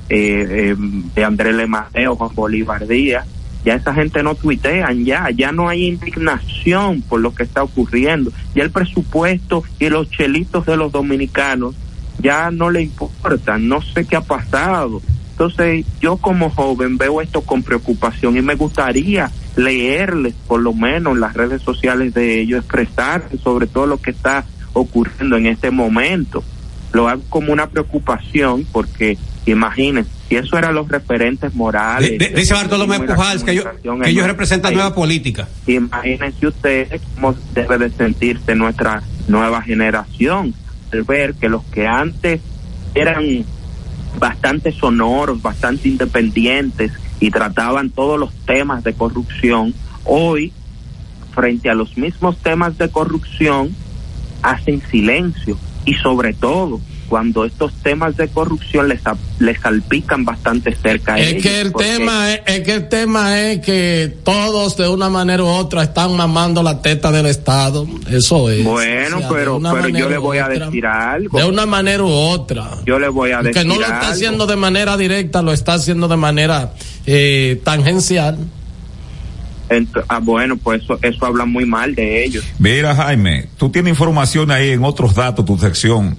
[0.09, 0.75] eh,
[1.15, 3.25] de Andrés Le Mateo, Juan Bolívar Díaz,
[3.65, 8.31] ya esa gente no tuitean ya, ya no hay indignación por lo que está ocurriendo,
[8.55, 11.75] ya el presupuesto y los chelitos de los dominicanos
[12.19, 15.01] ya no le importan, no sé qué ha pasado.
[15.39, 21.13] Entonces, yo como joven veo esto con preocupación y me gustaría leerles, por lo menos
[21.13, 25.69] en las redes sociales de ellos, expresarse sobre todo lo que está ocurriendo en este
[25.69, 26.43] momento.
[26.91, 32.17] Lo hago como una preocupación porque, imagínense, si eso eran los referentes morales.
[32.17, 35.47] De- de- dice Bartolomé Pujals que que ellos representan nueva política.
[35.67, 40.55] Imagínense ustedes cómo debe de sentirse nuestra nueva generación
[40.91, 42.41] al ver que los que antes
[42.95, 43.45] eran
[44.19, 49.73] bastante sonoros, bastante independientes y trataban todos los temas de corrupción,
[50.05, 50.53] hoy,
[51.33, 53.75] frente a los mismos temas de corrupción,
[54.41, 59.01] hacen silencio y sobre todo cuando estos temas de corrupción les,
[59.39, 63.39] les salpican bastante cerca a Es ellos, que el tema es, es que el tema
[63.39, 67.87] es que todos de una manera u otra están mamando la teta del Estado.
[68.09, 68.63] Eso es.
[68.63, 71.37] Bueno, O sea, de pero, pero yo le voy a decir algo.
[71.37, 72.69] De una manera u otra.
[72.85, 74.11] Yo le voy a decir Que no lo está algo.
[74.11, 76.73] haciendo de manera directa, lo está haciendo de manera
[77.05, 78.37] eh, tangencial.
[80.07, 82.43] Ah, bueno, pues eso, eso habla muy mal de ellos.
[82.57, 86.17] Mira, Jaime, tú tienes información ahí en otros datos, tu sección.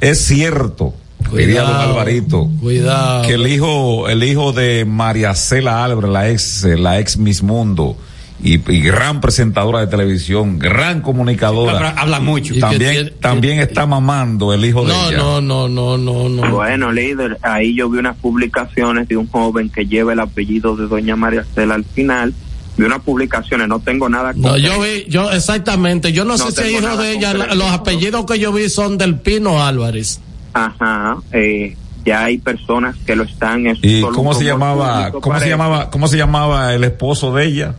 [0.00, 0.94] Es cierto,
[1.34, 3.26] diría don Alvarito, Cuidado.
[3.26, 7.96] que el hijo, el hijo de María Cela Álvarez, la ex, la ex Miss Mundo,
[8.42, 11.72] y, y gran presentadora de televisión, gran comunicadora.
[11.72, 12.54] Habla- habla mucho.
[12.60, 15.16] También, tiene- también está mamando el hijo de No, ella.
[15.16, 16.50] no, no, no, no, no.
[16.54, 20.86] Bueno, líder, ahí yo vi unas publicaciones de un joven que lleva el apellido de
[20.86, 22.34] doña María Cela al final.
[22.76, 24.74] Vi unas publicaciones, no tengo nada No, concreto.
[24.74, 28.26] yo vi, yo exactamente, yo no, No sé si es hijo de ella, los apellidos
[28.26, 30.20] que yo vi son del Pino Álvarez.
[30.52, 33.66] Ajá, eh, ya hay personas que lo están.
[33.66, 37.74] eso ¿Y cómo se llamaba, cómo se llamaba, cómo se llamaba el esposo de ella?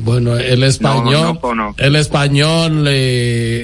[0.00, 2.90] Bueno, el español, No, no el español eh,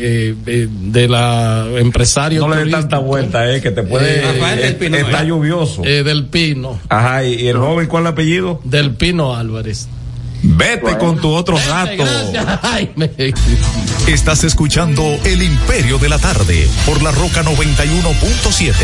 [0.03, 4.33] eh, eh, de la empresario No le dé tanta vuelta, eh, que te puede, Eh,
[4.33, 5.27] Rafael del Pino, está eh.
[5.29, 5.85] lluvioso.
[5.85, 8.61] eh, del Pino, Ajá, y, y el joven, ¿cuál es el apellido?
[8.65, 9.89] del Pino Álvarez.
[10.47, 12.05] Vete con tu otro dato.
[12.05, 13.11] Gracias, Jaime.
[14.07, 18.75] Estás escuchando El Imperio de la Tarde por la Roca 91.7.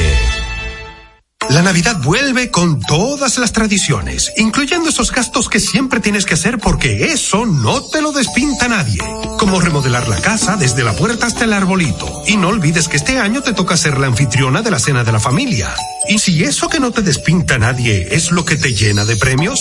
[1.51, 6.59] La Navidad vuelve con todas las tradiciones, incluyendo esos gastos que siempre tienes que hacer
[6.59, 9.01] porque eso no te lo despinta nadie.
[9.39, 12.23] Como remodelar la casa desde la puerta hasta el arbolito.
[12.27, 15.13] Y no olvides que este año te toca ser la anfitriona de la cena de
[15.13, 15.75] la familia.
[16.09, 19.61] Y si eso que no te despinta nadie es lo que te llena de premios,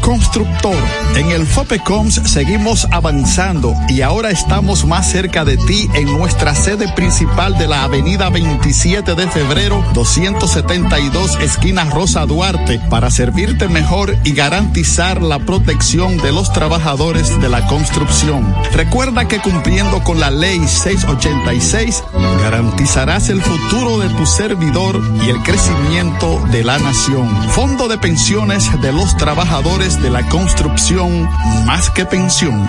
[0.00, 0.76] constructor,
[1.16, 6.92] en el FOPECOMS seguimos avanzando y ahora estamos más cerca de ti en nuestra sede
[6.94, 14.32] principal de la avenida 27 de febrero 272 esquina Rosa Duarte para servirte mejor y
[14.32, 18.54] garantizar la protección de los trabajadores de la construcción.
[18.72, 22.02] Recuerda que cumpliendo con la ley 686
[22.40, 27.28] garantizarás el futuro de tu servidor y el crecimiento de la nación.
[27.50, 31.28] Fondo de pensiones de los trabajadores de la construcción
[31.66, 32.68] más que pensión.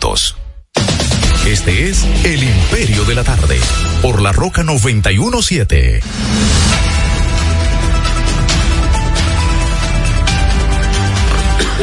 [1.45, 3.59] Este es El Imperio de la Tarde,
[4.01, 6.01] por la Roca 917.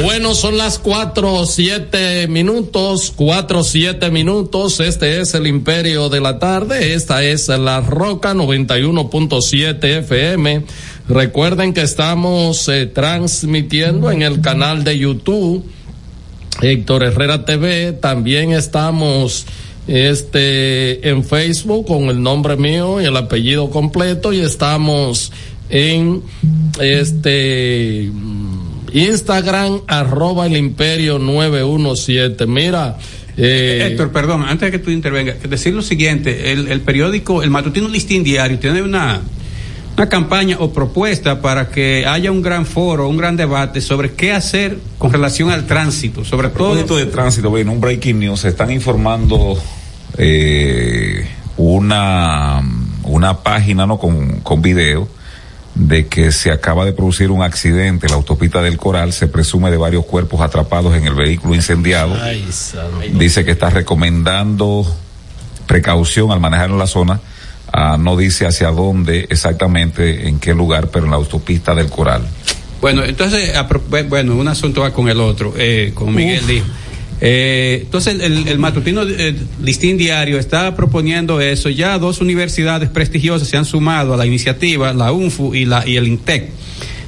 [0.02, 4.80] Bueno, son las cuatro, siete minutos, cuatro, siete minutos.
[4.80, 6.94] Este es el Imperio de la Tarde.
[6.94, 10.64] Esta es la Roca 91.7 FM.
[11.08, 15.64] Recuerden que estamos eh, transmitiendo en el canal de YouTube
[16.60, 17.92] Héctor Herrera TV.
[17.92, 19.46] También estamos
[19.86, 25.32] este en Facebook con el nombre mío y el apellido completo y estamos
[25.70, 26.22] en
[26.80, 28.10] este
[28.92, 32.46] Instagram arroba el imperio 917.
[32.46, 32.98] Mira.
[33.40, 37.50] Eh, Héctor, perdón, antes de que tú intervengas, decir lo siguiente, el, el periódico, el
[37.50, 39.22] matutino Listín Diario tiene una,
[39.98, 44.32] una campaña o propuesta para que haya un gran foro, un gran debate sobre qué
[44.32, 48.48] hacer con relación al tránsito, sobre A propósito de tránsito, bueno, un breaking news, se
[48.48, 49.60] están informando
[50.16, 52.62] eh, una,
[53.02, 55.08] una página no con, con video
[55.74, 59.68] de que se acaba de producir un accidente en la autopista del Coral, se presume
[59.72, 62.16] de varios cuerpos atrapados en el vehículo incendiado.
[63.14, 64.86] Dice que está recomendando
[65.66, 67.20] precaución al manejar en la zona.
[67.72, 72.22] Ah, no dice hacia dónde exactamente, en qué lugar, pero en la autopista del Coral.
[72.80, 76.66] Bueno, entonces, a pro- bueno, un asunto va con el otro, eh, como Miguel dijo.
[77.20, 81.68] Eh, entonces, el, el matutino eh, Listín Diario está proponiendo eso.
[81.68, 85.96] Ya dos universidades prestigiosas se han sumado a la iniciativa, la UNFU y, la, y
[85.96, 86.50] el INTEC.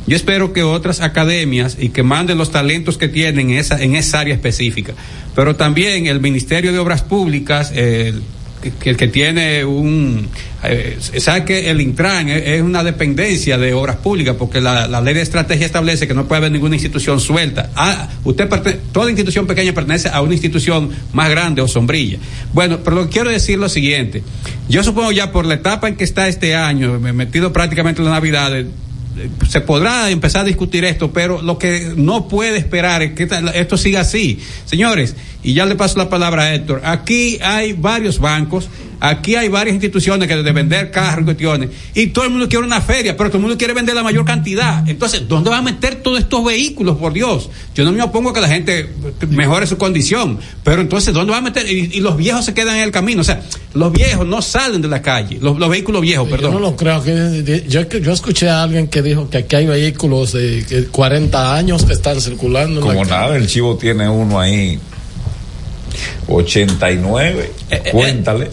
[0.09, 3.95] Yo espero que otras academias y que manden los talentos que tienen en esa, en
[3.95, 4.95] esa área específica.
[5.37, 8.13] Pero también el Ministerio de Obras Públicas, eh,
[8.61, 10.29] que, que tiene un
[10.63, 15.15] eh, sabe que el Intran es, una dependencia de obras públicas porque la, la ley
[15.15, 17.71] de estrategia establece que no puede haber ninguna institución suelta.
[17.75, 18.49] Ah, usted
[18.93, 22.19] toda institución pequeña pertenece a una institución más grande o sombrilla.
[22.53, 24.23] Bueno pero lo que quiero decir lo siguiente.
[24.69, 28.01] Yo supongo ya por la etapa en que está este año me he metido prácticamente
[28.03, 28.53] en la navidad
[29.49, 33.77] se podrá empezar a discutir esto, pero lo que no puede esperar es que esto
[33.77, 34.39] siga así.
[34.65, 38.69] Señores, y ya le paso la palabra a Héctor, aquí hay varios bancos,
[39.01, 42.65] aquí hay varias instituciones que de vender carros y cuestiones, y todo el mundo quiere
[42.65, 44.89] una feria, pero todo el mundo quiere vender la mayor cantidad.
[44.89, 47.51] Entonces, ¿dónde va a meter todos estos vehículos, por Dios?
[47.75, 48.91] Yo no me opongo a que la gente
[49.29, 51.71] mejore su condición, pero entonces, ¿dónde va a meter?
[51.71, 53.43] Y, y los viejos se quedan en el camino, o sea,
[53.75, 56.53] los viejos no salen de la calle, los, los vehículos viejos, perdón.
[56.53, 57.03] Yo no lo creo.
[57.03, 61.55] Que, yo, yo escuché a alguien que dijo que aquí hay vehículos de que 40
[61.55, 62.81] años que están circulando.
[62.81, 63.11] Como calle.
[63.11, 64.79] nada, el chivo tiene uno ahí,
[66.29, 67.53] 89,
[67.93, 68.51] cuéntale.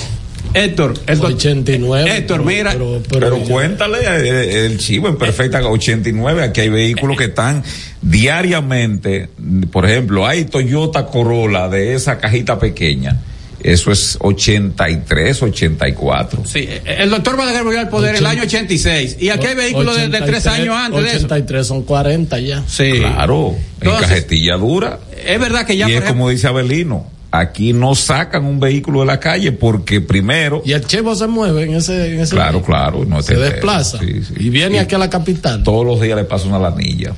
[0.53, 2.17] Héctor, el 89.
[2.17, 2.75] Héctor, mira.
[3.09, 7.63] Pero, cuéntale, eh, el chivo en perfecta 89, aquí hay vehículos que están
[8.01, 9.29] diariamente,
[9.71, 13.17] por ejemplo, hay Toyota Corolla de esa cajita pequeña,
[13.59, 16.43] eso es 83, 84.
[16.45, 19.55] Sí, eh, el doctor Balaguer volvió al poder en el año 86 y aquí hay
[19.55, 21.25] vehículos de, de tres 83, años antes de eso.
[21.25, 22.63] 83 son 40 ya.
[22.67, 22.93] Sí.
[22.99, 24.99] Claro, en Entonces, cajetilla dura.
[25.25, 29.01] Es verdad que ya, y es ejemplo, como dice Abelino, aquí no sacan un vehículo
[29.01, 30.61] de la calle porque primero...
[30.65, 32.13] Y el chevo se mueve en ese.
[32.15, 33.05] En ese Claro, claro.
[33.05, 33.99] No Se te- desplaza.
[33.99, 34.33] sí, sí.
[34.37, 35.63] Y viene aquí a la capital.
[35.63, 37.13] Todos los días le pasa una lanilla.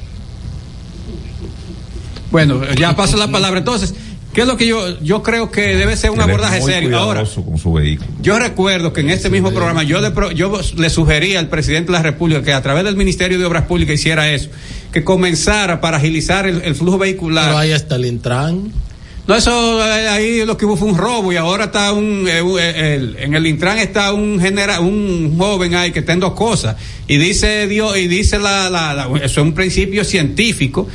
[2.31, 3.59] bueno, ya paso la palabra.
[3.59, 3.93] Entonces,
[4.33, 6.97] ¿qué es lo que yo, yo creo que debe ser un Él abordaje serio?
[6.97, 8.09] Ahora, cuidadoso con su vehículo.
[8.21, 11.87] Yo recuerdo que en este mismo programa yo le, pro- yo le sugería al presidente
[11.91, 14.49] de la República que a través del Ministerio de Obras Públicas hiciera eso,
[14.91, 17.45] que comenzara para agilizar el, el flujo vehicular.
[17.45, 18.71] Pero ahí está el Intran.
[19.29, 22.41] No, eso eh, ahí lo que hubo fue un robo y ahora está un, eh,
[22.41, 26.19] un- eh, el- en el Intran está un genera, un joven ahí que está en
[26.19, 26.75] dos cosas
[27.07, 30.87] y dice Dios y dice la, la, la- eso es un principio científico,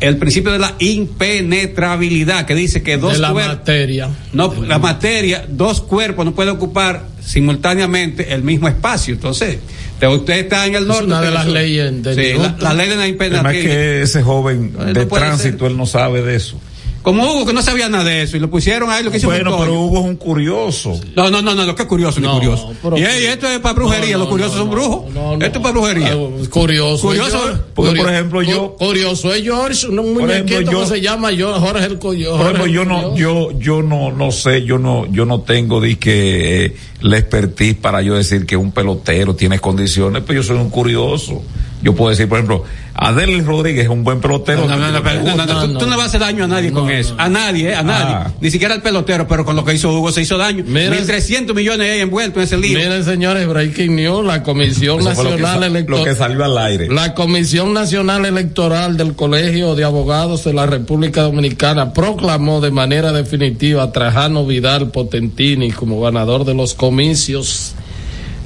[0.00, 4.08] el principio de la impenetrabilidad que dice que dos de la materia.
[4.32, 9.14] no, la materia, dos cuerpos no pueden ocupar simultáneamente el mismo espacio.
[9.14, 9.58] Entonces,
[10.00, 11.04] te- usted está en el norte.
[11.04, 13.70] una de las leyes de Sí, la, la ley de la Además impenetrabilidad.
[13.72, 16.60] que ese joven de tránsito, él no sabe de eso.
[17.08, 19.28] Como Hugo, que no sabía nada de eso, y lo pusieron ahí, lo que hizo
[19.28, 19.80] Bueno, fue un pero.
[19.80, 21.00] Hugo es un curioso.
[21.16, 22.70] No, no, no, no, lo que es curioso, No, curioso.
[22.96, 25.14] y, y esto es para brujería, No, no, los curiosos no, son brujos.
[25.14, 25.46] no, no.
[25.46, 26.14] Esto es para brujería.
[26.50, 27.06] Curioso.
[27.06, 31.58] Curioso, porque, por ejemplo, yo- cu- Curioso es George, un muñequito que se llama George,
[31.60, 32.32] Jorge el Coyo.
[32.36, 35.98] Por ejemplo, yo no, yo, yo no, no sé, yo no, yo no tengo de
[35.98, 40.58] que eh, la expertise para yo decir que un pelotero tiene condiciones, pero yo soy
[40.58, 41.42] un curioso.
[41.82, 42.64] Yo puedo decir, por ejemplo,
[42.94, 44.66] Adel Rodríguez es un buen pelotero.
[44.66, 46.48] No, no, no, pero- no, no, no, tú, tú no vas a hacer daño a
[46.48, 47.14] nadie con eso.
[47.18, 48.14] A nadie, eh, a nadie.
[48.14, 48.32] Ah.
[48.40, 50.64] Ni siquiera al pelotero, pero con lo que hizo Hugo se hizo daño.
[50.66, 52.76] Mira- 1.300 millones ahí envueltos en ese lío.
[52.78, 56.00] Miren, señores, Breaking News, la Comisión Eso Nacional Electoral.
[56.00, 56.88] lo que salió al aire.
[56.88, 63.12] La Comisión Nacional Electoral del Colegio de Abogados de la República Dominicana proclamó de manera
[63.12, 67.74] definitiva a Trajano Vidal Potentini como ganador de los comicios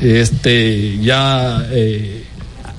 [0.00, 2.24] este, ya, eh,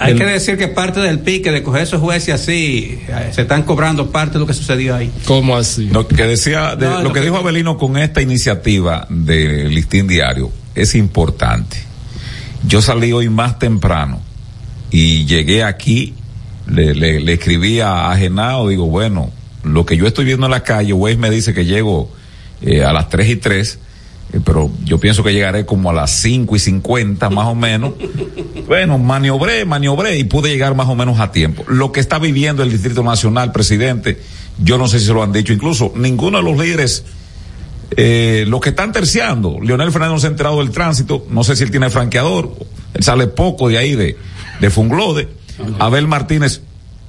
[0.01, 3.41] Hay el- que decir que parte del pique de coger esos jueces así, eh, se
[3.41, 5.11] están cobrando parte de lo que sucedió ahí.
[5.25, 5.87] ¿Cómo así?
[5.87, 9.69] Lo que decía, de- No, lo lo que que- dijo Abelino con esta iniciativa de
[9.69, 11.77] Listín Diario es importante.
[12.67, 14.21] Yo salí hoy más temprano
[14.91, 16.13] y llegué aquí,
[16.67, 19.31] le, le, le escribí a, a Genao, digo, bueno,
[19.63, 22.11] lo que yo estoy viendo en la calle, Waze me dice que llego
[22.61, 23.79] eh, a las 3 y 3, eh,
[24.39, 27.93] pero yo pienso que llegaré como a las 5 y 50 más o menos.
[28.67, 31.65] Bueno, maniobré, maniobré y pude llegar más o menos a tiempo.
[31.67, 34.21] Lo que está viviendo el Distrito Nacional, presidente,
[34.63, 37.03] yo no sé si se lo han dicho, incluso ninguno de los líderes,
[37.97, 41.57] eh, los que están terciando, Leonel Fernández no se ha enterado del tránsito, no sé
[41.57, 42.55] si él tiene franqueador,
[42.93, 44.15] él sale poco de ahí de,
[44.61, 45.27] de Funglode,
[45.79, 46.61] Abel Martínez.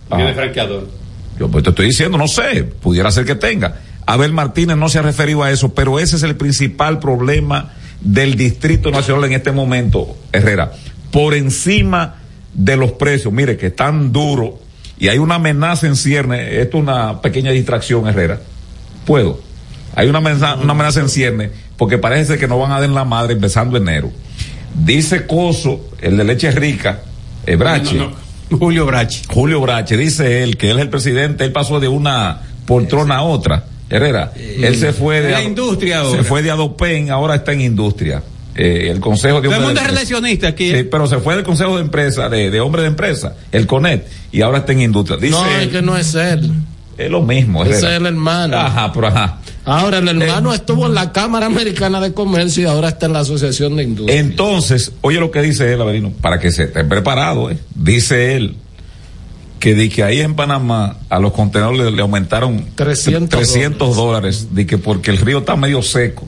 [0.08, 0.88] Tiene ah, franqueador.
[1.38, 3.80] yo pues te estoy diciendo, no sé, pudiera ser que tenga.
[4.06, 8.34] Abel Martínez no se ha referido a eso, pero ese es el principal problema del
[8.34, 10.72] Distrito Nacional en este momento, Herrera.
[11.10, 12.16] Por encima
[12.54, 14.52] de los precios, mire que están duros
[14.98, 18.40] y hay una amenaza en cierne, esto es una pequeña distracción, Herrera.
[19.06, 19.40] Puedo.
[19.94, 23.04] Hay una amenaza, una amenaza en cierne porque parece que no van a dar la
[23.04, 24.10] madre empezando enero.
[24.74, 27.00] Dice Coso, el de leche rica,
[27.46, 27.96] eh, Brache.
[27.96, 28.12] No,
[28.50, 29.22] no, Julio Brache.
[29.28, 33.22] Julio Brache, dice él que él es el presidente, él pasó de una poltrona a
[33.22, 33.64] otra.
[33.92, 36.22] Herrera, él se fue de la industria ahora.
[36.22, 38.22] se fue de Adopen, ahora está en industria.
[38.54, 40.70] Eh, el Consejo de Todo el Hombres mundo es relacionista aquí.
[40.70, 40.84] Sí, ¿eh?
[40.84, 44.40] pero se fue del Consejo de Empresa, de, de Hombre de Empresa, el CONET, y
[44.40, 45.18] ahora está en industria.
[45.18, 46.52] Dice no, es que no es él.
[46.96, 47.76] es lo mismo, Herrera.
[47.76, 48.58] es el hermano.
[48.58, 49.38] Ajá, pero ajá.
[49.64, 53.20] Ahora, el hermano estuvo en la Cámara Americana de Comercio y ahora está en la
[53.20, 54.18] Asociación de Industria.
[54.18, 57.58] Entonces, oye lo que dice él, Avelino, para que se estén preparados, ¿eh?
[57.74, 58.56] dice él
[59.62, 64.48] que di que ahí en Panamá a los contenedores le, le aumentaron 300 300 dólares,
[64.50, 66.26] di que porque el río está medio seco.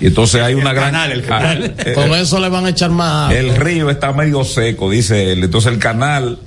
[0.00, 0.90] Y entonces hay una gran...
[0.90, 1.76] canal, el canal.
[1.78, 3.38] Ah, eh, Con eso le van a echar más agua.
[3.38, 5.44] el río está medio seco, dice él.
[5.44, 6.40] Entonces el canal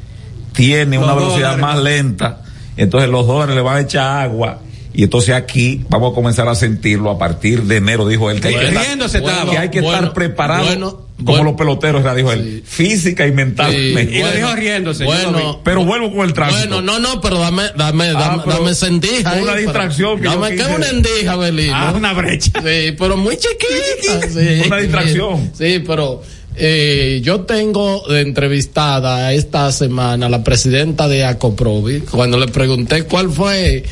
[0.52, 1.62] tiene una velocidad dólares.
[1.62, 2.42] más lenta.
[2.76, 4.60] Entonces los dólares le van a echar agua.
[4.96, 8.40] Y entonces aquí vamos a comenzar a sentirlo a partir de enero, dijo él.
[8.42, 9.52] Que hay que estar, estaba.
[9.52, 11.44] que hay que Bueno, estar preparado bueno, como bueno.
[11.46, 12.64] los peloteros, era, dijo él.
[12.66, 14.14] Física y mentalmente.
[14.16, 15.04] Y lo Bueno, dijo riéndose.
[15.06, 16.68] Bueno, Pero vuelvo con el tránsito.
[16.68, 19.34] bueno, no, no, pero dame, dame, Ah, dame, dame sendija.
[19.42, 21.74] una ahí, distracción que Dame que una endija, Belino.
[21.76, 22.52] Ah, una brecha.
[22.62, 24.28] Sí, pero muy chiquita.
[24.34, 24.62] sí.
[24.68, 25.52] Una distracción.
[25.58, 26.22] Sí, pero
[26.58, 32.00] eh, yo tengo de entrevistada esta semana a la presidenta de Acoprovi.
[32.02, 33.84] Cuando le pregunté cuál fue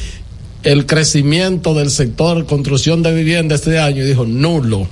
[0.63, 4.87] el crecimiento del sector construcción de vivienda este año, dijo nulo.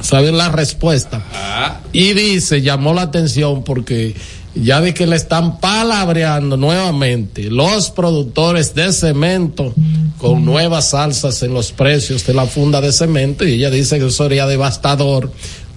[0.00, 1.24] ¿Saben la respuesta?
[1.32, 4.14] Ah, Y dice, llamó la atención porque
[4.54, 9.74] ya de que le están palabreando nuevamente los productores de cemento
[10.18, 14.06] con nuevas alzas en los precios de la funda de cemento y ella dice que
[14.06, 15.30] eso sería devastador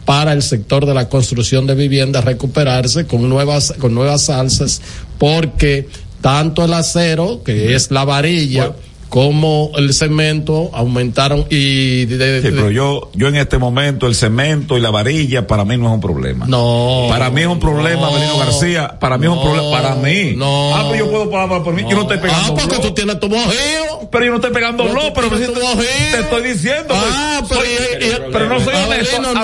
[0.06, 4.82] para el sector de la construcción de viviendas recuperarse con nuevas con nuevas alzas
[5.18, 5.90] porque
[6.22, 8.76] tanto el acero que es la varilla
[9.10, 14.14] como el cemento aumentaron y de- de- Sí, pero yo, yo en este momento el
[14.16, 16.46] cemento y la varilla para mí no es un problema.
[16.48, 19.00] no Para mí es un problema, no, García.
[19.00, 19.72] Para mí es un no, problema.
[19.72, 20.34] Para mí.
[20.36, 20.76] no.
[20.76, 21.84] Ah, pero yo puedo pagar por mí.
[21.90, 22.54] Yo no estoy pegando.
[22.54, 24.10] Ah, porque tú tienes tu bojío.
[24.12, 25.82] Pero yo no estoy pegando Pero blow, tú pero tienes te, tu bojío.
[26.12, 26.94] te estoy diciendo.
[26.96, 29.22] Ah, pues, pero, soy- y- y- pero no soy honesto.
[29.22, 29.44] no, no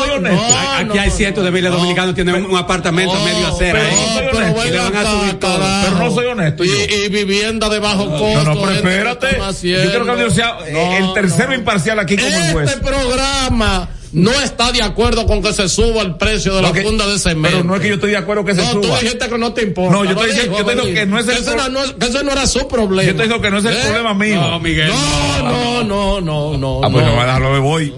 [0.00, 0.42] soy honesto.
[0.42, 3.78] no, Aquí hay cientos de miles de no, dominicanos que tienen un apartamento medio acera.
[3.78, 3.94] pero ahí.
[3.94, 4.66] no soy pero honesto.
[4.66, 5.58] Y le van a subir todo.
[5.84, 6.74] Pero no soy honesto, Y, yo.
[6.74, 8.44] y vivienda de bajo costo.
[8.44, 8.72] No, no, pero
[9.12, 9.68] espérate.
[9.68, 11.54] Yo quiero que Avelino sea eh, No, el tercero no.
[11.54, 12.74] imparcial aquí como el Este juez.
[12.76, 17.18] programa no está de acuerdo con que se suba el precio de la funda de
[17.18, 17.48] cemento.
[17.58, 18.80] Pero no es que yo estoy de acuerdo que se no, suba.
[18.82, 19.96] tú dijiste que no te importa.
[19.96, 22.22] No, yo estoy diciendo- yo digo que no es el ese no, es- que ese
[22.24, 23.10] no era su problema.
[23.10, 23.80] Yo te digo que no es el ¿Eh?
[23.82, 24.40] problema mío.
[24.40, 24.88] No, Miguel.
[24.88, 26.80] No, no, no, no.
[26.84, 27.14] Ah, pues no.
[27.14, 27.92] no, a dejarlo, me voy.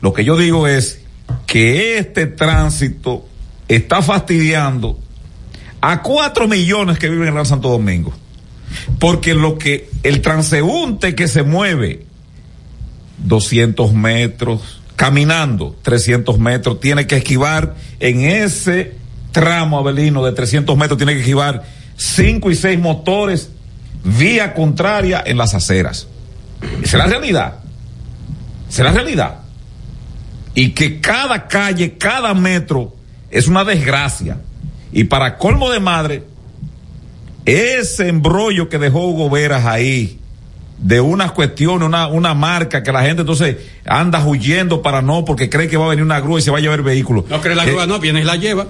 [0.00, 1.00] Lo que yo digo es
[1.46, 3.26] que este tránsito
[3.68, 4.98] está fastidiando
[5.82, 8.12] a cuatro millones que viven en el Gran Santo Domingo.
[8.98, 12.04] Porque lo que el transeúnte que se mueve
[13.18, 18.94] 200 metros, caminando 300 metros, tiene que esquivar en ese
[19.32, 21.64] tramo abelino de 300 metros, tiene que esquivar
[21.96, 23.50] 5 y 6 motores
[24.04, 26.06] vía contraria en las aceras.
[26.82, 27.56] Esa es la realidad.
[28.68, 29.40] Esa es la realidad.
[30.54, 32.94] Y que cada calle, cada metro
[33.30, 34.38] es una desgracia.
[34.92, 36.24] Y para colmo de madre,
[37.44, 40.18] ese embrollo que dejó Hugo Veras ahí,
[40.78, 45.50] de unas cuestiones, una, una marca que la gente entonces anda huyendo para no, porque
[45.50, 47.24] cree que va a venir una grúa y se va a llevar el vehículo.
[47.28, 48.66] No cree la Eh, grúa, no, viene y la lleva.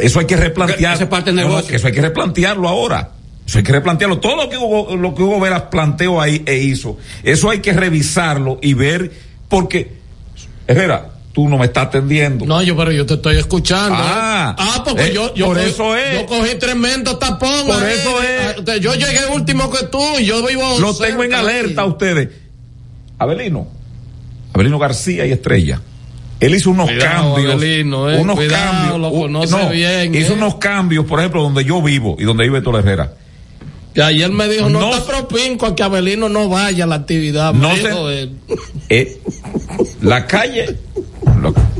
[0.00, 0.94] Eso hay que replantear.
[0.94, 3.10] Esa es parte del No, no, eso hay que replantearlo ahora.
[3.46, 4.18] Eso hay que replantearlo.
[4.18, 7.72] Todo lo que Hugo, lo que Hugo Veras planteó ahí e hizo, eso hay que
[7.72, 9.12] revisarlo y ver,
[9.48, 9.92] porque,
[10.66, 12.46] Herrera, tú no me estás atendiendo.
[12.46, 13.94] No, yo, pero yo te estoy escuchando.
[13.98, 14.62] Ah, ¿eh?
[14.62, 16.20] ah porque eh, yo, yo por cogí- eso es.
[16.22, 17.66] Yo cogí tremendo tapón.
[17.66, 17.92] Por ahí.
[17.94, 18.56] eso es.
[18.66, 20.78] Ah, Yo llegué último que tú y yo vivo.
[20.80, 22.30] Lo tengo en alerta a ustedes.
[23.18, 23.68] Abelino,
[24.54, 25.82] Abelino García y Estrella.
[26.40, 27.54] Él hizo unos Cuidado, cambios.
[27.54, 29.00] Abelino, eh, unos cuidado, cambios.
[29.00, 30.36] lo conoce bien, Hizo eh.
[30.36, 33.12] unos cambios, por ejemplo, donde yo vivo y donde vive Tola Herrera.
[33.92, 36.94] Que ayer me dijo, no, No está propinco a que Abelino no vaya a la
[36.94, 37.52] actividad.
[37.52, 38.30] No se-.
[38.88, 39.20] Eh,
[40.00, 40.76] la calle,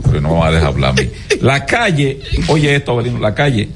[0.09, 1.09] pero no me va a dejar hablar a mí.
[1.41, 3.69] La calle, oye esto, Abelino, la calle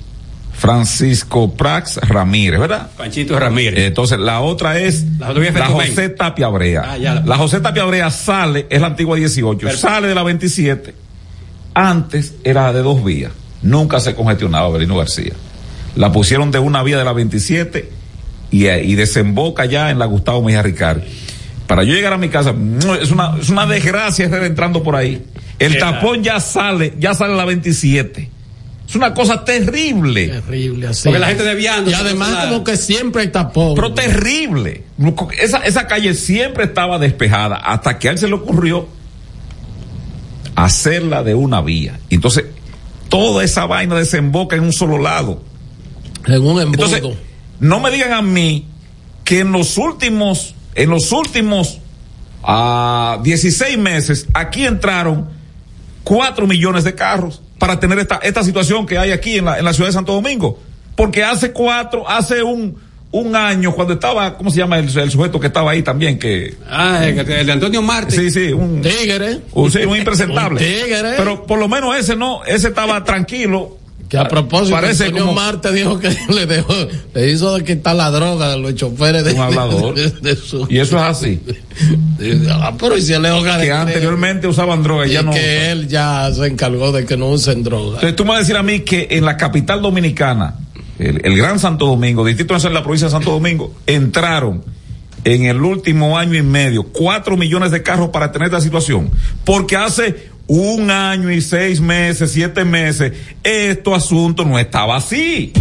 [0.52, 2.90] Francisco Prax Ramírez, ¿verdad?
[2.96, 3.78] Panchito Ramírez.
[3.78, 5.66] Eh, Entonces, la otra es La la.
[5.66, 6.82] José Tapia Brea.
[6.86, 9.88] Ah, ya la- La José Tapia Brea sale, es la antigua 18, Perfecto.
[9.88, 10.94] sale de la 27.
[11.74, 13.32] Antes era de dos vías.
[13.62, 15.32] Nunca se congestionaba Belino García.
[15.96, 17.88] La pusieron de una vía de la 27
[18.50, 21.00] y, y desemboca ya en la Gustavo Mejía Ricard.
[21.66, 22.50] Para yo llegar a mi casa,
[23.00, 25.24] es una, es una desgracia estar entrando por ahí.
[25.60, 28.30] El tapón ya sale, ya sale a la 27.
[28.88, 30.26] Es una cosa terrible.
[30.26, 31.04] Terrible así.
[31.04, 31.90] Porque la gente desviando.
[31.90, 33.74] Y además como que siempre hay tapón.
[33.76, 34.82] Pero terrible.
[35.38, 38.88] Esa, esa calle siempre estaba despejada hasta que a él se le ocurrió
[40.56, 42.00] hacerla de una vía.
[42.10, 42.46] Entonces,
[43.08, 45.42] toda esa vaina desemboca en un solo lado.
[46.26, 46.86] En un embudo.
[46.86, 47.02] Entonces,
[47.60, 48.66] no me digan a mí
[49.24, 51.78] que en los últimos, en los últimos
[52.42, 55.38] ah, 16 meses, aquí entraron
[56.10, 59.64] 4 millones de carros para tener esta, esta situación que hay aquí en la, en
[59.64, 60.58] la ciudad de Santo Domingo.
[60.96, 62.76] Porque hace cuatro, hace un,
[63.12, 66.18] un año, cuando estaba, ¿cómo se llama el, el sujeto que estaba ahí también?
[66.18, 68.16] Que, Ah, el, el de Antonio Marte.
[68.16, 69.38] sí, sí, un, Tigre.
[69.52, 70.60] un, sí, un impresentable.
[70.60, 71.14] Un tigre.
[71.16, 73.78] Pero por lo menos ese no, ese estaba tranquilo.
[74.10, 76.74] Que a propósito, Parece Antonio como- Marte dijo que le dejó,
[77.14, 79.94] le hizo de quitar la droga a los choferes de, Un hablador.
[79.94, 81.40] de- de su- Y eso es así.
[82.50, 85.30] Ah, pero y si él es Que anteriormente usaban droga y y ya no.
[85.32, 85.70] que usan.
[85.70, 87.94] él ya se encargó de que no usen droga.
[87.94, 90.56] Entonces tú me vas a decir a mí que en la capital dominicana,
[90.98, 94.62] el, el Gran Santo Domingo, Distrito Nacional de la provincia de Santo Domingo, entraron
[95.24, 99.10] en el último año y medio cuatro millones de carros para tener esta situación.
[99.44, 103.12] Porque hace un año y seis meses, siete meses,
[103.44, 105.52] este asunto no estaba así.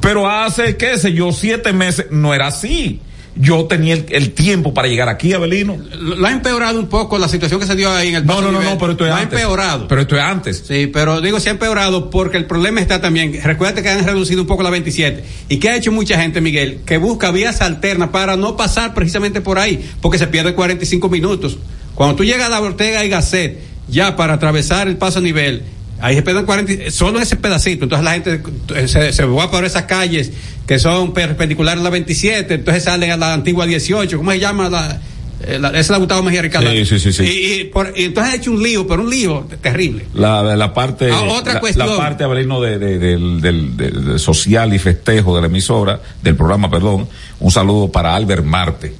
[0.00, 3.00] Pero hace, qué sé yo, siete meses no era así.
[3.34, 5.76] Yo tenía el, el tiempo para llegar aquí, Abelino.
[5.98, 8.42] Lo ha empeorado un poco la situación que se dio ahí en el No, paso
[8.46, 8.74] no, no, nivel.
[8.74, 9.38] no, pero esto es Lo ha antes.
[9.38, 9.88] empeorado.
[9.88, 10.64] Pero esto es antes.
[10.66, 13.38] Sí, pero digo, se ha empeorado porque el problema está también.
[13.42, 15.24] Recuerda que han reducido un poco la 27.
[15.50, 16.80] ¿Y qué ha hecho mucha gente, Miguel?
[16.86, 21.58] Que busca vías alternas para no pasar precisamente por ahí, porque se pierde 45 minutos.
[21.94, 23.58] Cuando tú llegas a la Ortega y Gasset,
[23.88, 25.62] ya para atravesar el paso a nivel,
[26.00, 27.84] ahí se pierden 40, solo ese pedacito.
[27.84, 28.40] Entonces la gente
[28.74, 30.32] eh, se, se va por esas calles
[30.66, 34.16] que son perpendiculares a la 27, entonces salen a la antigua 18.
[34.16, 35.00] ¿Cómo se llama la.?
[35.44, 36.70] eh, la- esa es la Gustavo Mejía Ricardo.
[36.70, 37.24] Sí, sí, sí, sí.
[37.24, 40.06] Y, y por- y entonces ha hecho un lío, pero un lío terrible.
[40.14, 41.88] La, de la parte, Ah, otra la, cuestión.
[41.90, 46.70] la parte, Abelino, de, de- del- del social y festejo de la emisora, del programa,
[46.70, 47.08] perdón.
[47.40, 48.94] Un saludo para Albert Marte,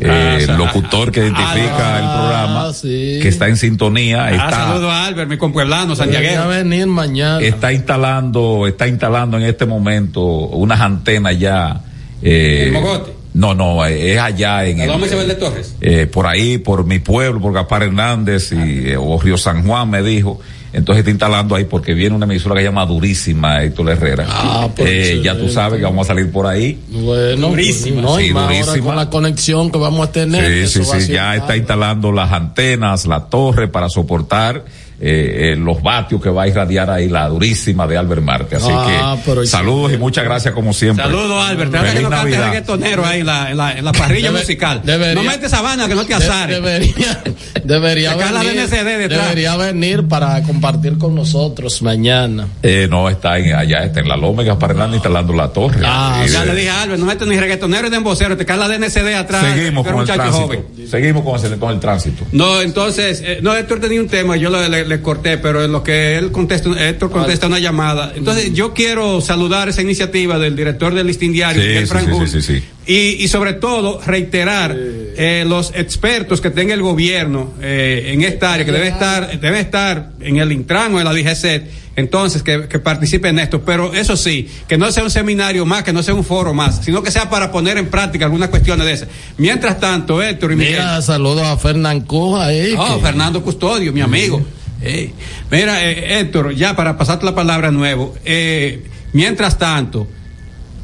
[0.00, 3.18] eh, Ah, el ah, locutor que identifica el programa, sí.
[3.22, 6.48] que está en sintonía, Ah, está, saludo a Albert, mi compueblano, santiaguero.
[6.48, 7.40] venir mañana.
[7.40, 11.80] está instalando, está instalando en este momento unas antenas ya.
[12.22, 13.12] Eh, ¿El Mogote?
[13.34, 15.74] No, no, eh, es allá en ¿A el, dónde se de Torres?
[15.82, 19.90] eh, por ahí, por mi pueblo, por Gaspar Hernández y, eh, o Río San Juan
[19.90, 20.40] me dijo,
[20.76, 24.26] entonces está instalando ahí porque viene una emisora que se llama Durísima, Héctor Herrera.
[24.28, 26.78] Ah, pues Eh, ya tú sabes que vamos a salir por ahí.
[26.90, 28.02] Bueno, Durísima.
[28.02, 28.84] no, y Sí, ahora durísima.
[28.86, 30.68] con la conexión que vamos a tener.
[30.68, 34.64] Sí, sí, sí, ya está instalando las antenas, la torre para soportar
[35.00, 38.56] eh, eh, los vatios que va a irradiar ahí la durísima de Albert Marte.
[38.56, 41.04] Así Ah, pero que saludos y muchas gracias como siempre.
[41.04, 41.70] Saludos, Albert.
[41.70, 42.46] Te que Feliz no cante Navidad.
[42.46, 44.80] reggaetonero ahí en la, en la, en la parrilla Debe- musical.
[44.84, 46.56] debería- no metes sabana que no te De- azares.
[46.62, 47.22] debería
[47.64, 49.22] debería venir, DNCD detrás.
[49.28, 52.46] debería venir para compartir con nosotros mañana.
[52.62, 55.80] Eh, no, está en, allá, está en la Loma en Gaspar Hernández instalando la torre.
[55.84, 58.56] Ah, ya de- le dije a Albert, no metes ni reggaetonero ni embocero, te cae
[58.56, 59.44] la DNCD atrás.
[59.54, 60.32] Seguimos con el tránsito.
[60.42, 60.64] joven.
[60.90, 62.24] Seguimos con el, con el tránsito.
[62.32, 65.72] No, entonces, eh, no, Héctor tenía un tema, yo le, le- le corté, pero en
[65.72, 68.12] lo que él contesta, Héctor contesta una llamada.
[68.14, 72.28] Entonces, yo quiero saludar esa iniciativa del director del listín diario, Sí, Miguel sí, Franjul,
[72.28, 72.64] sí, sí, sí, sí.
[72.88, 78.52] Y, y sobre todo, reiterar eh, los expertos que tenga el gobierno eh, en esta
[78.52, 82.68] área, que debe estar, debe estar en el Intran o en la DGCET, entonces que,
[82.68, 83.62] que participen en esto.
[83.62, 86.84] Pero eso sí, que no sea un seminario más, que no sea un foro más,
[86.84, 89.08] sino que sea para poner en práctica algunas cuestiones de esas.
[89.36, 90.74] Mientras tanto, Héctor y Miguel.
[90.74, 92.74] Mira, saludos a Fernán Cuja ahí.
[92.78, 94.44] Oh, que- Fernando Custodio, mi amigo.
[94.86, 95.12] Ey,
[95.50, 100.06] Mira, eh, Héctor, ya para pasarte la palabra nuevo, eh, mientras tanto,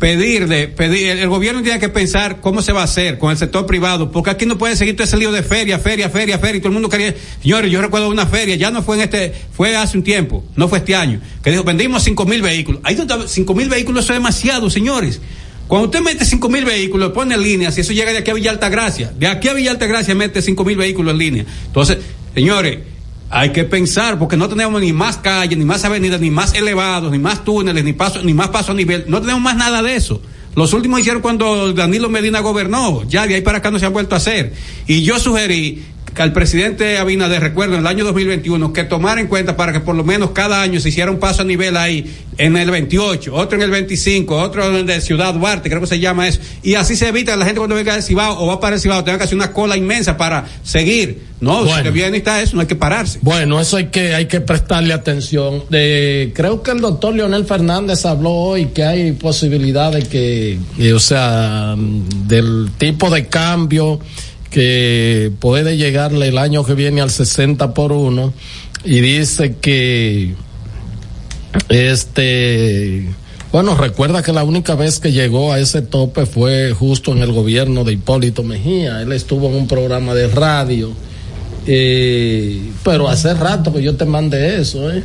[0.01, 3.65] pedirle, pedir, el, gobierno tiene que pensar cómo se va a hacer con el sector
[3.67, 6.61] privado, porque aquí no puede seguir todo ese lío de feria, feria, feria, feria, y
[6.61, 9.77] todo el mundo quería, señores, yo recuerdo una feria, ya no fue en este, fue
[9.77, 12.81] hace un tiempo, no fue este año, que dijo, vendimos cinco mil vehículos.
[12.83, 15.21] Ahí donde cinco mil vehículos eso es demasiado, señores.
[15.69, 18.35] Cuando usted mete cinco mil vehículos, pone en línea, si eso llega de aquí a
[18.35, 21.45] Villa Altagracia, de aquí a Villa Altagracia mete cinco mil vehículos en línea.
[21.67, 21.99] Entonces,
[22.35, 22.79] señores,
[23.35, 27.11] hay que pensar, porque no tenemos ni más calles, ni más avenidas, ni más elevados,
[27.11, 29.07] ni más túneles, ni paso, ni más paso a nivel.
[29.09, 30.21] No tenemos más nada de eso.
[30.55, 33.05] Los últimos hicieron cuando Danilo Medina gobernó.
[33.09, 34.53] Ya de ahí para acá no se han vuelto a hacer.
[34.87, 35.83] Y yo sugerí
[36.15, 39.81] que al presidente Abinader, recuerdo, en el año 2021, que tomara en cuenta para que
[39.81, 43.35] por lo menos cada año se hiciera un paso a nivel ahí, en el 28,
[43.35, 46.41] otro en el 25, otro en el de Ciudad Duarte, creo que se llama eso.
[46.63, 48.81] Y así se evita que la gente cuando venga del Cibao o va para el
[48.81, 51.33] Cibao tenga que hacer una cola inmensa para seguir.
[51.41, 51.83] No, si Bueno.
[51.83, 53.19] que viene está eso, no hay que pararse.
[53.21, 55.65] Bueno, eso hay que, hay que prestarle atención.
[55.69, 60.59] De, creo que el doctor Leonel Fernández habló hoy que hay posibilidad de que,
[60.95, 63.99] o sea, del tipo de cambio
[64.53, 68.33] que puede llegarle el año que viene al 60 por uno
[68.85, 70.35] y dice que
[71.71, 73.09] este
[73.51, 77.33] bueno recuerda que la única vez que llegó a ese tope fue justo en el
[77.33, 79.03] gobierno de Hipólito Mejía.
[79.03, 80.93] Él estuvo en un programa de radio
[81.67, 85.03] eh, pero hace rato que yo te mandé eso eh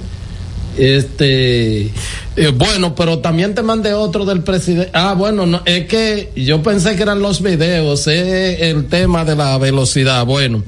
[0.77, 1.91] este
[2.35, 4.91] eh, bueno pero también te mandé otro del presidente.
[4.93, 9.35] Ah bueno no, es que yo pensé que eran los videos es el tema de
[9.35, 10.25] la velocidad.
[10.25, 10.63] Bueno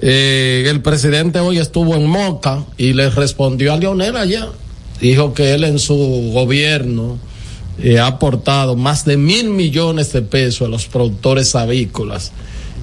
[0.00, 4.48] eh, el presidente hoy estuvo en Moca y le respondió a Leonel allá
[5.00, 5.94] dijo que él en su
[6.32, 7.18] gobierno
[7.80, 12.32] eh, ha aportado más de mil millones de pesos a los productores avícolas.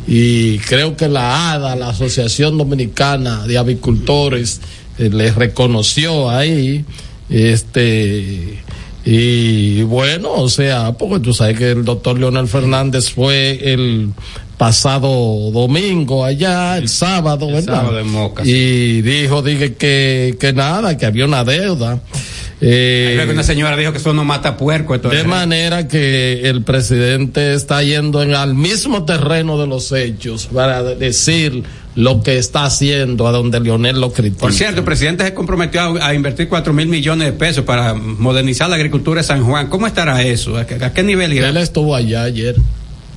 [0.07, 4.61] Y creo que la ADA, la Asociación Dominicana de Avicultores,
[4.97, 6.85] eh, le reconoció ahí,
[7.29, 8.59] este,
[9.05, 14.09] y bueno, o sea, porque tú sabes que el doctor Leonel Fernández fue el
[14.57, 17.75] pasado domingo allá, el sábado, ¿verdad?
[17.81, 21.99] sábado en Moca, y dijo, dije que, que nada, que había una deuda.
[22.61, 24.97] Eh, Creo que una señora dijo que eso no mata puerco.
[24.97, 30.47] De es- manera que el presidente está yendo en al mismo terreno de los hechos
[30.47, 31.63] para de- decir
[31.95, 34.41] lo que está haciendo a donde Leonel lo critica.
[34.41, 37.93] Por cierto, el presidente se comprometió a, a invertir cuatro mil millones de pesos para
[37.93, 39.67] modernizar la agricultura de San Juan.
[39.69, 40.57] ¿Cómo estará eso?
[40.57, 41.49] ¿A qué, a qué nivel irá?
[41.49, 42.55] Él estuvo allá ayer.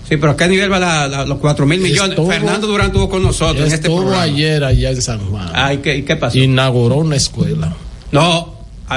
[0.09, 2.10] Sí, pero ¿a qué nivel va la- la- los cuatro mil millones?
[2.10, 4.22] Estuvo- Fernando Durán estuvo con nosotros en este Estuvo programa.
[4.22, 5.50] ayer allá en San Juan.
[5.52, 6.38] Ah, ¿y qué, y qué pasó?
[6.38, 7.74] Inauguró una escuela.
[8.12, 8.55] No,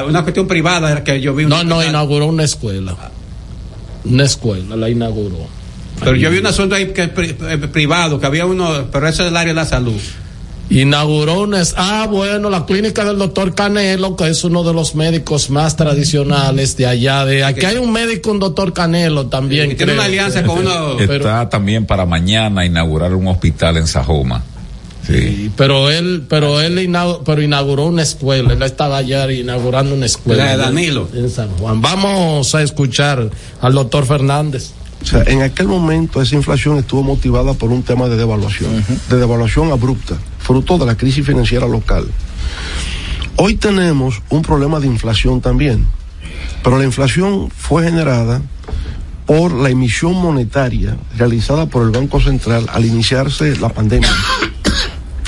[0.07, 1.45] una cuestión privada era que yo vi.
[1.45, 2.95] No, no, inauguró una escuela.
[4.05, 5.47] Una escuela, la inauguró.
[6.03, 9.29] Pero yo vi un asunto ahí que, eh, privado, que había uno, pero eso es
[9.29, 9.99] del área de la salud.
[10.69, 11.61] Inauguró una.
[11.75, 16.77] Ah, bueno, la clínica del doctor Canelo, que es uno de los médicos más tradicionales
[16.77, 17.25] de allá.
[17.25, 19.71] De aquí hay un médico, un doctor Canelo también.
[19.71, 20.97] Y tiene una alianza con uno.
[20.99, 24.43] Está también para mañana inaugurar un hospital en Sajoma.
[25.05, 25.51] Sí.
[25.57, 28.53] Pero él, pero él inau- pero inauguró una escuela.
[28.53, 30.45] Él estaba allá inaugurando una escuela.
[30.45, 31.09] La de Danilo.
[31.13, 31.81] En San Juan.
[31.81, 33.29] Vamos a escuchar
[33.59, 34.71] al doctor Fernández.
[35.01, 39.17] O sea, en aquel momento esa inflación estuvo motivada por un tema de devaluación, de
[39.17, 42.07] devaluación abrupta, fruto de la crisis financiera local.
[43.35, 45.87] Hoy tenemos un problema de inflación también,
[46.63, 48.41] pero la inflación fue generada
[49.25, 54.11] por la emisión monetaria realizada por el Banco Central al iniciarse la pandemia.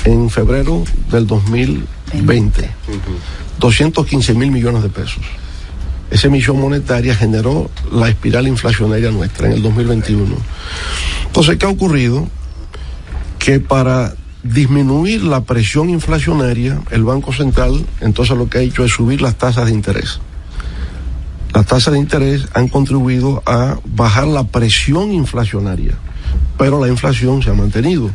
[0.04, 2.70] en febrero del 2020.
[3.58, 5.22] 215 mil millones de pesos.
[6.14, 10.36] Esa emisión monetaria generó la espiral inflacionaria nuestra en el 2021.
[11.26, 12.28] Entonces, ¿qué ha ocurrido?
[13.40, 14.14] Que para
[14.44, 19.34] disminuir la presión inflacionaria, el Banco Central entonces lo que ha hecho es subir las
[19.36, 20.20] tasas de interés.
[21.52, 25.94] Las tasas de interés han contribuido a bajar la presión inflacionaria,
[26.58, 28.10] pero la inflación se ha mantenido.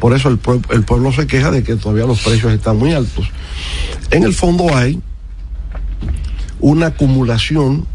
[0.00, 2.92] Por eso el, pue- el pueblo se queja de que todavía los precios están muy
[2.94, 3.28] altos.
[4.10, 5.00] En el fondo hay
[6.60, 7.86] una acumulación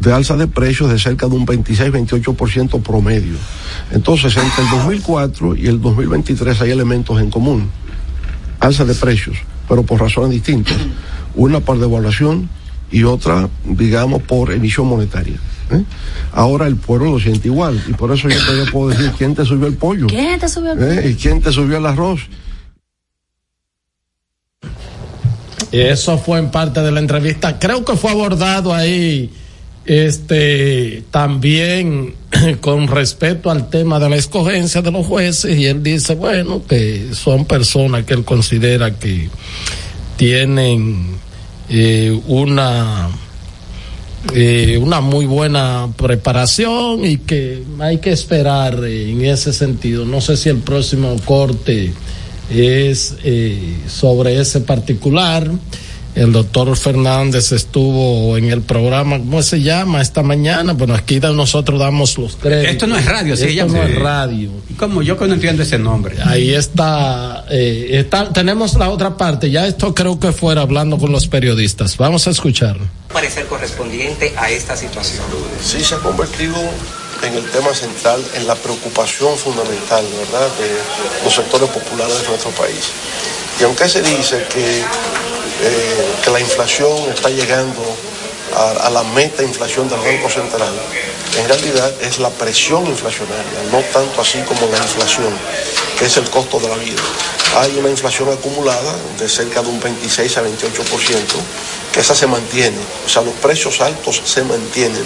[0.00, 3.36] de alza de precios de cerca de un 26-28% promedio.
[3.90, 7.70] Entonces, entre el 2004 y el 2023 hay elementos en común.
[8.60, 9.36] Alza de precios,
[9.68, 10.76] pero por razones distintas.
[11.34, 12.48] Una por devaluación
[12.90, 15.36] y otra, digamos, por emisión monetaria.
[15.70, 15.82] ¿eh?
[16.32, 19.44] Ahora el pueblo lo siente igual y por eso yo todavía puedo decir quién te
[19.44, 21.10] subió el pollo ¿Quién te subió el ¿eh?
[21.10, 22.20] y quién te subió el arroz.
[25.72, 27.58] Eso fue en parte de la entrevista.
[27.58, 29.30] Creo que fue abordado ahí
[29.84, 32.14] este también
[32.60, 37.10] con respecto al tema de la escogencia de los jueces y él dice, bueno, que
[37.12, 39.28] son personas que él considera que
[40.16, 41.16] tienen
[41.68, 43.10] eh, una
[44.34, 50.04] eh, una muy buena preparación y que hay que esperar en ese sentido.
[50.04, 51.92] No sé si el próximo corte
[52.50, 55.50] es eh, sobre ese particular.
[56.14, 60.00] El doctor Fernández estuvo en el programa, ¿cómo se llama?
[60.00, 60.72] Esta mañana.
[60.72, 62.72] Bueno, aquí nosotros damos los créditos.
[62.72, 63.90] Esto no es radio, sí, Esto no sí.
[63.92, 64.50] es radio.
[64.78, 66.16] Como yo que no entiendo ese nombre.
[66.24, 69.50] Ahí está, eh, está, tenemos la otra parte.
[69.50, 71.98] Ya esto creo que fuera hablando con los periodistas.
[71.98, 72.78] Vamos a escuchar.
[73.12, 75.22] parecer correspondiente a esta situación?
[75.62, 76.54] Sí, se ha convertido
[77.22, 82.50] en el tema central, en la preocupación fundamental, ¿verdad?, de los sectores populares de nuestro
[82.52, 82.90] país.
[83.60, 87.82] Y aunque se dice que, eh, que la inflación está llegando
[88.54, 90.72] a, a la meta inflación del Banco Central,
[91.38, 95.32] en realidad es la presión inflacionaria, no tanto así como la inflación,
[95.98, 97.02] que es el costo de la vida.
[97.58, 100.46] Hay una inflación acumulada de cerca de un 26 a 28%,
[101.85, 105.04] que esa se mantiene, o sea, los precios altos se mantienen.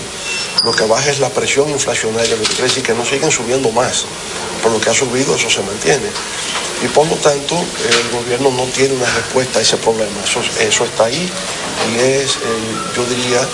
[0.65, 3.71] Lo que baja es la presión inflacionaria, lo que quiere decir que no siguen subiendo
[3.71, 4.05] más,
[4.63, 6.11] por lo que ha subido eso se mantiene.
[6.83, 10.13] Y por lo tanto, el gobierno no tiene una respuesta a ese problema.
[10.25, 11.31] Eso, eso está ahí
[11.93, 12.39] y es, eh,
[12.97, 13.47] yo diría,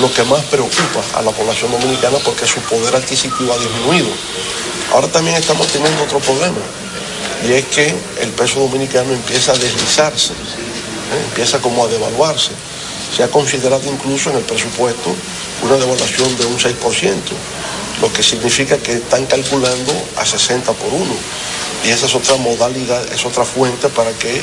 [0.00, 4.08] lo que más preocupa a la población dominicana porque su poder adquisitivo ha disminuido.
[4.92, 6.58] Ahora también estamos teniendo otro problema
[7.46, 10.32] y es que el peso dominicano empieza a deslizarse,
[11.16, 12.50] empieza como a devaluarse.
[13.14, 15.14] Se ha considerado incluso en el presupuesto
[15.62, 16.74] una devaluación de un 6%,
[18.00, 21.04] lo que significa que están calculando a 60 por 1.
[21.84, 24.42] Y esa es otra modalidad, es otra fuente para que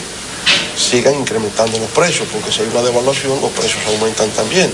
[0.76, 4.72] sigan incrementando los precios, porque si hay una devaluación los precios aumentan también.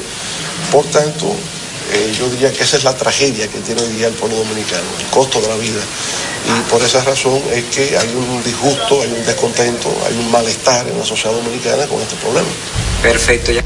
[0.72, 1.36] Por tanto,
[1.94, 4.84] eh, yo diría que esa es la tragedia que tiene hoy día el pueblo dominicano,
[5.00, 5.82] el costo de la vida.
[6.48, 10.88] Y por esa razón es que hay un disgusto, hay un descontento, hay un malestar
[10.88, 12.48] en la sociedad dominicana con este problema.
[13.04, 13.62] Perfecto, ya.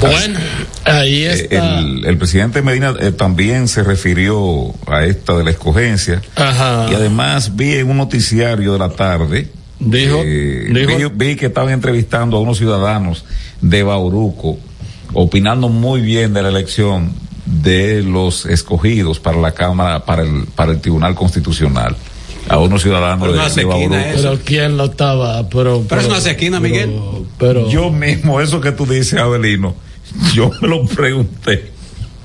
[0.00, 0.38] Bueno,
[0.84, 1.78] ahí está.
[1.80, 6.22] El, el presidente Medina eh, también se refirió a esta de la escogencia.
[6.36, 6.86] Ajá.
[6.90, 9.48] Y además vi en un noticiario de la tarde.
[9.80, 13.24] Dijo- eh, dijo- vi, vi que estaban entrevistando a unos ciudadanos
[13.60, 14.58] de Bauruco,
[15.14, 17.12] opinando muy bien de la elección
[17.46, 21.96] de los escogidos para la Cámara, para el, para el Tribunal Constitucional.
[22.48, 23.94] A unos ciudadanos Pero de, Bauruco.
[24.14, 25.84] Pero quién lo estaba, pero.
[25.86, 26.98] Pero es una esquina, Miguel.
[27.38, 27.68] Pero.
[27.68, 29.74] Yo mismo, eso que tú dices, Abelino,
[30.32, 31.77] yo me lo pregunté.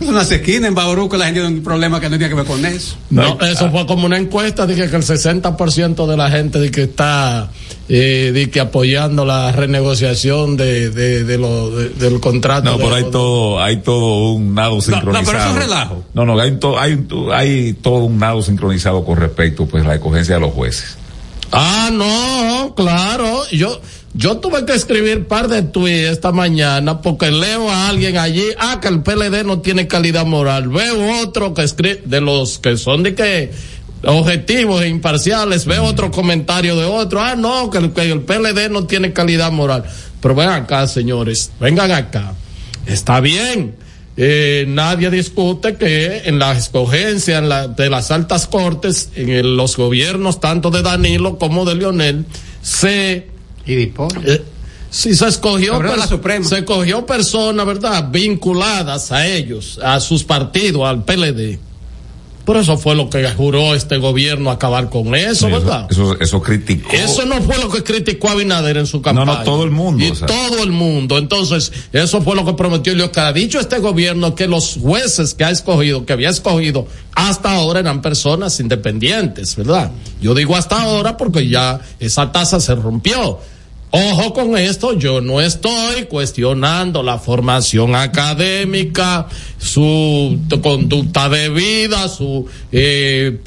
[0.03, 2.45] Es una esquina en Bauruco, la gente tiene un problema que no tiene que ver
[2.45, 2.95] con eso.
[3.09, 6.83] No, eso fue como una encuesta, dije que el 60% de la gente de que
[6.83, 7.49] está
[7.89, 12.65] eh, de que apoyando la renegociación de, de, de lo, de- del contrato.
[12.71, 15.25] No, de- pero hay todo, hay todo un nado no, sincronizado.
[15.25, 16.03] pero eso es relajo.
[16.13, 19.87] No, no, hay, to- hay, un- hay todo un nado sincronizado con respecto pues a
[19.87, 20.97] la escogencia de los jueces.
[21.51, 23.41] Ah, no, claro.
[23.51, 23.79] Yo,
[24.15, 28.79] yo tuve que escribir par de tweets esta mañana porque leo a alguien allí, ah,
[28.81, 30.67] que el PLD no tiene calidad moral.
[30.69, 33.51] Veo otro que escribe, de los que son de que
[34.05, 38.69] objetivos e imparciales, veo otro comentario de otro, ah, no, que el, que el PLD
[38.69, 39.83] no tiene calidad moral.
[40.21, 42.33] Pero ven acá, señores, vengan acá.
[42.85, 43.75] Está bien.
[44.15, 49.75] Eh, nadie discute que en la escogencia en la- de las altas cortes, en los
[49.75, 52.25] gobiernos tanto de Danilo como de Leonel,
[52.61, 53.27] se
[53.65, 54.43] eh,
[54.89, 56.07] sí se escogió la
[56.43, 58.09] se escogió personas, ¿verdad?
[58.11, 61.59] Vinculadas a ellos, a sus partidos, al PLD.
[62.45, 65.87] Por eso fue lo que juró este gobierno acabar con eso, ¿verdad?
[65.89, 66.91] Eso, eso criticó.
[66.91, 69.25] Eso no fue lo que criticó Abinader en su campaña.
[69.25, 70.03] No, no, todo el mundo.
[70.03, 70.27] Y o sea.
[70.27, 71.17] todo el mundo.
[71.17, 73.11] Entonces, eso fue lo que prometió Dios.
[73.11, 77.53] Que ha dicho este gobierno que los jueces que ha escogido, que había escogido, hasta
[77.53, 79.91] ahora eran personas independientes, ¿verdad?
[80.21, 83.39] Yo digo hasta ahora porque ya esa tasa se rompió.
[83.95, 89.27] Ojo con esto, yo no estoy cuestionando la formación académica,
[89.59, 93.37] su conducta de vida, su eh,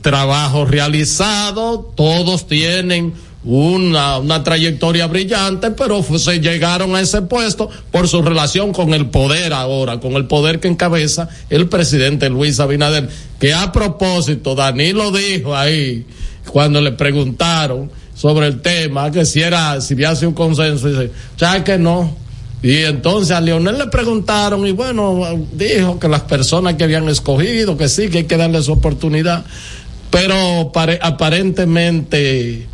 [0.00, 3.12] trabajo realizado, todos tienen
[3.42, 9.06] una, una trayectoria brillante, pero se llegaron a ese puesto por su relación con el
[9.06, 13.08] poder ahora, con el poder que encabeza el presidente Luis Abinader,
[13.40, 16.06] que a propósito, Danilo dijo ahí,
[16.52, 21.12] cuando le preguntaron sobre el tema, que si era, si había sido un consenso, dice,
[21.38, 22.16] ya que no.
[22.60, 25.20] Y entonces a Leonel le preguntaron y bueno,
[25.52, 29.44] dijo que las personas que habían escogido, que sí, que hay que darle su oportunidad,
[30.10, 32.66] pero pare- aparentemente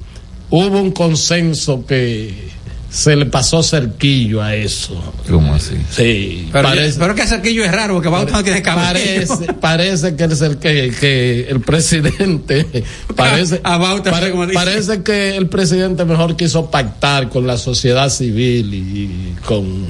[0.48, 2.53] hubo un consenso que
[2.94, 4.94] se le pasó cerquillo a eso.
[5.28, 5.74] ¿Cómo así?
[5.90, 8.86] Sí, Pero, parece- pero que cerquillo es raro porque Bauta no tiene cabello.
[9.26, 12.84] Parece, parece que, es el, que, que el presidente
[13.16, 14.54] parece, A Bauta, pare- como dice.
[14.54, 19.86] parece que el presidente mejor quiso pactar con la sociedad civil y, y con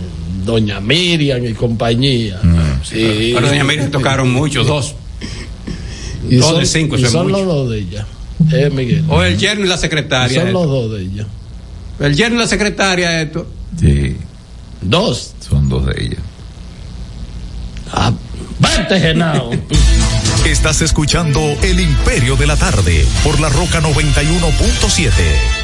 [0.46, 2.40] doña Miriam y compañía.
[2.84, 3.32] Sí.
[3.34, 4.94] Pero doña Miriam tocaron mucho, dos.
[6.30, 7.36] Y dos son, de cinco, y son mucho.
[7.44, 8.06] los dos de ella.
[8.50, 9.04] Eh, Miguel.
[9.08, 10.40] O el yerno y la Y secretaria.
[10.40, 11.26] son los dos de ella.
[12.00, 13.46] El yerno y la secretaria, esto.
[13.78, 14.16] Sí.
[14.80, 15.34] Dos.
[15.40, 16.20] Son dos de ellas.
[17.92, 18.12] Ah,
[18.58, 19.50] vete, Genao.
[20.44, 25.63] Estás escuchando El Imperio de la Tarde por la Roca 91.7.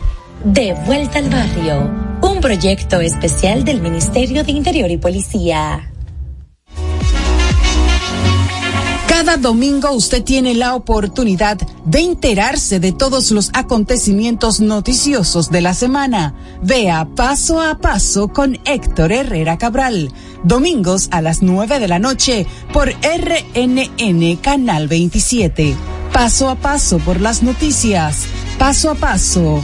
[0.43, 1.91] De vuelta al barrio,
[2.23, 5.91] un proyecto especial del Ministerio de Interior y Policía.
[9.07, 15.75] Cada domingo usted tiene la oportunidad de enterarse de todos los acontecimientos noticiosos de la
[15.75, 16.33] semana.
[16.63, 20.11] Vea paso a paso con Héctor Herrera Cabral.
[20.43, 25.75] Domingos a las 9 de la noche por RNN Canal 27.
[26.11, 28.25] Paso a paso por las noticias.
[28.57, 29.63] Paso a paso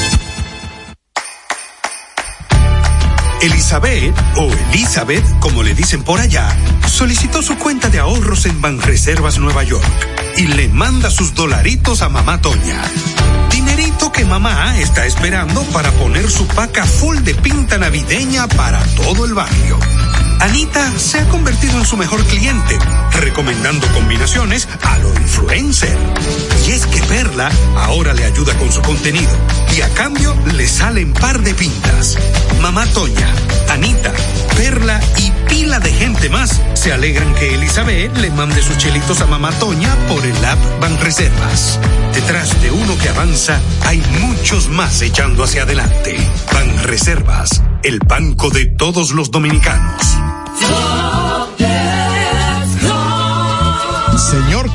[3.41, 6.47] Elizabeth, o Elizabeth, como le dicen por allá,
[6.87, 9.83] solicitó su cuenta de ahorros en Banreservas Nueva York
[10.37, 12.83] y le manda sus dolaritos a mamá Toña.
[14.13, 19.33] Que mamá está esperando para poner su paca full de pinta navideña para todo el
[19.33, 19.79] barrio.
[20.41, 22.77] Anita se ha convertido en su mejor cliente,
[23.21, 25.95] recomendando combinaciones a lo influencer.
[26.67, 29.31] Y es que Perla ahora le ayuda con su contenido
[29.77, 32.17] y a cambio le salen par de pintas.
[32.59, 33.27] Mamá Toña,
[33.69, 34.11] Anita,
[34.57, 35.20] Perla y
[35.51, 39.93] pila de gente más se alegran que Elizabeth le mande sus chelitos a Mamá Toña
[40.07, 41.77] por el app Banreservas.
[42.13, 46.17] Detrás de uno que avanza hay muchos más echando hacia adelante.
[46.53, 50.01] Banreservas, el banco de todos los dominicanos.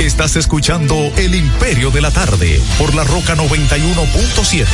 [0.00, 4.66] Estás escuchando El Imperio de la Tarde por la Roca 91.7.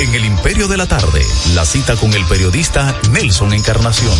[0.00, 1.22] En El Imperio de la Tarde,
[1.54, 4.16] la cita con el periodista Nelson Encarnación.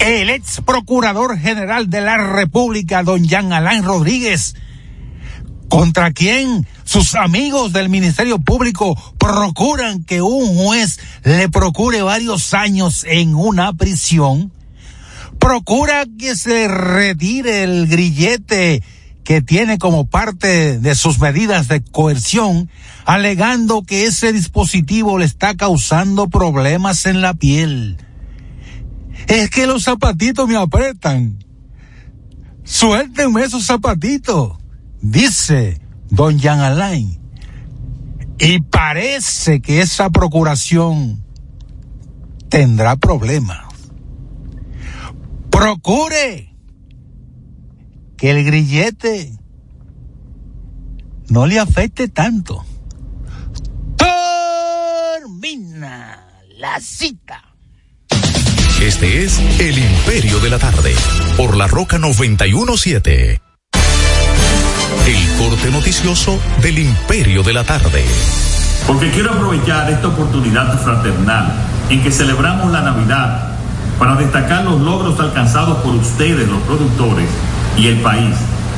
[0.00, 4.56] El ex procurador general de la República, don Jean Alain Rodríguez,
[5.68, 13.04] contra quien sus amigos del Ministerio Público procuran que un juez le procure varios años
[13.04, 14.52] en una prisión,
[15.46, 18.82] procura que se retire el grillete
[19.22, 22.68] que tiene como parte de sus medidas de coerción,
[23.04, 27.96] alegando que ese dispositivo le está causando problemas en la piel.
[29.28, 31.38] Es que los zapatitos me apretan.
[32.64, 34.56] Suéltenme esos zapatitos,
[35.00, 37.20] dice don Jean Alain.
[38.40, 41.22] Y parece que esa procuración
[42.48, 43.65] tendrá problemas
[45.56, 46.54] procure
[48.18, 49.32] que el grillete
[51.28, 52.64] no le afecte tanto.
[55.16, 56.26] Termina
[56.58, 57.42] la cita.
[58.82, 60.94] Este es El Imperio de la Tarde,
[61.38, 63.40] por la Roca 917.
[65.06, 68.04] El corte noticioso del Imperio de la Tarde.
[68.86, 71.50] Porque quiero aprovechar esta oportunidad fraternal
[71.88, 73.55] en que celebramos la Navidad
[73.98, 77.28] para destacar los logros alcanzados por ustedes, los productores,
[77.76, 78.34] y el país,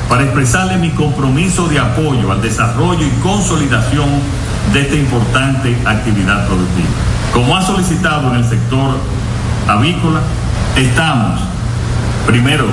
[0.08, 4.08] para expresarle mi compromiso de apoyo al desarrollo y consolidación
[4.72, 6.88] de esta importante actividad productiva.
[7.32, 8.96] Como ha solicitado en el sector
[9.68, 10.20] avícola,
[10.76, 11.40] estamos,
[12.26, 12.66] primero,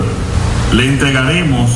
[0.74, 1.70] le entregaremos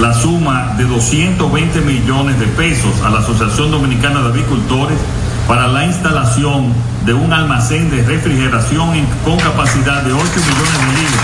[0.00, 4.98] la suma de 220 millones de pesos a la Asociación Dominicana de Avicultores
[5.48, 6.74] para la instalación
[7.06, 11.22] de un almacén de refrigeración con capacidad de 8 millones de litros.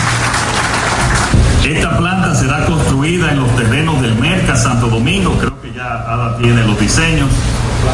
[1.77, 6.65] Esta planta será construida en los terrenos del Merca Santo Domingo, creo que ya tiene
[6.65, 7.29] los diseños,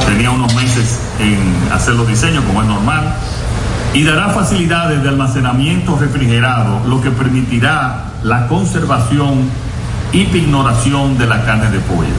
[0.07, 3.13] tenía unos meses en hacer los diseños como es normal,
[3.93, 9.51] y dará facilidades de almacenamiento refrigerado, lo que permitirá la conservación
[10.13, 12.15] y pignoración de la carne de pollo.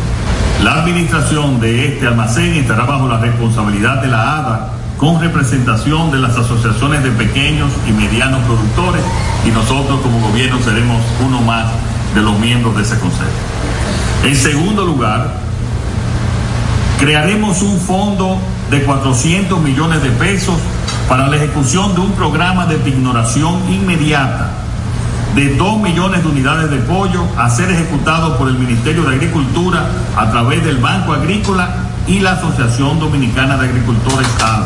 [0.64, 6.20] La administración de este almacén estará bajo la responsabilidad de la ADA con representación de
[6.20, 9.02] las asociaciones de pequeños y medianos productores
[9.44, 11.66] y nosotros como gobierno seremos uno más
[12.14, 13.32] de los miembros de ese consejo.
[14.24, 15.34] En segundo lugar,
[17.00, 18.38] crearemos un fondo
[18.70, 20.60] de 400 millones de pesos
[21.10, 24.61] para la ejecución de un programa de pignoración inmediata
[25.36, 29.88] de 2 millones de unidades de pollo a ser ejecutado por el Ministerio de Agricultura
[30.18, 31.70] a través del Banco Agrícola
[32.08, 34.66] y la Asociación Dominicana de Agricultores ADA.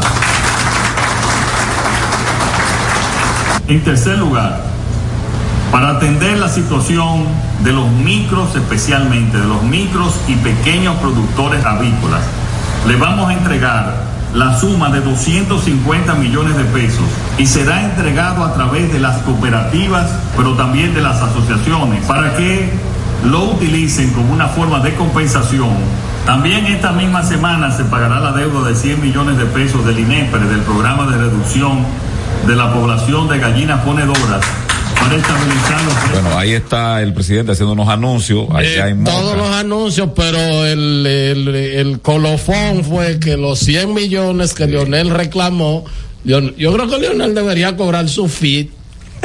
[3.67, 4.61] En tercer lugar,
[5.71, 7.25] para atender la situación
[7.63, 12.21] de los micros, especialmente de los micros y pequeños productores avícolas,
[12.87, 17.05] le vamos a entregar la suma de 250 millones de pesos
[17.37, 22.69] y será entregado a través de las cooperativas, pero también de las asociaciones, para que
[23.23, 25.69] lo utilicen como una forma de compensación.
[26.25, 30.41] También esta misma semana se pagará la deuda de 100 millones de pesos del INEPRE
[30.41, 31.85] del programa de reducción
[32.45, 34.41] de la población de gallinas ponedoras
[36.13, 40.65] Bueno, ahí está el presidente haciendo unos anuncios allá Eh, en todos los anuncios, pero
[40.65, 45.85] el, el, el colofón fue que los 100 millones que Leonel reclamó,
[46.23, 46.41] yo
[46.73, 48.71] creo que Leonel debería cobrar su fit,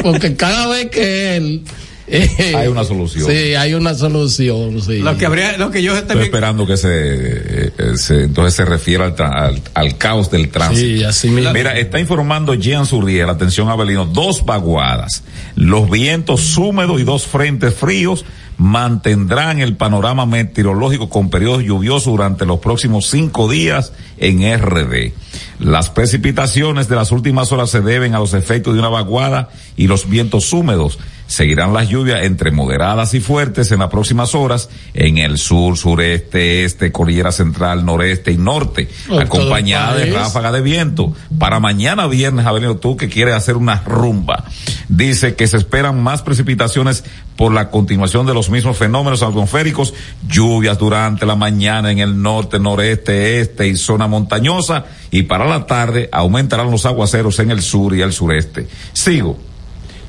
[0.03, 1.63] porque cada vez que él...
[2.11, 3.27] eh, Hay una solución.
[3.31, 4.99] Sí, hay una solución, sí.
[4.99, 9.07] Lo que habría, lo que yo Estoy esperando que se, eh, se- entonces se refiera
[9.19, 10.81] al, al caos del tránsito.
[10.99, 11.53] Sí, así mismo.
[11.53, 15.23] Mira, está informando Jean Surriel, atención Abelino, dos vaguadas,
[15.57, 18.25] los vientos húmedos y dos frentes fríos
[18.61, 25.13] mantendrán el panorama meteorológico con periodos lluviosos durante los próximos cinco días en RD.
[25.61, 29.87] Las precipitaciones de las últimas horas se deben a los efectos de una vaguada y
[29.87, 30.99] los vientos húmedos.
[31.27, 36.65] Seguirán las lluvias entre moderadas y fuertes en las próximas horas en el sur, sureste,
[36.65, 38.89] este, cordillera central, noreste y norte,
[39.19, 41.15] acompañada de ráfagas de viento.
[41.39, 44.45] Para mañana viernes, Avelino, tú que quieres hacer una rumba,
[44.89, 47.05] dice que se esperan más precipitaciones
[47.41, 49.95] por la continuación de los mismos fenómenos atmosféricos,
[50.29, 55.65] lluvias durante la mañana en el norte, noreste, este y zona montañosa, y para la
[55.65, 58.69] tarde aumentarán los aguaceros en el sur y el sureste.
[58.93, 59.39] Sigo.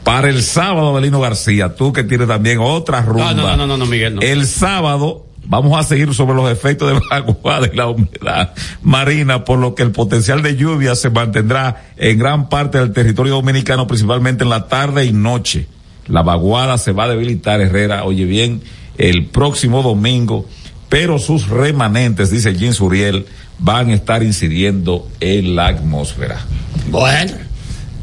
[0.04, 3.34] Para el sábado, Avelino García, tú que tienes también otra rumba.
[3.34, 4.22] No, no, no, no, no, Miguel, no.
[4.22, 9.58] El sábado vamos a seguir sobre los efectos de la y la humedad marina, por
[9.58, 14.44] lo que el potencial de lluvia se mantendrá en gran parte del territorio dominicano, principalmente
[14.44, 15.70] en la tarde y noche.
[16.08, 18.62] La vaguada se va a debilitar, Herrera, oye bien,
[18.98, 20.46] el próximo domingo,
[20.90, 23.26] pero sus remanentes, dice Jim Suriel,
[23.60, 26.40] van a estar incidiendo en la atmósfera.
[26.90, 27.34] Bueno,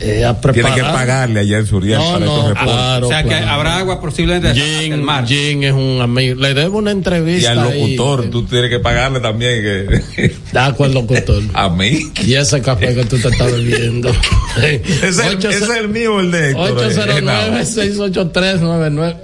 [0.01, 0.93] eh, a Tiene que preparar.
[0.95, 2.73] pagarle allá en Suriel No, para no, estos reportes.
[2.75, 3.51] claro, o sea que claro.
[3.51, 5.27] habrá agua posiblemente hasta el Jim, mar.
[5.27, 6.41] Jim es un amigo.
[6.41, 7.51] Le debo una Y entrevista.
[7.53, 7.97] al ahí.
[7.97, 9.61] locutor, tú tienes que pagarle también.
[9.62, 10.35] Que...
[10.53, 11.43] Da con el locutor.
[11.55, 12.01] A mí.
[12.25, 14.11] Y ese café que tú te estás bebiendo.
[14.57, 16.83] Ese es, el- es el mío, el de Héctor.
[16.83, 17.51] eh, Genao.
[17.53, 19.16] 809-683-9999.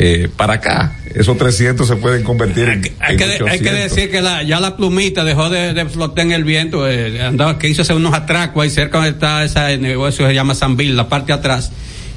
[0.00, 0.92] eh, para acá.
[1.14, 3.72] Esos 300 se pueden convertir en, Hay en que, hay que 800.
[3.74, 7.58] decir que la, ya la plumita dejó de, de flotar en el viento, eh, andaba,
[7.58, 10.76] que hizo hacer unos atracos ahí cerca donde está ese negocio que se llama San
[10.76, 11.72] Bill, la parte de atrás.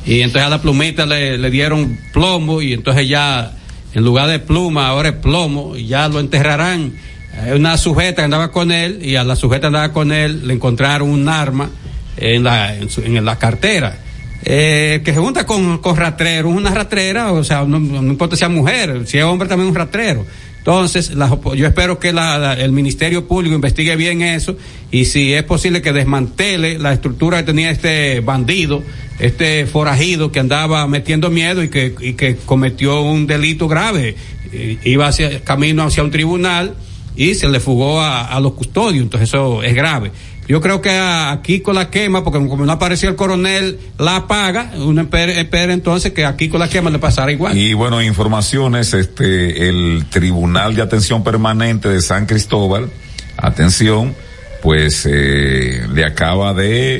[0.05, 3.53] Y entonces a la plumita le, le dieron plomo y entonces ya
[3.93, 6.93] en lugar de pluma ahora es plomo y ya lo enterrarán.
[7.41, 10.53] Hay una sujeta que andaba con él y a la sujeta andaba con él le
[10.53, 11.69] encontraron un arma
[12.17, 13.97] en la, en, su- en la cartera.
[14.43, 18.35] Eh, que se junta con, con ratrero, es una ratrera, o sea, no, no importa
[18.35, 20.25] si es mujer, si es hombre también es un ratrero.
[20.57, 24.55] Entonces, opo- yo espero que la- la- el Ministerio Público investigue bien eso
[24.91, 28.83] y si es posible que desmantele la estructura que tenía este bandido,
[29.19, 34.15] este forajido que andaba metiendo miedo y que, cometió un delito grave.
[34.53, 36.75] Eh, iba hacia camino hacia un tribunal
[37.15, 40.11] y se le fugó a los custodios, entonces eso es grave.
[40.51, 44.73] Yo creo que aquí con la quema, porque como no apareció el coronel, la paga,
[44.79, 47.57] uno espera, entonces que aquí con la quema le pasara igual.
[47.57, 52.89] Y bueno, informaciones, este, el Tribunal de Atención Permanente de San Cristóbal,
[53.37, 54.13] atención,
[54.61, 56.95] pues eh, le acaba de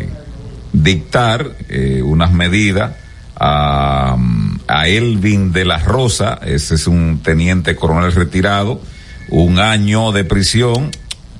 [0.00, 0.08] eh,
[0.72, 2.96] dictar eh, unas medidas
[3.36, 4.16] a,
[4.66, 8.80] a Elvin de la Rosa, ese es un teniente coronel retirado,
[9.28, 10.90] un año de prisión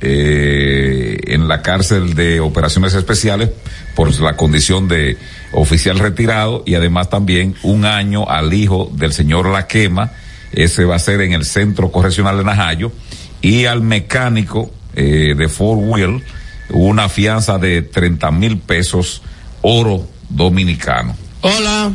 [0.00, 3.50] eh, en la cárcel de operaciones especiales
[3.94, 5.16] por la condición de
[5.52, 10.12] oficial retirado y además también un año al hijo del señor Laquema,
[10.52, 12.92] ese va a ser en el centro correccional de Najayo,
[13.40, 16.22] y al mecánico eh, de Fort Will
[16.70, 19.22] una fianza de 30 mil pesos
[19.62, 21.16] oro dominicano.
[21.42, 21.92] Hola.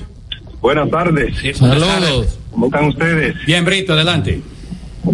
[0.61, 1.57] Buenas tardes.
[1.57, 2.38] Saludos.
[2.52, 3.36] ¿Cómo están ustedes?
[3.45, 4.41] Bien, Brito, adelante.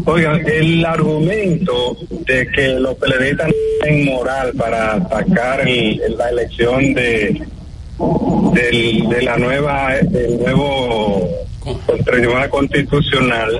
[0.05, 3.53] Oigan, el argumento de que los PLDistas no
[3.83, 7.41] tienen moral para atacar el- la elección de
[8.53, 11.27] del- de la nueva del nuevo
[12.05, 13.59] tribunal constitucional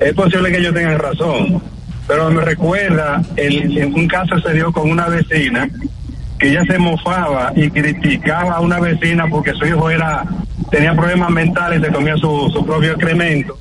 [0.00, 1.60] es posible que ellos tengan razón
[2.06, 5.68] pero me recuerda el, en un caso se dio con una vecina
[6.38, 10.24] que ella se mofaba y criticaba a una vecina porque su hijo era
[10.70, 13.58] tenía problemas mentales se comía su, su propio excremento.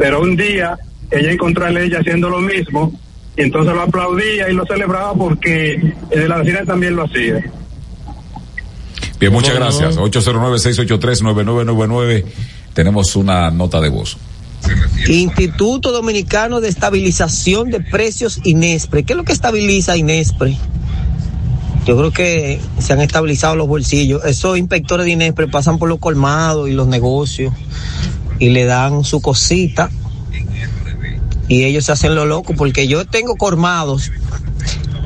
[0.00, 0.76] Pero un día
[1.10, 2.98] ella encontró a ella haciendo lo mismo
[3.36, 7.44] y entonces lo aplaudía y lo celebraba porque el de la vecina también lo hacía.
[9.18, 9.98] Bien, muchas gracias.
[9.98, 12.24] 809-683-9999.
[12.72, 14.16] Tenemos una nota de voz.
[15.06, 19.02] Instituto Dominicano de Estabilización de Precios Inespre.
[19.02, 20.56] ¿Qué es lo que estabiliza Inespre?
[21.84, 24.24] Yo creo que se han estabilizado los bolsillos.
[24.24, 27.52] Esos inspectores de Inespre pasan por los colmados y los negocios
[28.40, 29.90] y le dan su cosita
[31.46, 34.10] y ellos se hacen lo loco porque yo tengo colmados,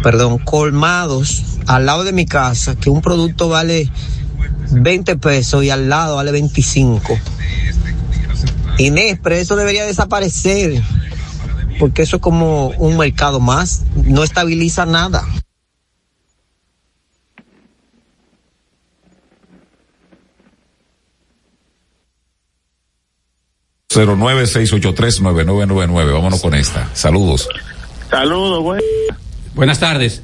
[0.03, 3.91] perdón, colmados al lado de mi casa que un producto vale
[4.71, 7.19] 20 pesos y al lado vale 25.
[8.79, 10.83] Inespre, eso debería desaparecer
[11.79, 15.25] porque eso es como un mercado más, no estabiliza nada.
[23.97, 26.13] 09-683-9999.
[26.13, 26.89] Vámonos con esta.
[26.95, 27.49] Saludos.
[28.11, 28.85] Saludos, buenas.
[29.55, 30.23] Buenas tardes.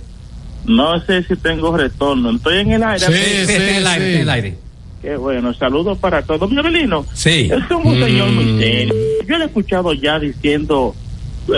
[0.65, 2.31] No sé si tengo retorno.
[2.31, 3.07] Estoy en el aire.
[3.07, 3.13] Sí,
[3.47, 4.59] sí, en el aire, en el aire.
[5.03, 6.51] Qué bueno, saludos para todos.
[6.51, 7.51] Mi Abelino, Sí.
[7.51, 8.59] es un señor muy Mm.
[8.61, 8.95] serio.
[9.27, 10.95] Yo lo he escuchado ya diciendo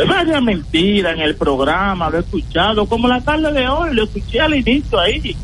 [0.06, 4.40] varias mentiras en el programa, lo he escuchado, como la tarde de hoy, lo escuché
[4.40, 5.36] al inicio ahí,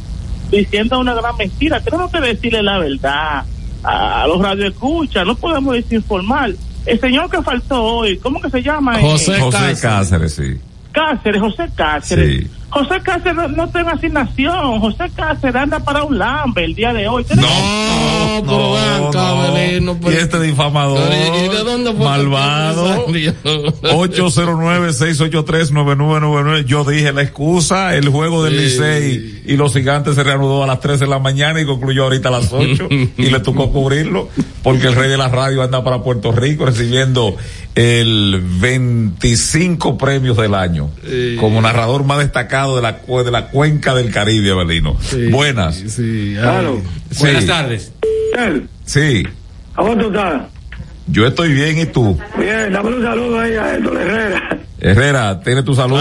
[0.51, 1.81] diciendo una gran mentira.
[1.81, 3.45] Tenemos que decirle la verdad
[3.83, 6.53] a, a los radioescuchas, no podemos desinformar.
[6.87, 8.99] El señor que faltó hoy, ¿cómo que se llama?
[9.01, 10.59] José, Eh, Cáceres, sí.
[10.93, 12.45] Cáceres, José Cáceres.
[12.45, 12.51] Sí.
[12.71, 14.81] José Cáceres no, tiene asignación.
[14.81, 17.25] José Cáceres anda para un lambe el día de hoy.
[17.35, 19.11] No, no,
[19.81, 19.99] no.
[20.11, 23.07] Y este difamador, ¿Y de dónde fue malvado,
[23.83, 26.65] 809-683-9999.
[26.67, 28.65] Yo dije la excusa, el juego del Sí.
[28.65, 32.29] Licey y los gigantes se reanudó a las 3 de la mañana y concluyó ahorita
[32.29, 34.29] a las 8 y le tocó cubrirlo
[34.63, 37.37] porque el rey de la radio anda para Puerto Rico recibiendo
[37.75, 40.91] el 25 premios del año
[41.39, 44.97] como narrador más destacado de la, cu- de la cuenca del Caribe, Abelino.
[45.31, 45.77] Buenas.
[45.77, 46.81] Sí, Claro.
[47.11, 47.21] Sí.
[47.21, 47.93] Buenas tardes.
[48.85, 49.23] Sí.
[49.77, 50.43] ¿Cómo tú estás?
[51.07, 52.19] Yo estoy bien y tú.
[52.39, 54.59] Bien, dame un saludo ahí a Héctor Herrera.
[54.81, 56.01] Herrera, tiene tu saludo.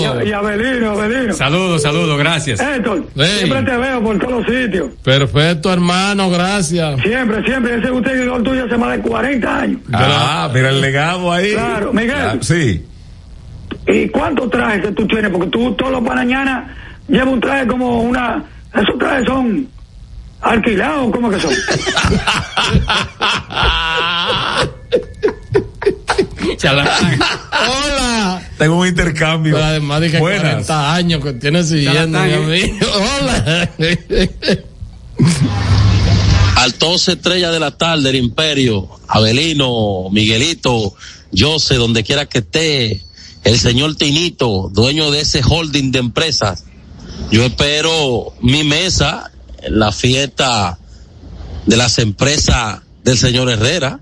[0.00, 1.34] Y, a- y a Abelino, Abelino.
[1.34, 2.58] Saludos, saludos, gracias.
[2.58, 3.28] Héctor, Hey.
[3.44, 4.88] siempre te veo por todos los sitios.
[5.04, 7.00] Perfecto, hermano, gracias.
[7.02, 7.76] Siempre, siempre.
[7.76, 9.80] Ese es un seguidor tuyo hace más de 40 años.
[9.92, 11.52] Ah, mira el legado ahí.
[11.52, 12.14] Claro, Miguel.
[12.16, 12.84] Ah, sí.
[13.88, 15.30] ¿Y cuántos trajes que tú tienes?
[15.30, 16.76] Porque tú todos los mañana
[17.08, 18.44] llevas un traje como una...
[18.74, 19.66] Esos trajes son
[20.40, 21.52] alquilados, ¿cómo que son?
[27.60, 28.42] Hola.
[28.58, 29.54] Tengo un intercambio.
[29.54, 30.66] Pero además de que Buenas.
[30.66, 32.86] 40 años que tiene siguiendo, mi Charlatán, amigo.
[33.20, 33.70] Hola.
[36.56, 40.94] Altos estrella de la tarde, el imperio, Abelino, Miguelito,
[41.36, 43.00] Jose, donde quiera que esté,
[43.48, 46.64] el señor Tinito, dueño de ese holding de empresas.
[47.30, 50.78] Yo espero mi mesa en la fiesta
[51.64, 54.00] de las empresas del señor Herrera,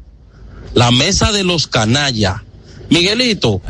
[0.75, 2.43] la mesa de los canallas.
[2.91, 3.63] Miguelito,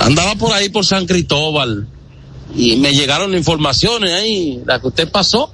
[0.00, 1.86] andaba por ahí por San Cristóbal
[2.56, 5.52] y me llegaron informaciones ahí, la que usted pasó.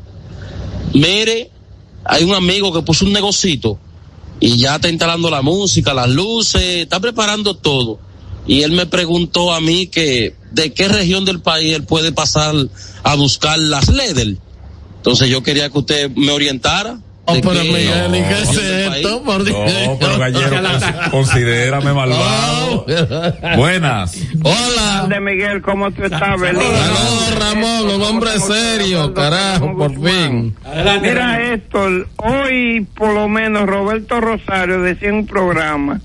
[0.92, 1.50] Mire,
[2.04, 3.80] hay un amigo que puso un negocito
[4.38, 7.98] y ya está instalando la música, las luces, está preparando todo.
[8.46, 12.54] Y él me preguntó a mí que de qué región del país él puede pasar
[13.02, 14.36] a buscar las LEDER.
[14.96, 16.98] Entonces yo quería que usted me orientara.
[17.26, 18.58] Oh, pero qué Miguel, ¿y qué es
[18.96, 19.22] esto?
[19.22, 19.56] Por Dios.
[19.86, 22.84] No, pero gallero, cons- considérame malvado.
[23.56, 24.14] Buenas.
[24.42, 25.06] Hola.
[25.08, 26.60] De Miguel, ¿cómo tú estás, Belín?
[26.60, 30.54] Hola, Ramón, un hombre serio, carajo, por fin.
[31.00, 36.02] Mira, Héctor, hoy por lo menos Roberto Rosario decía en un programa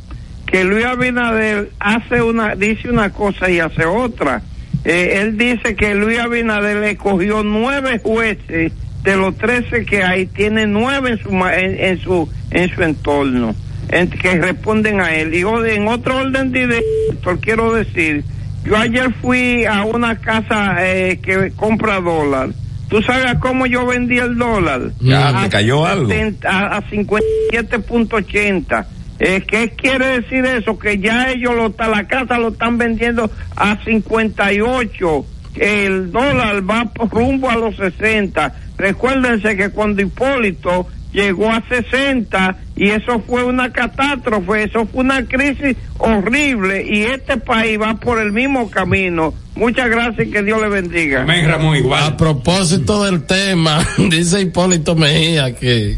[0.49, 4.41] que Luis Abinader hace una, dice una cosa y hace otra.
[4.85, 8.71] Eh, él dice que Luis Abinader le cogió nueve jueces
[9.03, 13.55] de los trece que hay, tiene nueve en su, en, en su, en su entorno,
[13.89, 15.33] en- que responden a él.
[15.35, 16.81] Y o- en otro orden de
[17.11, 18.23] Héctor, quiero decir,
[18.65, 22.49] yo ayer fui a una casa eh, que compra dólar.
[22.89, 24.91] ¿Tú sabes cómo yo vendí el dólar?
[24.99, 26.09] Ya, A ¿te cayó algo?
[26.09, 28.85] 70 a, a 57.80.
[29.19, 30.79] Eh, ¿Qué quiere decir eso?
[30.79, 35.25] Que ya ellos lo la casa lo están vendiendo a 58.
[35.55, 38.55] El dólar va por rumbo a los 60.
[38.77, 45.25] Recuérdense que cuando Hipólito llegó a 60 y eso fue una catástrofe, eso fue una
[45.25, 49.33] crisis horrible y este país va por el mismo camino.
[49.55, 51.23] Muchas gracias y que Dios le bendiga.
[51.23, 52.03] Amén, Ramón, igual.
[52.03, 55.97] A propósito del tema, dice Hipólito Mejía que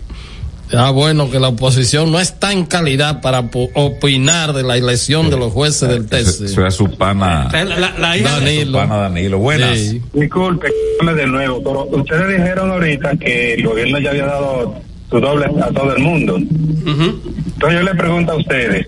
[0.77, 5.37] Ah, bueno, que la oposición no está en calidad para opinar de la elección de
[5.37, 6.45] los jueces del TC.
[6.45, 7.49] Eso es su pana.
[7.51, 8.81] La, la, hija Danilo.
[8.81, 9.39] Su pana Danilo.
[9.39, 9.77] Buenas.
[9.77, 10.01] Sí.
[10.13, 10.67] Disculpe,
[11.15, 14.75] de nuevo, pero ustedes dijeron ahorita que el gobierno ya había dado
[15.09, 16.37] su doble a todo el mundo.
[16.37, 18.87] Entonces yo le pregunto a ustedes,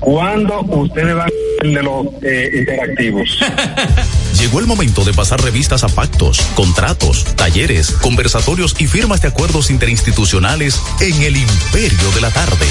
[0.00, 3.38] ¿cuándo ustedes van a de los eh, interactivos?
[4.40, 9.70] Llegó el momento de pasar revistas a pactos, contratos, talleres, conversatorios y firmas de acuerdos
[9.70, 12.66] interinstitucionales en el imperio de la tarde.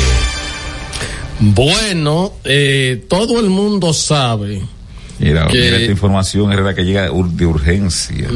[1.39, 4.61] Bueno, eh, todo el mundo sabe.
[5.19, 8.27] Mira, que- mira esta información es la que llega de urgencia.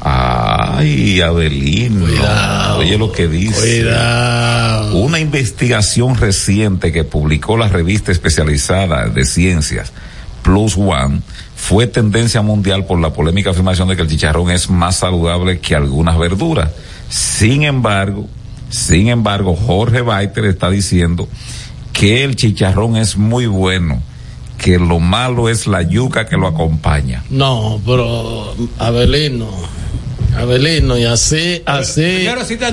[0.00, 2.06] Ay, Abelino.
[2.78, 3.82] Oye lo que dice.
[3.82, 4.96] Cuidado.
[4.96, 9.92] Una investigación reciente que publicó la revista especializada de ciencias
[10.42, 11.20] Plus One
[11.54, 15.74] fue tendencia mundial por la polémica afirmación de que el chicharrón es más saludable que
[15.74, 16.70] algunas verduras.
[17.08, 18.26] Sin embargo,
[18.70, 21.28] sin embargo, Jorge Baiter está diciendo
[21.92, 24.02] que el chicharrón es muy bueno,
[24.58, 27.24] que lo malo es la yuca que lo acompaña.
[27.30, 29.48] No, pero Abelino,
[30.36, 32.00] Abelino, y así, así.
[32.02, 32.64] Primero sí te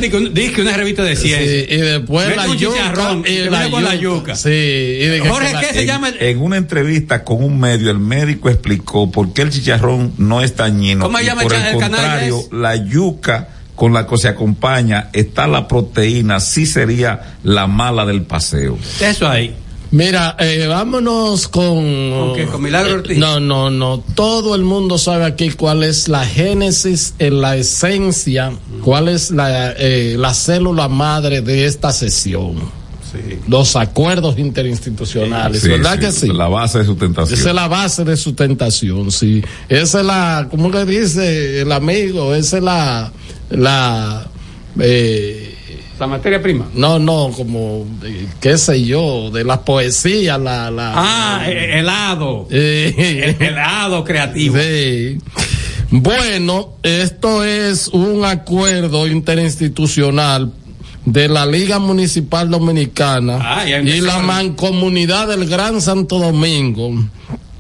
[0.52, 1.46] que una revista de ciencia.
[1.48, 2.76] Sí, y después Vete la un yuca.
[2.76, 4.20] chicharrón y la con la yuca.
[4.20, 4.36] yuca.
[4.36, 6.10] Sí, y de que- Jorge, ¿qué se en, llama?
[6.10, 10.42] el- en una entrevista con un medio, el médico explicó por qué el chicharrón no
[10.42, 11.06] es dañino.
[11.06, 15.46] ¿Cómo y llama por el el, contrario, la yuca con la que se acompaña está
[15.48, 18.78] la proteína, sí sería la mala del paseo.
[19.02, 19.54] Eso ahí.
[19.92, 22.12] Mira, eh, vámonos con.
[22.12, 22.46] ¿Con qué?
[22.46, 23.16] ¿Con Milagro Ortiz?
[23.16, 24.00] Eh, No, no, no.
[24.16, 28.52] Todo el mundo sabe aquí cuál es la génesis, en la esencia,
[28.84, 32.76] cuál es la, eh, la célula madre de esta sesión.
[33.48, 36.28] Los acuerdos interinstitucionales, Sí, ¿verdad sí, que sí?
[36.28, 37.40] La base de sustentación.
[37.40, 39.42] Esa es la base de sustentación, sí.
[39.70, 42.36] Esa es la, ¿cómo que dice el amigo?
[42.36, 43.12] Esa es la,
[43.50, 44.28] la,
[44.80, 45.47] eh,
[46.00, 46.68] La materia prima.
[46.76, 50.94] no, no, como, eh, qué sé yo, de las poesías, la, la.
[50.96, 52.48] Ah, eh, helado.
[52.52, 54.56] Eh, El helado creativo.
[54.58, 55.18] Sí.
[55.90, 60.52] Bueno, esto es un acuerdo interinstitucional
[61.06, 66.92] de la Liga Municipal Dominicana Ah, y la Mancomunidad del Gran Santo Domingo.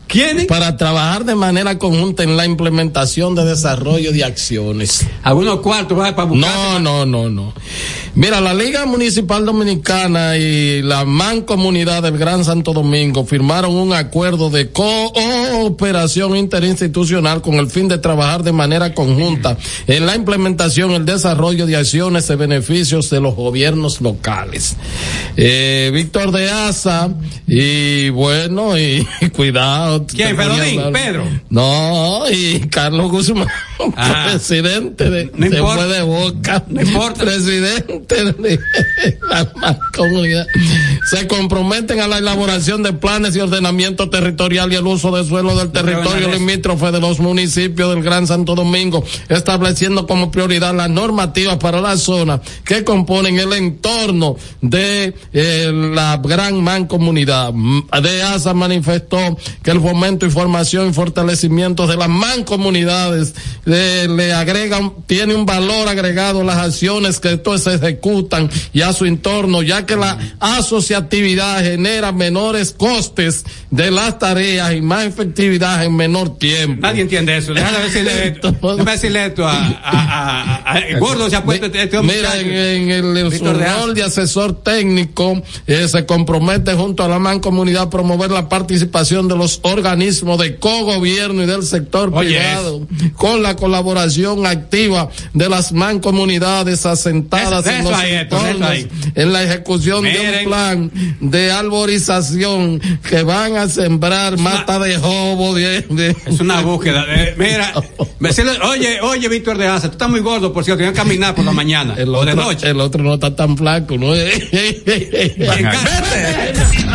[0.07, 0.45] ¿Quiénes?
[0.45, 5.05] Para trabajar de manera conjunta en la implementación de desarrollo de acciones.
[5.23, 6.49] Algunos cuartos para buscar.
[6.49, 7.53] No, no, no, no.
[8.15, 14.49] Mira, la Liga Municipal Dominicana y la Mancomunidad del Gran Santo Domingo firmaron un acuerdo
[14.49, 19.57] de cooperación interinstitucional con el fin de trabajar de manera conjunta
[19.87, 24.75] en la implementación y el desarrollo de acciones de beneficios de los gobiernos locales.
[25.35, 27.13] Eh, Víctor de Asa
[27.45, 29.05] y bueno, y,
[29.35, 29.96] cuidado.
[30.05, 30.35] ¿Quién?
[30.91, 31.25] Pedro.
[31.49, 33.47] No, y Carlos Guzmán,
[33.95, 34.27] Ah.
[34.29, 35.83] presidente de, No se importa.
[35.85, 36.63] fue de boca.
[36.67, 37.23] No importa.
[37.25, 38.59] Presidente de
[39.29, 40.47] la mancomunidad.
[41.09, 45.55] Se comprometen a la elaboración de planes y ordenamiento territorial y el uso de suelo
[45.55, 51.57] del territorio limítrofe de los municipios del Gran Santo Domingo, estableciendo como prioridad las normativas
[51.57, 57.53] para la zona que componen el entorno de eh, la gran mancomunidad.
[57.53, 59.17] Mm, De ASA manifestó
[59.63, 63.33] que el fomento, información y fortalecimiento de las mancomunidades
[63.67, 68.93] eh, le agregan, tiene un valor agregado las acciones que entonces se ejecutan y a
[68.93, 75.83] su entorno, ya que la asociatividad genera menores costes de las tareas y más efectividad
[75.83, 76.81] en menor tiempo.
[76.81, 77.53] Nadie entiende eso.
[77.53, 78.51] Déjame decirle esto.
[78.51, 82.39] Déjame decirle esto a, a, a- a- gordo se ha puesto este, este Mira, muchacho.
[82.39, 87.19] en, en el su de rol de asesor técnico, eh, se compromete junto a la
[87.19, 92.87] mancomunidad a promover la participación de los organismos de cogobierno y del sector Oye, privado,
[93.15, 98.71] con la colaboración activa de las mancomunidades asentadas Eso- en los ahí, entornos,
[99.15, 100.39] en la ejecución de Miren.
[100.39, 102.79] un plan de arborización
[103.09, 107.05] que van a sembrar mata de jobo, de, de- Es una búsqueda.
[107.09, 107.73] Eh, mira,
[108.19, 111.35] decirle, oye, oye, Víctor de Asa, tú estás muy gordo, por cierto, tienes que caminar
[111.35, 112.69] por la mañana el o de otro, noche.
[112.69, 114.07] el otro no está tan flaco, ¿no?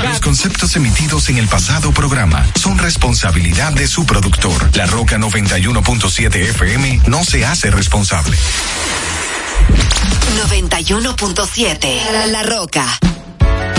[0.02, 4.70] Los conceptos emitidos en el pasado programa son responsabilidad de su productor.
[4.76, 8.36] La Roca 91.7 FM no se hace responsable.
[10.48, 12.86] 91.7 La, La Roca.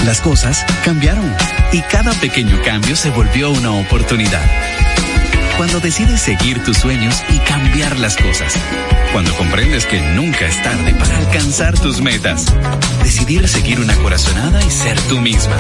[0.06, 1.34] Las cosas cambiaron
[1.72, 4.44] y cada pequeño cambio se volvió una oportunidad.
[5.58, 8.54] Cuando decides seguir tus sueños y cambiar las cosas.
[9.12, 12.46] Cuando comprendes que nunca es tarde para alcanzar tus metas.
[13.04, 15.56] Decidir seguir una corazonada y ser tú misma.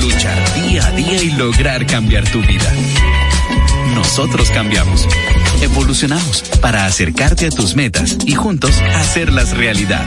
[0.00, 2.72] Luchar día a día y lograr cambiar tu vida.
[3.94, 5.06] nosotros cambiamos.
[5.60, 10.06] Evolucionamos para acercarte a tus metas y juntos hacerlas realidad.